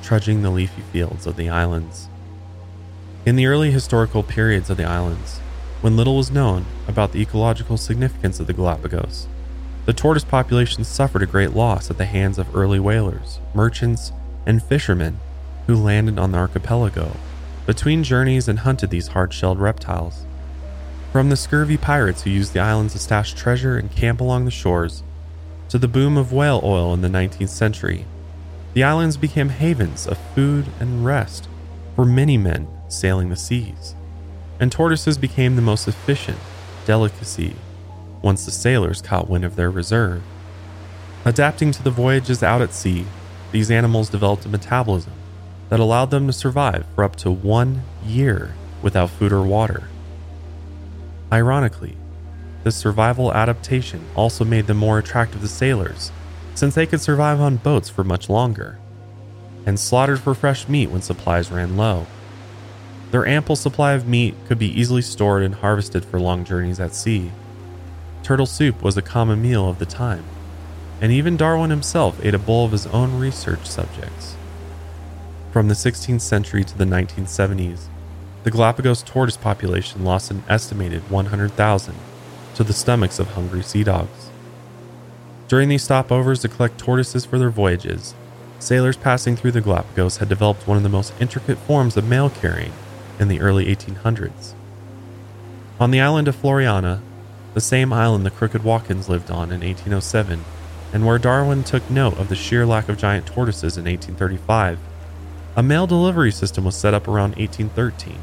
trudging 0.00 0.42
the 0.42 0.50
leafy 0.50 0.82
fields 0.92 1.26
of 1.26 1.34
the 1.34 1.48
islands. 1.48 2.08
In 3.26 3.34
the 3.34 3.46
early 3.46 3.72
historical 3.72 4.22
periods 4.22 4.70
of 4.70 4.76
the 4.76 4.84
islands, 4.84 5.38
when 5.80 5.96
little 5.96 6.16
was 6.16 6.30
known 6.30 6.66
about 6.86 7.10
the 7.10 7.20
ecological 7.20 7.76
significance 7.76 8.38
of 8.38 8.46
the 8.46 8.52
Galapagos, 8.52 9.26
the 9.86 9.92
tortoise 9.92 10.22
population 10.22 10.84
suffered 10.84 11.24
a 11.24 11.26
great 11.26 11.50
loss 11.50 11.90
at 11.90 11.98
the 11.98 12.04
hands 12.04 12.38
of 12.38 12.54
early 12.54 12.78
whalers, 12.78 13.40
merchants, 13.54 14.12
and 14.46 14.62
fishermen 14.62 15.18
who 15.66 15.74
landed 15.74 16.16
on 16.16 16.30
the 16.30 16.38
archipelago 16.38 17.16
between 17.66 18.04
journeys 18.04 18.46
and 18.46 18.60
hunted 18.60 18.90
these 18.90 19.08
hard 19.08 19.34
shelled 19.34 19.58
reptiles. 19.58 20.26
From 21.12 21.28
the 21.28 21.36
scurvy 21.36 21.76
pirates 21.76 22.22
who 22.22 22.30
used 22.30 22.52
the 22.52 22.60
islands 22.60 22.92
to 22.92 23.00
stash 23.00 23.34
treasure 23.34 23.76
and 23.76 23.90
camp 23.90 24.20
along 24.20 24.44
the 24.44 24.50
shores, 24.52 25.02
to 25.68 25.76
the 25.76 25.88
boom 25.88 26.16
of 26.16 26.32
whale 26.32 26.60
oil 26.62 26.94
in 26.94 27.00
the 27.00 27.08
19th 27.08 27.48
century, 27.48 28.06
the 28.74 28.84
islands 28.84 29.16
became 29.16 29.48
havens 29.48 30.06
of 30.06 30.18
food 30.36 30.66
and 30.78 31.04
rest 31.04 31.48
for 31.96 32.04
many 32.04 32.38
men 32.38 32.68
sailing 32.86 33.28
the 33.28 33.34
seas, 33.34 33.96
and 34.60 34.70
tortoises 34.70 35.18
became 35.18 35.56
the 35.56 35.62
most 35.62 35.88
efficient 35.88 36.38
delicacy 36.86 37.56
once 38.22 38.44
the 38.44 38.52
sailors 38.52 39.02
caught 39.02 39.28
wind 39.28 39.44
of 39.44 39.56
their 39.56 39.70
reserve. 39.70 40.22
Adapting 41.24 41.72
to 41.72 41.82
the 41.82 41.90
voyages 41.90 42.40
out 42.40 42.62
at 42.62 42.72
sea, 42.72 43.04
these 43.50 43.70
animals 43.70 44.08
developed 44.08 44.46
a 44.46 44.48
metabolism 44.48 45.12
that 45.70 45.80
allowed 45.80 46.12
them 46.12 46.28
to 46.28 46.32
survive 46.32 46.86
for 46.94 47.02
up 47.02 47.16
to 47.16 47.32
one 47.32 47.82
year 48.06 48.54
without 48.80 49.10
food 49.10 49.32
or 49.32 49.42
water. 49.42 49.88
Ironically, 51.32 51.96
this 52.64 52.76
survival 52.76 53.32
adaptation 53.32 54.04
also 54.14 54.44
made 54.44 54.66
them 54.66 54.76
more 54.76 54.98
attractive 54.98 55.40
to 55.40 55.48
sailors, 55.48 56.12
since 56.54 56.74
they 56.74 56.86
could 56.86 57.00
survive 57.00 57.40
on 57.40 57.56
boats 57.56 57.88
for 57.88 58.04
much 58.04 58.28
longer, 58.28 58.78
and 59.64 59.78
slaughtered 59.78 60.20
for 60.20 60.34
fresh 60.34 60.68
meat 60.68 60.90
when 60.90 61.02
supplies 61.02 61.50
ran 61.50 61.76
low. 61.76 62.06
Their 63.12 63.26
ample 63.26 63.56
supply 63.56 63.92
of 63.92 64.06
meat 64.06 64.34
could 64.46 64.58
be 64.58 64.78
easily 64.78 65.02
stored 65.02 65.42
and 65.42 65.54
harvested 65.54 66.04
for 66.04 66.20
long 66.20 66.44
journeys 66.44 66.80
at 66.80 66.94
sea. 66.94 67.32
Turtle 68.22 68.46
soup 68.46 68.82
was 68.82 68.96
a 68.96 69.02
common 69.02 69.40
meal 69.40 69.68
of 69.68 69.78
the 69.78 69.86
time, 69.86 70.24
and 71.00 71.10
even 71.10 71.36
Darwin 71.36 71.70
himself 71.70 72.24
ate 72.24 72.34
a 72.34 72.38
bowl 72.38 72.66
of 72.66 72.72
his 72.72 72.86
own 72.88 73.18
research 73.18 73.66
subjects. 73.66 74.36
From 75.52 75.68
the 75.68 75.74
16th 75.74 76.20
century 76.20 76.62
to 76.62 76.76
the 76.76 76.84
1970s, 76.84 77.86
the 78.42 78.50
Galapagos 78.50 79.02
tortoise 79.02 79.36
population 79.36 80.04
lost 80.04 80.30
an 80.30 80.42
estimated 80.48 81.10
100,000 81.10 81.94
to 82.54 82.64
the 82.64 82.72
stomachs 82.72 83.18
of 83.18 83.28
hungry 83.32 83.62
sea 83.62 83.84
dogs. 83.84 84.30
During 85.48 85.68
these 85.68 85.86
stopovers 85.86 86.40
to 86.42 86.48
collect 86.48 86.78
tortoises 86.78 87.24
for 87.24 87.38
their 87.38 87.50
voyages, 87.50 88.14
sailors 88.58 88.96
passing 88.96 89.36
through 89.36 89.52
the 89.52 89.60
Galapagos 89.60 90.18
had 90.18 90.28
developed 90.28 90.66
one 90.66 90.76
of 90.76 90.82
the 90.82 90.88
most 90.88 91.12
intricate 91.20 91.58
forms 91.58 91.96
of 91.96 92.08
mail 92.08 92.30
carrying 92.30 92.72
in 93.18 93.28
the 93.28 93.40
early 93.40 93.66
1800s. 93.66 94.54
On 95.78 95.90
the 95.90 96.00
island 96.00 96.28
of 96.28 96.36
Floreana, 96.36 97.00
the 97.52 97.60
same 97.60 97.92
island 97.92 98.24
the 98.24 98.30
Crooked 98.30 98.64
Watkins 98.64 99.08
lived 99.08 99.30
on 99.30 99.50
in 99.50 99.60
1807, 99.60 100.44
and 100.92 101.06
where 101.06 101.18
Darwin 101.18 101.62
took 101.62 101.88
note 101.90 102.16
of 102.18 102.28
the 102.28 102.36
sheer 102.36 102.64
lack 102.64 102.88
of 102.88 102.96
giant 102.96 103.26
tortoises 103.26 103.76
in 103.76 103.84
1835, 103.84 104.78
a 105.56 105.62
mail 105.62 105.86
delivery 105.86 106.30
system 106.30 106.64
was 106.64 106.76
set 106.76 106.94
up 106.94 107.08
around 107.08 107.36
1813. 107.36 108.18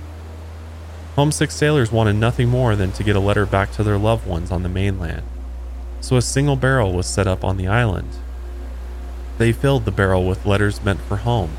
Homesick 1.18 1.50
sailors 1.50 1.92
wanted 1.92 2.16
nothing 2.16 2.48
more 2.48 2.76
than 2.76 2.92
to 2.92 3.04
get 3.04 3.16
a 3.16 3.20
letter 3.20 3.48
back 3.48 3.72
to 3.72 3.84
their 3.84 3.98
loved 3.98 4.28
ones 4.28 4.52
on 4.52 4.62
the 4.62 4.70
mainland, 4.70 5.24
so 6.00 6.16
a 6.16 6.22
single 6.22 6.56
barrel 6.56 6.94
was 6.94 7.08
set 7.08 7.26
up 7.26 7.44
on 7.44 7.58
the 7.58 7.68
island. 7.68 8.08
They 9.40 9.52
filled 9.52 9.86
the 9.86 9.92
barrel 9.92 10.28
with 10.28 10.46
letters 10.46 10.84
meant 10.84 11.02
for 11.02 11.16
home, 11.16 11.58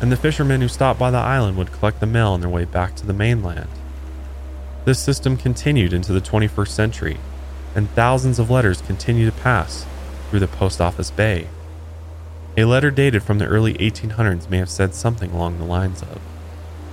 and 0.00 0.10
the 0.10 0.16
fishermen 0.16 0.62
who 0.62 0.68
stopped 0.68 0.98
by 0.98 1.10
the 1.10 1.18
island 1.18 1.58
would 1.58 1.72
collect 1.72 2.00
the 2.00 2.06
mail 2.06 2.28
on 2.28 2.40
their 2.40 2.48
way 2.48 2.64
back 2.64 2.96
to 2.96 3.06
the 3.06 3.12
mainland. 3.12 3.68
This 4.86 4.98
system 4.98 5.36
continued 5.36 5.92
into 5.92 6.14
the 6.14 6.22
21st 6.22 6.68
century, 6.68 7.18
and 7.74 7.90
thousands 7.90 8.38
of 8.38 8.50
letters 8.50 8.80
continue 8.80 9.26
to 9.26 9.42
pass 9.42 9.84
through 10.30 10.40
the 10.40 10.48
post 10.48 10.80
office 10.80 11.10
bay. 11.10 11.48
A 12.56 12.64
letter 12.64 12.90
dated 12.90 13.22
from 13.22 13.36
the 13.40 13.46
early 13.46 13.74
1800s 13.74 14.48
may 14.48 14.56
have 14.56 14.70
said 14.70 14.94
something 14.94 15.32
along 15.32 15.58
the 15.58 15.66
lines 15.66 16.00
of 16.00 16.18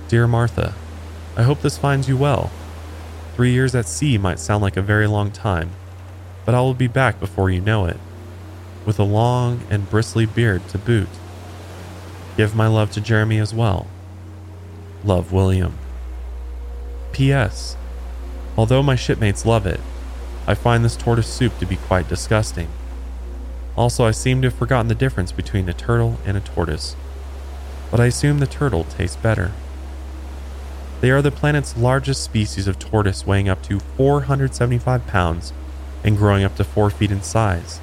Dear 0.08 0.26
Martha, 0.26 0.74
I 1.36 1.42
hope 1.42 1.62
this 1.62 1.78
finds 1.78 2.08
you 2.08 2.16
well. 2.16 2.50
Three 3.34 3.52
years 3.52 3.74
at 3.74 3.86
sea 3.86 4.18
might 4.18 4.38
sound 4.38 4.62
like 4.62 4.76
a 4.76 4.82
very 4.82 5.08
long 5.08 5.32
time, 5.32 5.70
but 6.44 6.54
I 6.54 6.60
will 6.60 6.74
be 6.74 6.86
back 6.86 7.18
before 7.18 7.50
you 7.50 7.60
know 7.60 7.86
it, 7.86 7.96
with 8.86 9.00
a 9.00 9.04
long 9.04 9.62
and 9.70 9.90
bristly 9.90 10.26
beard 10.26 10.68
to 10.68 10.78
boot. 10.78 11.08
Give 12.36 12.54
my 12.54 12.68
love 12.68 12.92
to 12.92 13.00
Jeremy 13.00 13.38
as 13.38 13.52
well. 13.52 13.88
Love 15.02 15.32
William. 15.32 15.76
P.S. 17.12 17.76
Although 18.56 18.82
my 18.82 18.94
shipmates 18.94 19.44
love 19.44 19.66
it, 19.66 19.80
I 20.46 20.54
find 20.54 20.84
this 20.84 20.96
tortoise 20.96 21.26
soup 21.26 21.58
to 21.58 21.66
be 21.66 21.76
quite 21.76 22.08
disgusting. 22.08 22.68
Also, 23.76 24.04
I 24.04 24.12
seem 24.12 24.40
to 24.42 24.48
have 24.48 24.58
forgotten 24.58 24.88
the 24.88 24.94
difference 24.94 25.32
between 25.32 25.68
a 25.68 25.72
turtle 25.72 26.18
and 26.24 26.36
a 26.36 26.40
tortoise, 26.40 26.94
but 27.90 27.98
I 27.98 28.06
assume 28.06 28.38
the 28.38 28.46
turtle 28.46 28.84
tastes 28.84 29.16
better. 29.16 29.52
They 31.04 31.10
are 31.10 31.20
the 31.20 31.30
planet's 31.30 31.76
largest 31.76 32.24
species 32.24 32.66
of 32.66 32.78
tortoise, 32.78 33.26
weighing 33.26 33.46
up 33.46 33.62
to 33.64 33.78
475 33.78 35.06
pounds 35.06 35.52
and 36.02 36.16
growing 36.16 36.44
up 36.44 36.56
to 36.56 36.64
4 36.64 36.88
feet 36.88 37.10
in 37.10 37.22
size. 37.22 37.78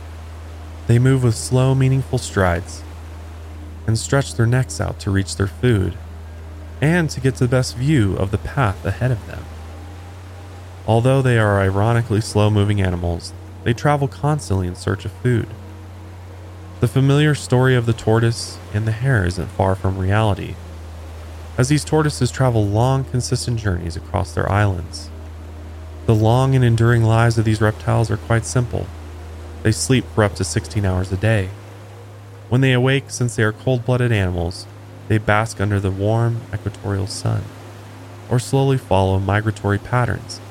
They 0.87 0.97
move 0.97 1.23
with 1.23 1.35
slow, 1.35 1.75
meaningful 1.75 2.17
strides 2.17 2.81
and 3.85 3.95
stretch 3.99 4.33
their 4.33 4.47
necks 4.47 4.81
out 4.81 4.97
to 5.01 5.11
reach 5.11 5.35
their 5.35 5.45
food 5.45 5.93
and 6.81 7.11
to 7.11 7.19
get 7.19 7.35
the 7.35 7.47
best 7.47 7.77
view 7.77 8.15
of 8.15 8.31
the 8.31 8.39
path 8.39 8.83
ahead 8.83 9.11
of 9.11 9.27
them. 9.27 9.45
Although 10.87 11.21
they 11.21 11.37
are 11.37 11.61
ironically 11.61 12.21
slow 12.21 12.49
moving 12.49 12.81
animals, 12.81 13.33
they 13.63 13.75
travel 13.75 14.07
constantly 14.07 14.65
in 14.65 14.73
search 14.73 15.05
of 15.05 15.11
food. 15.11 15.47
The 16.79 16.87
familiar 16.87 17.35
story 17.35 17.75
of 17.75 17.85
the 17.85 17.93
tortoise 17.93 18.57
and 18.73 18.87
the 18.87 18.91
hare 18.91 19.23
isn't 19.25 19.49
far 19.49 19.75
from 19.75 19.99
reality, 19.99 20.55
as 21.57 21.69
these 21.69 21.85
tortoises 21.85 22.31
travel 22.31 22.65
long, 22.65 23.03
consistent 23.03 23.59
journeys 23.59 23.95
across 23.95 24.33
their 24.33 24.49
islands. 24.51 25.09
The 26.05 26.15
long 26.15 26.55
and 26.55 26.63
enduring 26.63 27.03
lives 27.03 27.37
of 27.37 27.45
these 27.45 27.61
reptiles 27.61 28.09
are 28.09 28.17
quite 28.17 28.45
simple. 28.45 28.87
They 29.63 29.71
sleep 29.71 30.05
for 30.15 30.23
up 30.23 30.35
to 30.35 30.43
16 30.43 30.83
hours 30.85 31.11
a 31.11 31.17
day. 31.17 31.49
When 32.49 32.61
they 32.61 32.73
awake, 32.73 33.09
since 33.09 33.35
they 33.35 33.43
are 33.43 33.51
cold 33.51 33.85
blooded 33.85 34.11
animals, 34.11 34.65
they 35.07 35.17
bask 35.17 35.61
under 35.61 35.79
the 35.79 35.91
warm 35.91 36.41
equatorial 36.53 37.07
sun, 37.07 37.43
or 38.29 38.39
slowly 38.39 38.77
follow 38.77 39.19
migratory 39.19 39.77
patterns 39.77 40.41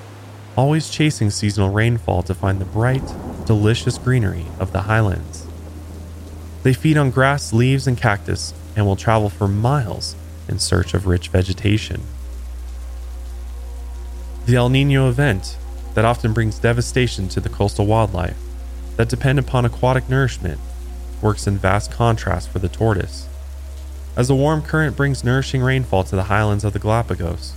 always 0.60 0.90
chasing 0.90 1.30
seasonal 1.30 1.70
rainfall 1.70 2.22
to 2.22 2.34
find 2.34 2.60
the 2.60 2.66
bright, 2.66 3.14
delicious 3.46 3.96
greenery 3.96 4.44
of 4.58 4.72
the 4.72 4.82
highlands. 4.82 5.46
They 6.62 6.74
feed 6.74 6.98
on 6.98 7.10
grass, 7.10 7.52
leaves, 7.54 7.86
and 7.86 7.96
cactus 7.96 8.52
and 8.76 8.84
will 8.84 8.96
travel 8.96 9.30
for 9.30 9.48
miles 9.48 10.14
in 10.50 10.58
search 10.58 10.92
of 10.92 11.06
rich 11.06 11.28
vegetation. 11.28 12.02
The 14.46 14.56
El 14.56 14.68
Nino 14.68 15.08
event 15.08 15.56
that 15.94 16.04
often 16.04 16.32
brings 16.32 16.58
devastation 16.58 17.28
to 17.28 17.40
the 17.40 17.48
coastal 17.48 17.86
wildlife 17.86 18.36
that 18.96 19.08
depend 19.08 19.38
upon 19.38 19.64
aquatic 19.64 20.08
nourishment 20.08 20.60
works 21.22 21.46
in 21.46 21.56
vast 21.56 21.90
contrast 21.92 22.50
for 22.50 22.58
the 22.58 22.68
tortoise. 22.68 23.28
As 24.16 24.28
a 24.28 24.34
warm 24.34 24.62
current 24.62 24.96
brings 24.96 25.24
nourishing 25.24 25.62
rainfall 25.62 26.04
to 26.04 26.16
the 26.16 26.24
highlands 26.24 26.64
of 26.64 26.72
the 26.72 26.78
Galapagos, 26.78 27.52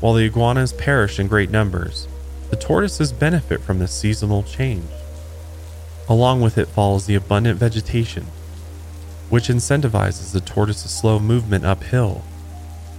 while 0.00 0.14
the 0.14 0.24
iguanas 0.24 0.72
perish 0.72 1.18
in 1.18 1.28
great 1.28 1.50
numbers, 1.50 2.08
the 2.50 2.56
tortoises 2.56 3.12
benefit 3.12 3.60
from 3.60 3.78
this 3.78 3.92
seasonal 3.92 4.42
change. 4.42 4.90
Along 6.08 6.40
with 6.40 6.58
it 6.58 6.68
follows 6.68 7.06
the 7.06 7.14
abundant 7.14 7.58
vegetation, 7.58 8.26
which 9.28 9.48
incentivizes 9.48 10.32
the 10.32 10.40
tortoise's 10.40 10.90
slow 10.90 11.18
movement 11.18 11.64
uphill 11.64 12.22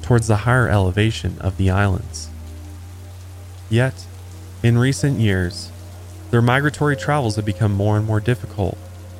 towards 0.01 0.27
the 0.27 0.37
higher 0.37 0.67
elevation 0.67 1.37
of 1.39 1.57
the 1.57 1.69
islands. 1.69 2.29
Yet, 3.69 4.05
in 4.63 4.77
recent 4.77 5.19
years, 5.19 5.71
their 6.31 6.41
migratory 6.41 6.95
travels 6.95 7.35
have 7.35 7.45
become 7.45 7.71
more 7.71 7.97
and 7.97 8.05
more 8.05 8.19
difficult 8.19 8.77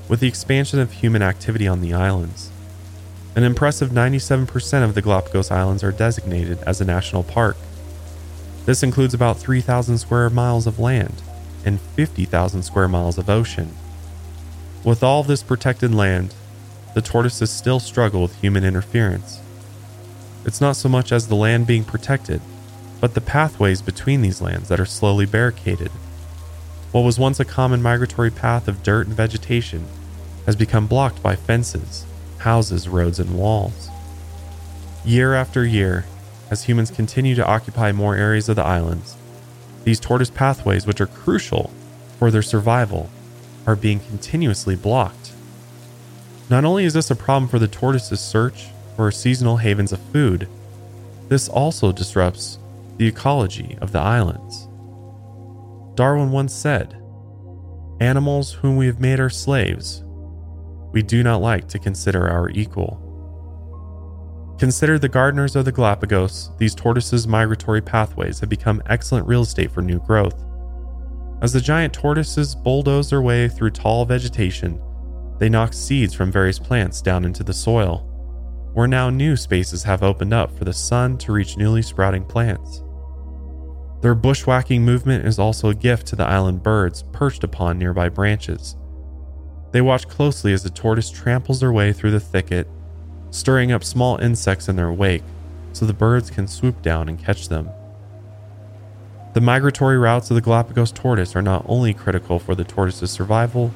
with 0.08 0.20
the 0.20 0.28
expansion 0.28 0.80
of 0.80 0.92
human 0.92 1.22
activity 1.22 1.68
on 1.68 1.82
the 1.82 1.94
islands. 1.94 2.52
An 3.36 3.44
impressive 3.44 3.90
97% 3.90 4.84
of 4.84 4.96
the 4.96 5.02
Galapagos 5.02 5.52
Islands 5.52 5.84
are 5.84 5.92
designated 5.92 6.60
as 6.66 6.82
a 6.82 6.86
national 6.86 7.24
park, 7.24 7.58
this 8.70 8.84
includes 8.84 9.16
about 9.16 9.40
3,000 9.40 9.98
square 9.98 10.30
miles 10.30 10.68
of 10.68 10.78
land 10.78 11.24
and 11.66 11.82
50,000 11.82 12.62
square 12.62 12.88
miles 12.88 13.18
of 13.18 13.28
ocean. 13.28 13.72
With 14.84 15.02
all 15.02 15.24
this 15.24 15.42
protected 15.42 15.92
land, 15.92 16.36
the 16.94 17.02
tortoises 17.02 17.52
still 17.52 17.80
struggle 17.80 18.22
with 18.22 18.42
human 18.42 18.64
interference. 18.64 19.42
It's 20.46 20.62
not 20.62 20.76
so 20.76 20.90
much 20.90 21.12
as 21.12 21.28
the 21.28 21.36
land 21.36 21.68
being 21.68 21.84
protected, 21.84 22.42
but 23.00 23.14
the 23.14 23.22
pathways 23.22 23.82
between 23.82 24.22
these 24.22 24.42
lands 24.42 24.70
that 24.70 24.80
are 24.80 24.86
slowly 24.86 25.26
barricaded. 25.26 25.92
What 26.92 27.02
was 27.02 27.20
once 27.20 27.40
a 27.40 27.46
common 27.46 27.82
migratory 27.82 28.32
path 28.32 28.68
of 28.68 28.82
dirt 28.82 29.08
and 29.08 29.16
vegetation 29.16 29.86
has 30.46 30.56
become 30.56 30.88
blocked 30.88 31.22
by 31.22 31.36
fences, 31.36 32.06
houses, 32.40 32.90
roads, 32.90 33.20
and 33.20 33.38
walls. 33.38 33.90
Year 35.06 35.36
after 35.36 35.66
year, 35.66 36.06
as 36.50 36.64
humans 36.64 36.90
continue 36.90 37.36
to 37.36 37.46
occupy 37.46 37.92
more 37.92 38.16
areas 38.16 38.50
of 38.50 38.56
the 38.56 38.64
islands. 38.64 39.16
These 39.84 40.00
tortoise 40.00 40.32
pathways, 40.32 40.88
which 40.88 41.00
are 41.00 41.08
crucial 41.08 41.72
for 42.18 42.32
their 42.32 42.42
survival, 42.42 43.10
are 43.68 43.76
being 43.76 44.00
continuously 44.00 44.76
blocked. 44.76 45.19
Not 46.50 46.66
only 46.66 46.86
is 46.86 46.94
this 46.94 47.12
a 47.12 47.16
problem 47.16 47.48
for 47.48 47.60
the 47.60 47.68
tortoise's 47.68 48.20
search 48.20 48.70
for 48.96 49.12
seasonal 49.12 49.58
havens 49.58 49.92
of 49.92 50.00
food, 50.12 50.48
this 51.28 51.48
also 51.48 51.92
disrupts 51.92 52.58
the 52.98 53.08
ecology 53.08 53.78
of 53.82 53.92
the 53.92 54.00
islands. 54.00 54.68
Darwin 55.96 56.32
once 56.32 56.54
said, 56.54 56.96
Animals 58.02 58.54
whom 58.54 58.78
we 58.78 58.88
have 58.88 59.00
made 59.00 59.20
our 59.20 59.30
slaves, 59.30 60.04
we 60.92 61.04
do 61.04 61.22
not 61.22 61.42
like 61.42 61.68
to 61.68 61.78
consider 61.78 62.28
our 62.28 62.50
equal. 62.50 63.06
Consider 64.58 64.98
the 64.98 65.08
gardeners 65.08 65.56
of 65.56 65.66
the 65.66 65.72
Galapagos, 65.72 66.50
these 66.58 66.74
tortoises' 66.74 67.28
migratory 67.28 67.82
pathways 67.82 68.40
have 68.40 68.50
become 68.50 68.82
excellent 68.88 69.28
real 69.28 69.44
estate 69.44 69.72
for 69.72 69.82
new 69.82 70.00
growth. 70.00 70.44
As 71.42 71.54
the 71.54 71.62
giant 71.62 71.94
tortoises 71.94 72.56
bulldoze 72.56 73.12
their 73.12 73.22
way 73.22 73.48
through 73.48 73.70
tall 73.70 74.04
vegetation, 74.04 74.82
they 75.40 75.50
knock 75.50 75.74
seeds 75.74 76.14
from 76.14 76.32
various 76.32 76.60
plants 76.60 77.02
down 77.02 77.26
into 77.26 77.44
the 77.44 77.54
soil, 77.54 78.06
where 78.74 78.88
now 78.88 79.10
new 79.10 79.36
spaces 79.36 79.84
have 79.84 80.04
opened 80.04 80.34
up 80.34 80.56
for 80.58 80.66
the 80.66 80.74
sun 80.74 81.18
to 81.18 81.32
reach 81.32 81.58
newly 81.58 81.82
sprouting 81.82 82.26
plants. 82.26 82.84
Their 84.02 84.16
bushwhacking 84.16 84.84
movement 84.84 85.26
is 85.26 85.40
also 85.40 85.70
a 85.70 85.76
gift 85.76 86.08
to 86.08 86.16
the 86.16 86.26
island 86.26 86.64
birds 86.64 87.04
perched 87.12 87.44
upon 87.44 87.80
nearby 87.80 88.10
branches. 88.10 88.76
They 89.72 89.82
watch 89.82 90.08
closely 90.08 90.54
as 90.54 90.64
the 90.64 90.70
tortoise 90.70 91.10
tramples 91.10 91.60
their 91.60 91.72
way 91.72 91.94
through 91.94 92.12
the 92.12 92.20
thicket 92.20 92.68
stirring 93.32 93.72
up 93.72 93.84
small 93.84 94.18
insects 94.18 94.68
in 94.68 94.76
their 94.76 94.92
wake 94.92 95.24
so 95.72 95.86
the 95.86 95.94
birds 95.94 96.30
can 96.30 96.48
swoop 96.48 96.82
down 96.82 97.08
and 97.08 97.24
catch 97.24 97.48
them. 97.48 97.70
The 99.34 99.42
migratory 99.42 99.98
routes 99.98 100.32
of 100.32 100.36
the 100.36 100.42
Galapagos 100.42 100.92
tortoise 100.92 101.36
are 101.36 101.42
not 101.42 101.64
only 101.68 101.94
critical 101.94 102.40
for 102.40 102.56
the 102.56 102.64
tortoise's 102.64 103.12
survival, 103.12 103.72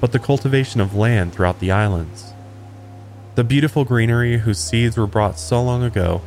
but 0.00 0.12
the 0.12 0.18
cultivation 0.18 0.80
of 0.80 0.94
land 0.94 1.32
throughout 1.32 1.60
the 1.60 1.70
islands. 1.70 2.32
The 3.34 3.44
beautiful 3.44 3.84
greenery 3.84 4.38
whose 4.38 4.58
seeds 4.58 4.96
were 4.96 5.06
brought 5.06 5.38
so 5.38 5.62
long 5.62 5.82
ago 5.82 6.22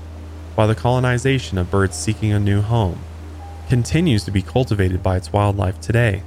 by 0.56 0.68
the 0.68 0.76
colonization 0.76 1.58
of 1.58 1.72
birds 1.72 1.96
seeking 1.96 2.32
a 2.32 2.40
new 2.40 2.62
home 2.62 3.00
continues 3.70 4.24
to 4.24 4.32
be 4.32 4.42
cultivated 4.42 5.04
by 5.04 5.18
its 5.18 5.32
wildlife 5.32 5.80
today. 5.80 6.24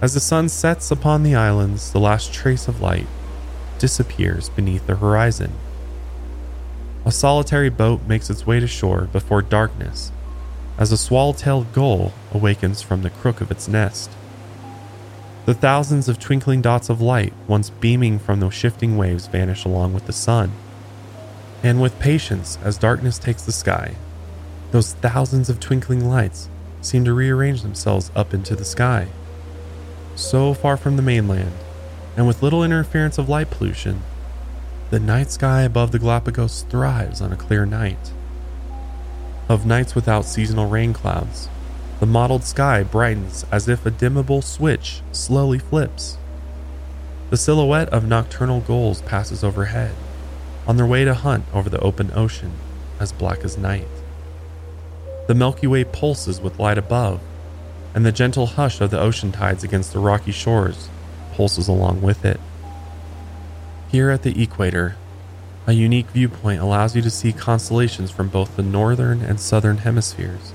As 0.00 0.14
the 0.14 0.20
sun 0.20 0.48
sets 0.48 0.90
upon 0.90 1.22
the 1.22 1.34
islands, 1.34 1.92
the 1.92 2.00
last 2.00 2.32
trace 2.32 2.68
of 2.68 2.80
light 2.80 3.06
disappears 3.78 4.48
beneath 4.48 4.86
the 4.86 4.96
horizon. 4.96 5.52
A 7.04 7.12
solitary 7.12 7.70
boat 7.70 8.02
makes 8.06 8.30
its 8.30 8.46
way 8.46 8.60
to 8.60 8.66
shore 8.66 9.08
before 9.12 9.42
darkness 9.42 10.10
as 10.78 10.92
a 10.92 10.98
swallow-tailed 10.98 11.72
gull 11.72 12.12
awakens 12.32 12.82
from 12.82 13.02
the 13.02 13.10
crook 13.10 13.40
of 13.40 13.50
its 13.50 13.68
nest. 13.68 14.10
The 15.46 15.54
thousands 15.54 16.08
of 16.08 16.18
twinkling 16.18 16.60
dots 16.60 16.90
of 16.90 17.00
light 17.00 17.32
once 17.46 17.70
beaming 17.70 18.18
from 18.18 18.40
the 18.40 18.50
shifting 18.50 18.96
waves 18.96 19.28
vanish 19.28 19.64
along 19.64 19.94
with 19.94 20.06
the 20.06 20.12
sun. 20.12 20.50
And 21.62 21.80
with 21.80 22.00
patience, 22.00 22.58
as 22.64 22.76
darkness 22.76 23.16
takes 23.16 23.42
the 23.42 23.52
sky, 23.52 23.94
those 24.72 24.94
thousands 24.94 25.48
of 25.48 25.60
twinkling 25.60 26.10
lights 26.10 26.48
seem 26.80 27.04
to 27.04 27.12
rearrange 27.12 27.62
themselves 27.62 28.10
up 28.16 28.34
into 28.34 28.56
the 28.56 28.64
sky. 28.64 29.06
So 30.16 30.52
far 30.52 30.76
from 30.76 30.96
the 30.96 31.02
mainland, 31.02 31.52
and 32.16 32.26
with 32.26 32.42
little 32.42 32.64
interference 32.64 33.16
of 33.16 33.28
light 33.28 33.48
pollution, 33.48 34.02
the 34.90 34.98
night 34.98 35.30
sky 35.30 35.62
above 35.62 35.92
the 35.92 36.00
Galapagos 36.00 36.62
thrives 36.62 37.20
on 37.20 37.32
a 37.32 37.36
clear 37.36 37.64
night. 37.64 38.10
Of 39.48 39.64
nights 39.64 39.94
without 39.94 40.24
seasonal 40.24 40.66
rain 40.66 40.92
clouds, 40.92 41.48
the 42.00 42.06
mottled 42.06 42.44
sky 42.44 42.82
brightens 42.82 43.44
as 43.50 43.68
if 43.68 43.86
a 43.86 43.90
dimmable 43.90 44.42
switch 44.44 45.00
slowly 45.12 45.58
flips. 45.58 46.18
The 47.30 47.36
silhouette 47.36 47.88
of 47.88 48.06
nocturnal 48.06 48.60
gulls 48.60 49.02
passes 49.02 49.42
overhead, 49.42 49.94
on 50.66 50.76
their 50.76 50.86
way 50.86 51.04
to 51.04 51.14
hunt 51.14 51.44
over 51.52 51.70
the 51.70 51.80
open 51.80 52.10
ocean, 52.14 52.52
as 53.00 53.12
black 53.12 53.44
as 53.44 53.58
night. 53.58 53.88
The 55.26 55.34
Milky 55.34 55.66
Way 55.66 55.84
pulses 55.84 56.40
with 56.40 56.58
light 56.58 56.78
above, 56.78 57.20
and 57.94 58.04
the 58.04 58.12
gentle 58.12 58.46
hush 58.46 58.80
of 58.80 58.90
the 58.90 59.00
ocean 59.00 59.32
tides 59.32 59.64
against 59.64 59.92
the 59.92 59.98
rocky 59.98 60.32
shores 60.32 60.88
pulses 61.32 61.68
along 61.68 62.02
with 62.02 62.24
it. 62.24 62.40
Here 63.88 64.10
at 64.10 64.22
the 64.22 64.42
equator, 64.42 64.96
A 65.68 65.72
unique 65.72 66.10
viewpoint 66.10 66.60
allows 66.60 66.94
you 66.94 67.02
to 67.02 67.10
see 67.10 67.32
constellations 67.32 68.12
from 68.12 68.28
both 68.28 68.54
the 68.54 68.62
northern 68.62 69.20
and 69.20 69.40
southern 69.40 69.78
hemispheres. 69.78 70.52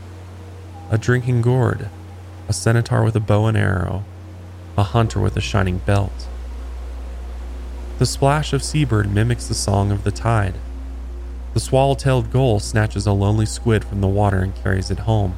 A 0.92 0.98
drinking 0.98 1.42
gourd, 1.42 1.90
a 2.50 2.54
centaur 2.54 3.04
with 3.06 3.16
a 3.16 3.22
bow 3.22 3.46
and 3.46 3.56
arrow, 3.56 4.04
a 4.78 4.84
hunter 4.84 5.22
with 5.22 5.38
a 5.38 5.42
shining 5.42 5.78
belt. 5.78 6.28
The 7.98 8.06
splash 8.06 8.52
of 8.52 8.62
seabird 8.62 9.10
mimics 9.10 9.48
the 9.48 9.54
song 9.54 9.90
of 9.90 10.04
the 10.04 10.12
tide. 10.12 10.56
The 11.54 11.62
swallow-tailed 11.62 12.30
gull 12.30 12.60
snatches 12.60 13.08
a 13.08 13.14
lonely 13.14 13.46
squid 13.46 13.86
from 13.86 14.02
the 14.02 14.08
water 14.08 14.40
and 14.40 14.54
carries 14.54 14.92
it 14.92 15.00
home. 15.00 15.36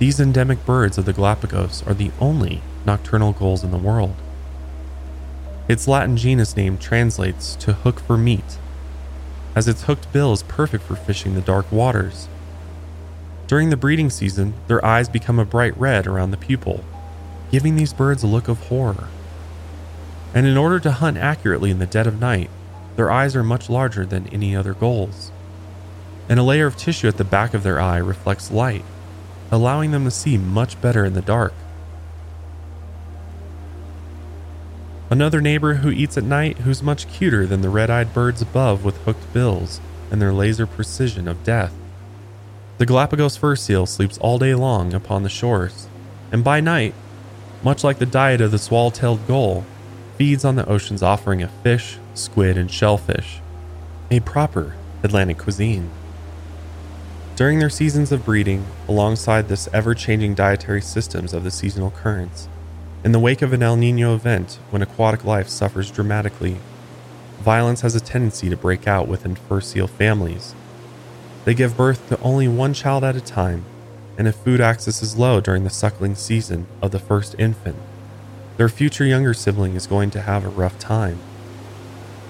These 0.00 0.18
endemic 0.18 0.66
birds 0.66 0.98
of 0.98 1.04
the 1.04 1.12
Galapagos 1.12 1.84
are 1.86 1.94
the 1.94 2.10
only 2.20 2.60
nocturnal 2.84 3.34
gulls 3.34 3.62
in 3.62 3.70
the 3.70 3.78
world. 3.78 4.16
Its 5.68 5.86
Latin 5.86 6.16
genus 6.16 6.56
name 6.56 6.78
translates 6.78 7.54
to 7.56 7.74
hook 7.74 8.00
for 8.00 8.18
meat 8.18 8.58
as 9.54 9.68
its 9.68 9.84
hooked 9.84 10.12
bill 10.12 10.32
is 10.32 10.42
perfect 10.42 10.82
for 10.82 10.96
fishing 10.96 11.34
the 11.34 11.40
dark 11.40 11.70
waters. 11.70 12.28
During 13.48 13.70
the 13.70 13.78
breeding 13.78 14.10
season, 14.10 14.52
their 14.66 14.84
eyes 14.84 15.08
become 15.08 15.38
a 15.38 15.44
bright 15.46 15.74
red 15.78 16.06
around 16.06 16.32
the 16.32 16.36
pupil, 16.36 16.84
giving 17.50 17.76
these 17.76 17.94
birds 17.94 18.22
a 18.22 18.26
look 18.26 18.46
of 18.46 18.66
horror. 18.66 19.08
And 20.34 20.46
in 20.46 20.58
order 20.58 20.78
to 20.80 20.92
hunt 20.92 21.16
accurately 21.16 21.70
in 21.70 21.78
the 21.78 21.86
dead 21.86 22.06
of 22.06 22.20
night, 22.20 22.50
their 22.96 23.10
eyes 23.10 23.34
are 23.34 23.42
much 23.42 23.70
larger 23.70 24.04
than 24.04 24.28
any 24.28 24.54
other 24.54 24.74
gulls. 24.74 25.32
And 26.28 26.38
a 26.38 26.42
layer 26.42 26.66
of 26.66 26.76
tissue 26.76 27.08
at 27.08 27.16
the 27.16 27.24
back 27.24 27.54
of 27.54 27.62
their 27.62 27.80
eye 27.80 27.96
reflects 27.96 28.50
light, 28.50 28.84
allowing 29.50 29.92
them 29.92 30.04
to 30.04 30.10
see 30.10 30.36
much 30.36 30.78
better 30.82 31.06
in 31.06 31.14
the 31.14 31.22
dark. 31.22 31.54
Another 35.08 35.40
neighbor 35.40 35.76
who 35.76 35.90
eats 35.90 36.18
at 36.18 36.24
night 36.24 36.58
who's 36.58 36.82
much 36.82 37.08
cuter 37.08 37.46
than 37.46 37.62
the 37.62 37.70
red 37.70 37.88
eyed 37.88 38.12
birds 38.12 38.42
above 38.42 38.84
with 38.84 38.98
hooked 39.04 39.32
bills 39.32 39.80
and 40.10 40.20
their 40.20 40.34
laser 40.34 40.66
precision 40.66 41.26
of 41.26 41.42
death. 41.44 41.72
The 42.78 42.86
Galapagos 42.86 43.36
fur 43.36 43.56
seal 43.56 43.86
sleeps 43.86 44.18
all 44.18 44.38
day 44.38 44.54
long 44.54 44.94
upon 44.94 45.24
the 45.24 45.28
shores, 45.28 45.88
and 46.30 46.44
by 46.44 46.60
night, 46.60 46.94
much 47.64 47.82
like 47.82 47.98
the 47.98 48.06
diet 48.06 48.40
of 48.40 48.52
the 48.52 48.58
swallow 48.58 48.90
tailed 48.90 49.26
gull, 49.26 49.64
feeds 50.16 50.44
on 50.44 50.54
the 50.54 50.68
ocean's 50.68 51.02
offering 51.02 51.42
of 51.42 51.50
fish, 51.64 51.98
squid, 52.14 52.56
and 52.56 52.70
shellfish, 52.70 53.40
a 54.12 54.20
proper 54.20 54.76
Atlantic 55.02 55.38
cuisine. 55.38 55.90
During 57.34 57.58
their 57.58 57.68
seasons 57.68 58.12
of 58.12 58.24
breeding, 58.24 58.64
alongside 58.86 59.48
this 59.48 59.68
ever 59.72 59.92
changing 59.92 60.34
dietary 60.34 60.80
systems 60.80 61.34
of 61.34 61.42
the 61.42 61.50
seasonal 61.50 61.90
currents, 61.90 62.48
in 63.02 63.10
the 63.10 63.18
wake 63.18 63.42
of 63.42 63.52
an 63.52 63.62
El 63.62 63.76
Nino 63.76 64.14
event, 64.14 64.60
when 64.70 64.82
aquatic 64.82 65.24
life 65.24 65.48
suffers 65.48 65.90
dramatically, 65.90 66.58
violence 67.40 67.80
has 67.80 67.96
a 67.96 68.00
tendency 68.00 68.48
to 68.48 68.56
break 68.56 68.86
out 68.86 69.08
within 69.08 69.34
fur 69.34 69.60
seal 69.60 69.88
families. 69.88 70.54
They 71.48 71.54
give 71.54 71.78
birth 71.78 72.10
to 72.10 72.20
only 72.20 72.46
one 72.46 72.74
child 72.74 73.04
at 73.04 73.16
a 73.16 73.22
time, 73.22 73.64
and 74.18 74.28
if 74.28 74.34
food 74.34 74.60
access 74.60 75.02
is 75.02 75.16
low 75.16 75.40
during 75.40 75.64
the 75.64 75.70
suckling 75.70 76.14
season 76.14 76.66
of 76.82 76.90
the 76.90 76.98
first 76.98 77.34
infant, 77.38 77.76
their 78.58 78.68
future 78.68 79.06
younger 79.06 79.32
sibling 79.32 79.74
is 79.74 79.86
going 79.86 80.10
to 80.10 80.20
have 80.20 80.44
a 80.44 80.50
rough 80.50 80.78
time. 80.78 81.18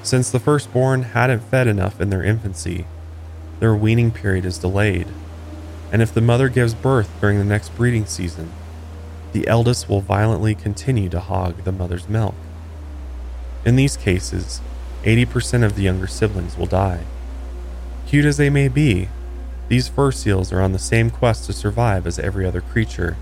Since 0.04 0.30
the 0.30 0.38
firstborn 0.38 1.02
hadn't 1.02 1.40
fed 1.40 1.66
enough 1.66 2.00
in 2.00 2.10
their 2.10 2.22
infancy, 2.22 2.86
their 3.58 3.74
weaning 3.74 4.12
period 4.12 4.44
is 4.44 4.56
delayed, 4.56 5.08
and 5.90 6.00
if 6.00 6.14
the 6.14 6.20
mother 6.20 6.48
gives 6.48 6.74
birth 6.74 7.10
during 7.20 7.38
the 7.38 7.44
next 7.44 7.70
breeding 7.70 8.06
season, 8.06 8.52
the 9.32 9.48
eldest 9.48 9.88
will 9.88 10.00
violently 10.00 10.54
continue 10.54 11.08
to 11.08 11.18
hog 11.18 11.64
the 11.64 11.72
mother's 11.72 12.08
milk. 12.08 12.36
In 13.64 13.74
these 13.74 13.96
cases, 13.96 14.60
80% 15.02 15.64
of 15.64 15.74
the 15.74 15.82
younger 15.82 16.06
siblings 16.06 16.56
will 16.56 16.66
die. 16.66 17.00
Cute 18.08 18.24
as 18.24 18.38
they 18.38 18.48
may 18.48 18.68
be, 18.68 19.10
these 19.68 19.86
fur 19.86 20.10
seals 20.10 20.50
are 20.50 20.62
on 20.62 20.72
the 20.72 20.78
same 20.78 21.10
quest 21.10 21.44
to 21.44 21.52
survive 21.52 22.06
as 22.06 22.18
every 22.18 22.46
other 22.46 22.62
creature. 22.62 23.18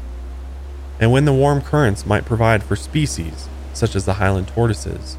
And 1.00 1.10
when 1.10 1.24
the 1.24 1.32
warm 1.32 1.60
currents 1.60 2.06
might 2.06 2.24
provide 2.24 2.62
for 2.62 2.76
species, 2.76 3.48
such 3.72 3.96
as 3.96 4.04
the 4.04 4.14
highland 4.14 4.46
tortoises, 4.46 5.18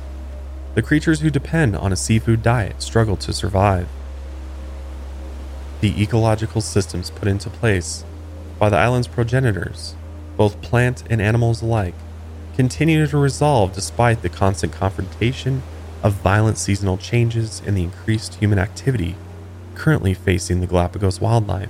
the 0.74 0.82
creatures 0.82 1.20
who 1.20 1.30
depend 1.30 1.76
on 1.76 1.92
a 1.92 1.98
seafood 1.98 2.42
diet 2.42 2.82
struggle 2.82 3.18
to 3.18 3.34
survive. 3.34 3.90
The 5.82 6.02
ecological 6.02 6.62
systems 6.62 7.10
put 7.10 7.28
into 7.28 7.50
place 7.50 8.06
by 8.58 8.70
the 8.70 8.78
island's 8.78 9.10
progenitors 9.10 9.96
both 10.38 10.62
plant 10.62 11.04
and 11.10 11.22
animals 11.22 11.62
alike, 11.62 11.96
continue 12.56 13.06
to 13.06 13.18
resolve 13.18 13.74
despite 13.74 14.22
the 14.22 14.30
constant 14.30 14.72
confrontation 14.72 15.62
of 16.04 16.14
violent 16.14 16.58
seasonal 16.58 16.98
changes 16.98 17.62
and 17.66 17.76
the 17.76 17.84
increased 17.84 18.36
human 18.36 18.60
activity 18.60 19.18
currently 19.78 20.14
facing 20.14 20.60
the 20.60 20.68
Galapagos 20.68 21.22
wildlife. 21.22 21.70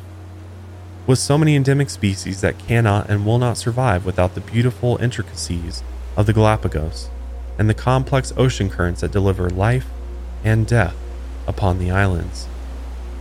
With 1.05 1.19
so 1.19 1.37
many 1.37 1.55
endemic 1.55 1.89
species 1.89 2.41
that 2.41 2.57
cannot 2.57 3.09
and 3.09 3.25
will 3.25 3.37
not 3.37 3.57
survive 3.57 4.05
without 4.05 4.33
the 4.33 4.41
beautiful 4.41 4.97
intricacies 5.01 5.83
of 6.15 6.25
the 6.25 6.33
Galapagos 6.33 7.09
and 7.59 7.69
the 7.69 7.73
complex 7.73 8.33
ocean 8.35 8.69
currents 8.69 9.01
that 9.01 9.11
deliver 9.11 9.49
life 9.49 9.87
and 10.43 10.65
death 10.65 10.95
upon 11.47 11.79
the 11.79 11.91
islands. 11.91 12.47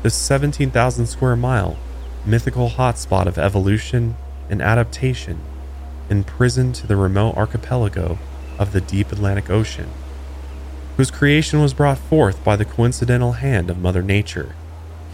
This 0.02 0.14
17,000 0.14 1.06
square 1.06 1.36
mile 1.36 1.76
mythical 2.26 2.70
hotspot 2.70 3.26
of 3.26 3.38
evolution 3.38 4.16
and 4.50 4.60
adaptation, 4.60 5.38
imprisoned 6.10 6.74
to 6.74 6.86
the 6.86 6.96
remote 6.96 7.36
archipelago 7.36 8.18
of 8.58 8.72
the 8.72 8.80
deep 8.80 9.12
Atlantic 9.12 9.48
Ocean, 9.48 9.88
whose 10.96 11.10
creation 11.10 11.60
was 11.60 11.74
brought 11.74 11.98
forth 11.98 12.42
by 12.42 12.56
the 12.56 12.64
coincidental 12.64 13.32
hand 13.32 13.70
of 13.70 13.78
Mother 13.78 14.02
Nature, 14.02 14.54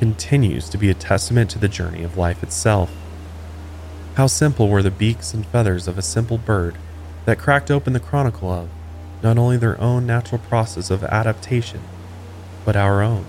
continues 0.03 0.69
to 0.69 0.77
be 0.77 0.91
a 0.91 0.95
testament 0.95 1.49
to 1.49 1.61
the 1.61 1.69
journey 1.69 2.03
of 2.03 2.17
life 2.17 2.43
itself. 2.43 2.91
How 4.17 4.27
simple 4.27 4.69
were 4.69 4.83
the 4.83 4.91
beaks 4.91 5.33
and 5.33 5.47
feathers 5.47 5.87
of 5.87 5.97
a 5.97 6.03
simple 6.03 6.39
bird 6.39 6.75
that 7.25 7.39
cracked 7.39 7.71
open 7.71 7.93
the 7.93 8.01
chronicle 8.01 8.51
of 8.51 8.69
not 9.23 9.39
only 9.39 9.57
their 9.57 9.81
own 9.81 10.05
natural 10.05 10.41
process 10.41 10.91
of 10.91 11.05
adaptation, 11.05 11.81
but 12.65 12.75
our 12.75 13.01
own. 13.01 13.25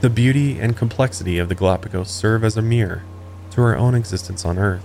The 0.00 0.10
beauty 0.10 0.58
and 0.58 0.76
complexity 0.76 1.38
of 1.38 1.48
the 1.48 1.54
Galapagos 1.54 2.10
serve 2.10 2.42
as 2.42 2.56
a 2.56 2.60
mirror 2.60 3.04
to 3.52 3.62
our 3.62 3.76
own 3.76 3.94
existence 3.94 4.44
on 4.44 4.58
earth, 4.58 4.84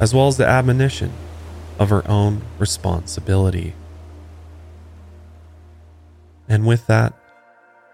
as 0.00 0.14
well 0.14 0.28
as 0.28 0.38
the 0.38 0.48
admonition 0.48 1.12
of 1.78 1.92
our 1.92 2.08
own 2.08 2.40
responsibility. 2.58 3.74
And 6.48 6.66
with 6.66 6.86
that, 6.86 7.12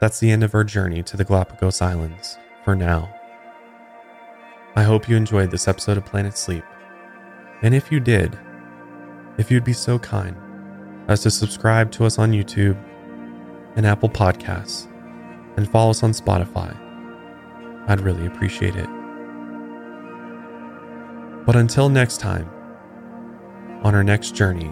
that's 0.04 0.20
the 0.20 0.30
end 0.30 0.44
of 0.44 0.54
our 0.54 0.64
journey 0.64 1.02
to 1.02 1.16
the 1.16 1.24
Galapagos 1.24 1.80
Islands 1.80 2.36
for 2.62 2.76
now. 2.76 3.08
I 4.76 4.82
hope 4.82 5.08
you 5.08 5.16
enjoyed 5.16 5.50
this 5.50 5.66
episode 5.66 5.96
of 5.96 6.04
Planet 6.04 6.36
Sleep. 6.36 6.62
And 7.62 7.74
if 7.74 7.90
you 7.90 8.00
did, 8.00 8.38
if 9.38 9.50
you'd 9.50 9.64
be 9.64 9.72
so 9.72 9.98
kind 9.98 10.36
as 11.08 11.22
to 11.22 11.30
subscribe 11.30 11.90
to 11.92 12.04
us 12.04 12.18
on 12.18 12.32
YouTube 12.32 12.76
and 13.76 13.86
Apple 13.86 14.10
Podcasts 14.10 14.88
and 15.56 15.70
follow 15.70 15.88
us 15.88 16.02
on 16.02 16.10
Spotify 16.10 16.76
I'd 17.88 18.02
really 18.02 18.26
appreciate 18.26 18.76
it. 18.76 18.88
But 21.46 21.56
until 21.56 21.88
next 21.88 22.18
time, 22.18 22.50
on 23.82 23.94
our 23.94 24.04
next 24.04 24.34
journey 24.34 24.70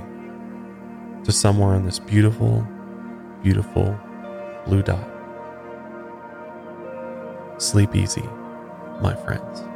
to 1.24 1.32
somewhere 1.32 1.74
on 1.74 1.86
this 1.86 1.98
beautiful, 1.98 2.68
beautiful 3.42 3.98
blue 4.66 4.82
dot, 4.82 5.11
sleep 7.62 7.94
easy, 7.94 8.28
my 9.00 9.14
friends. 9.14 9.71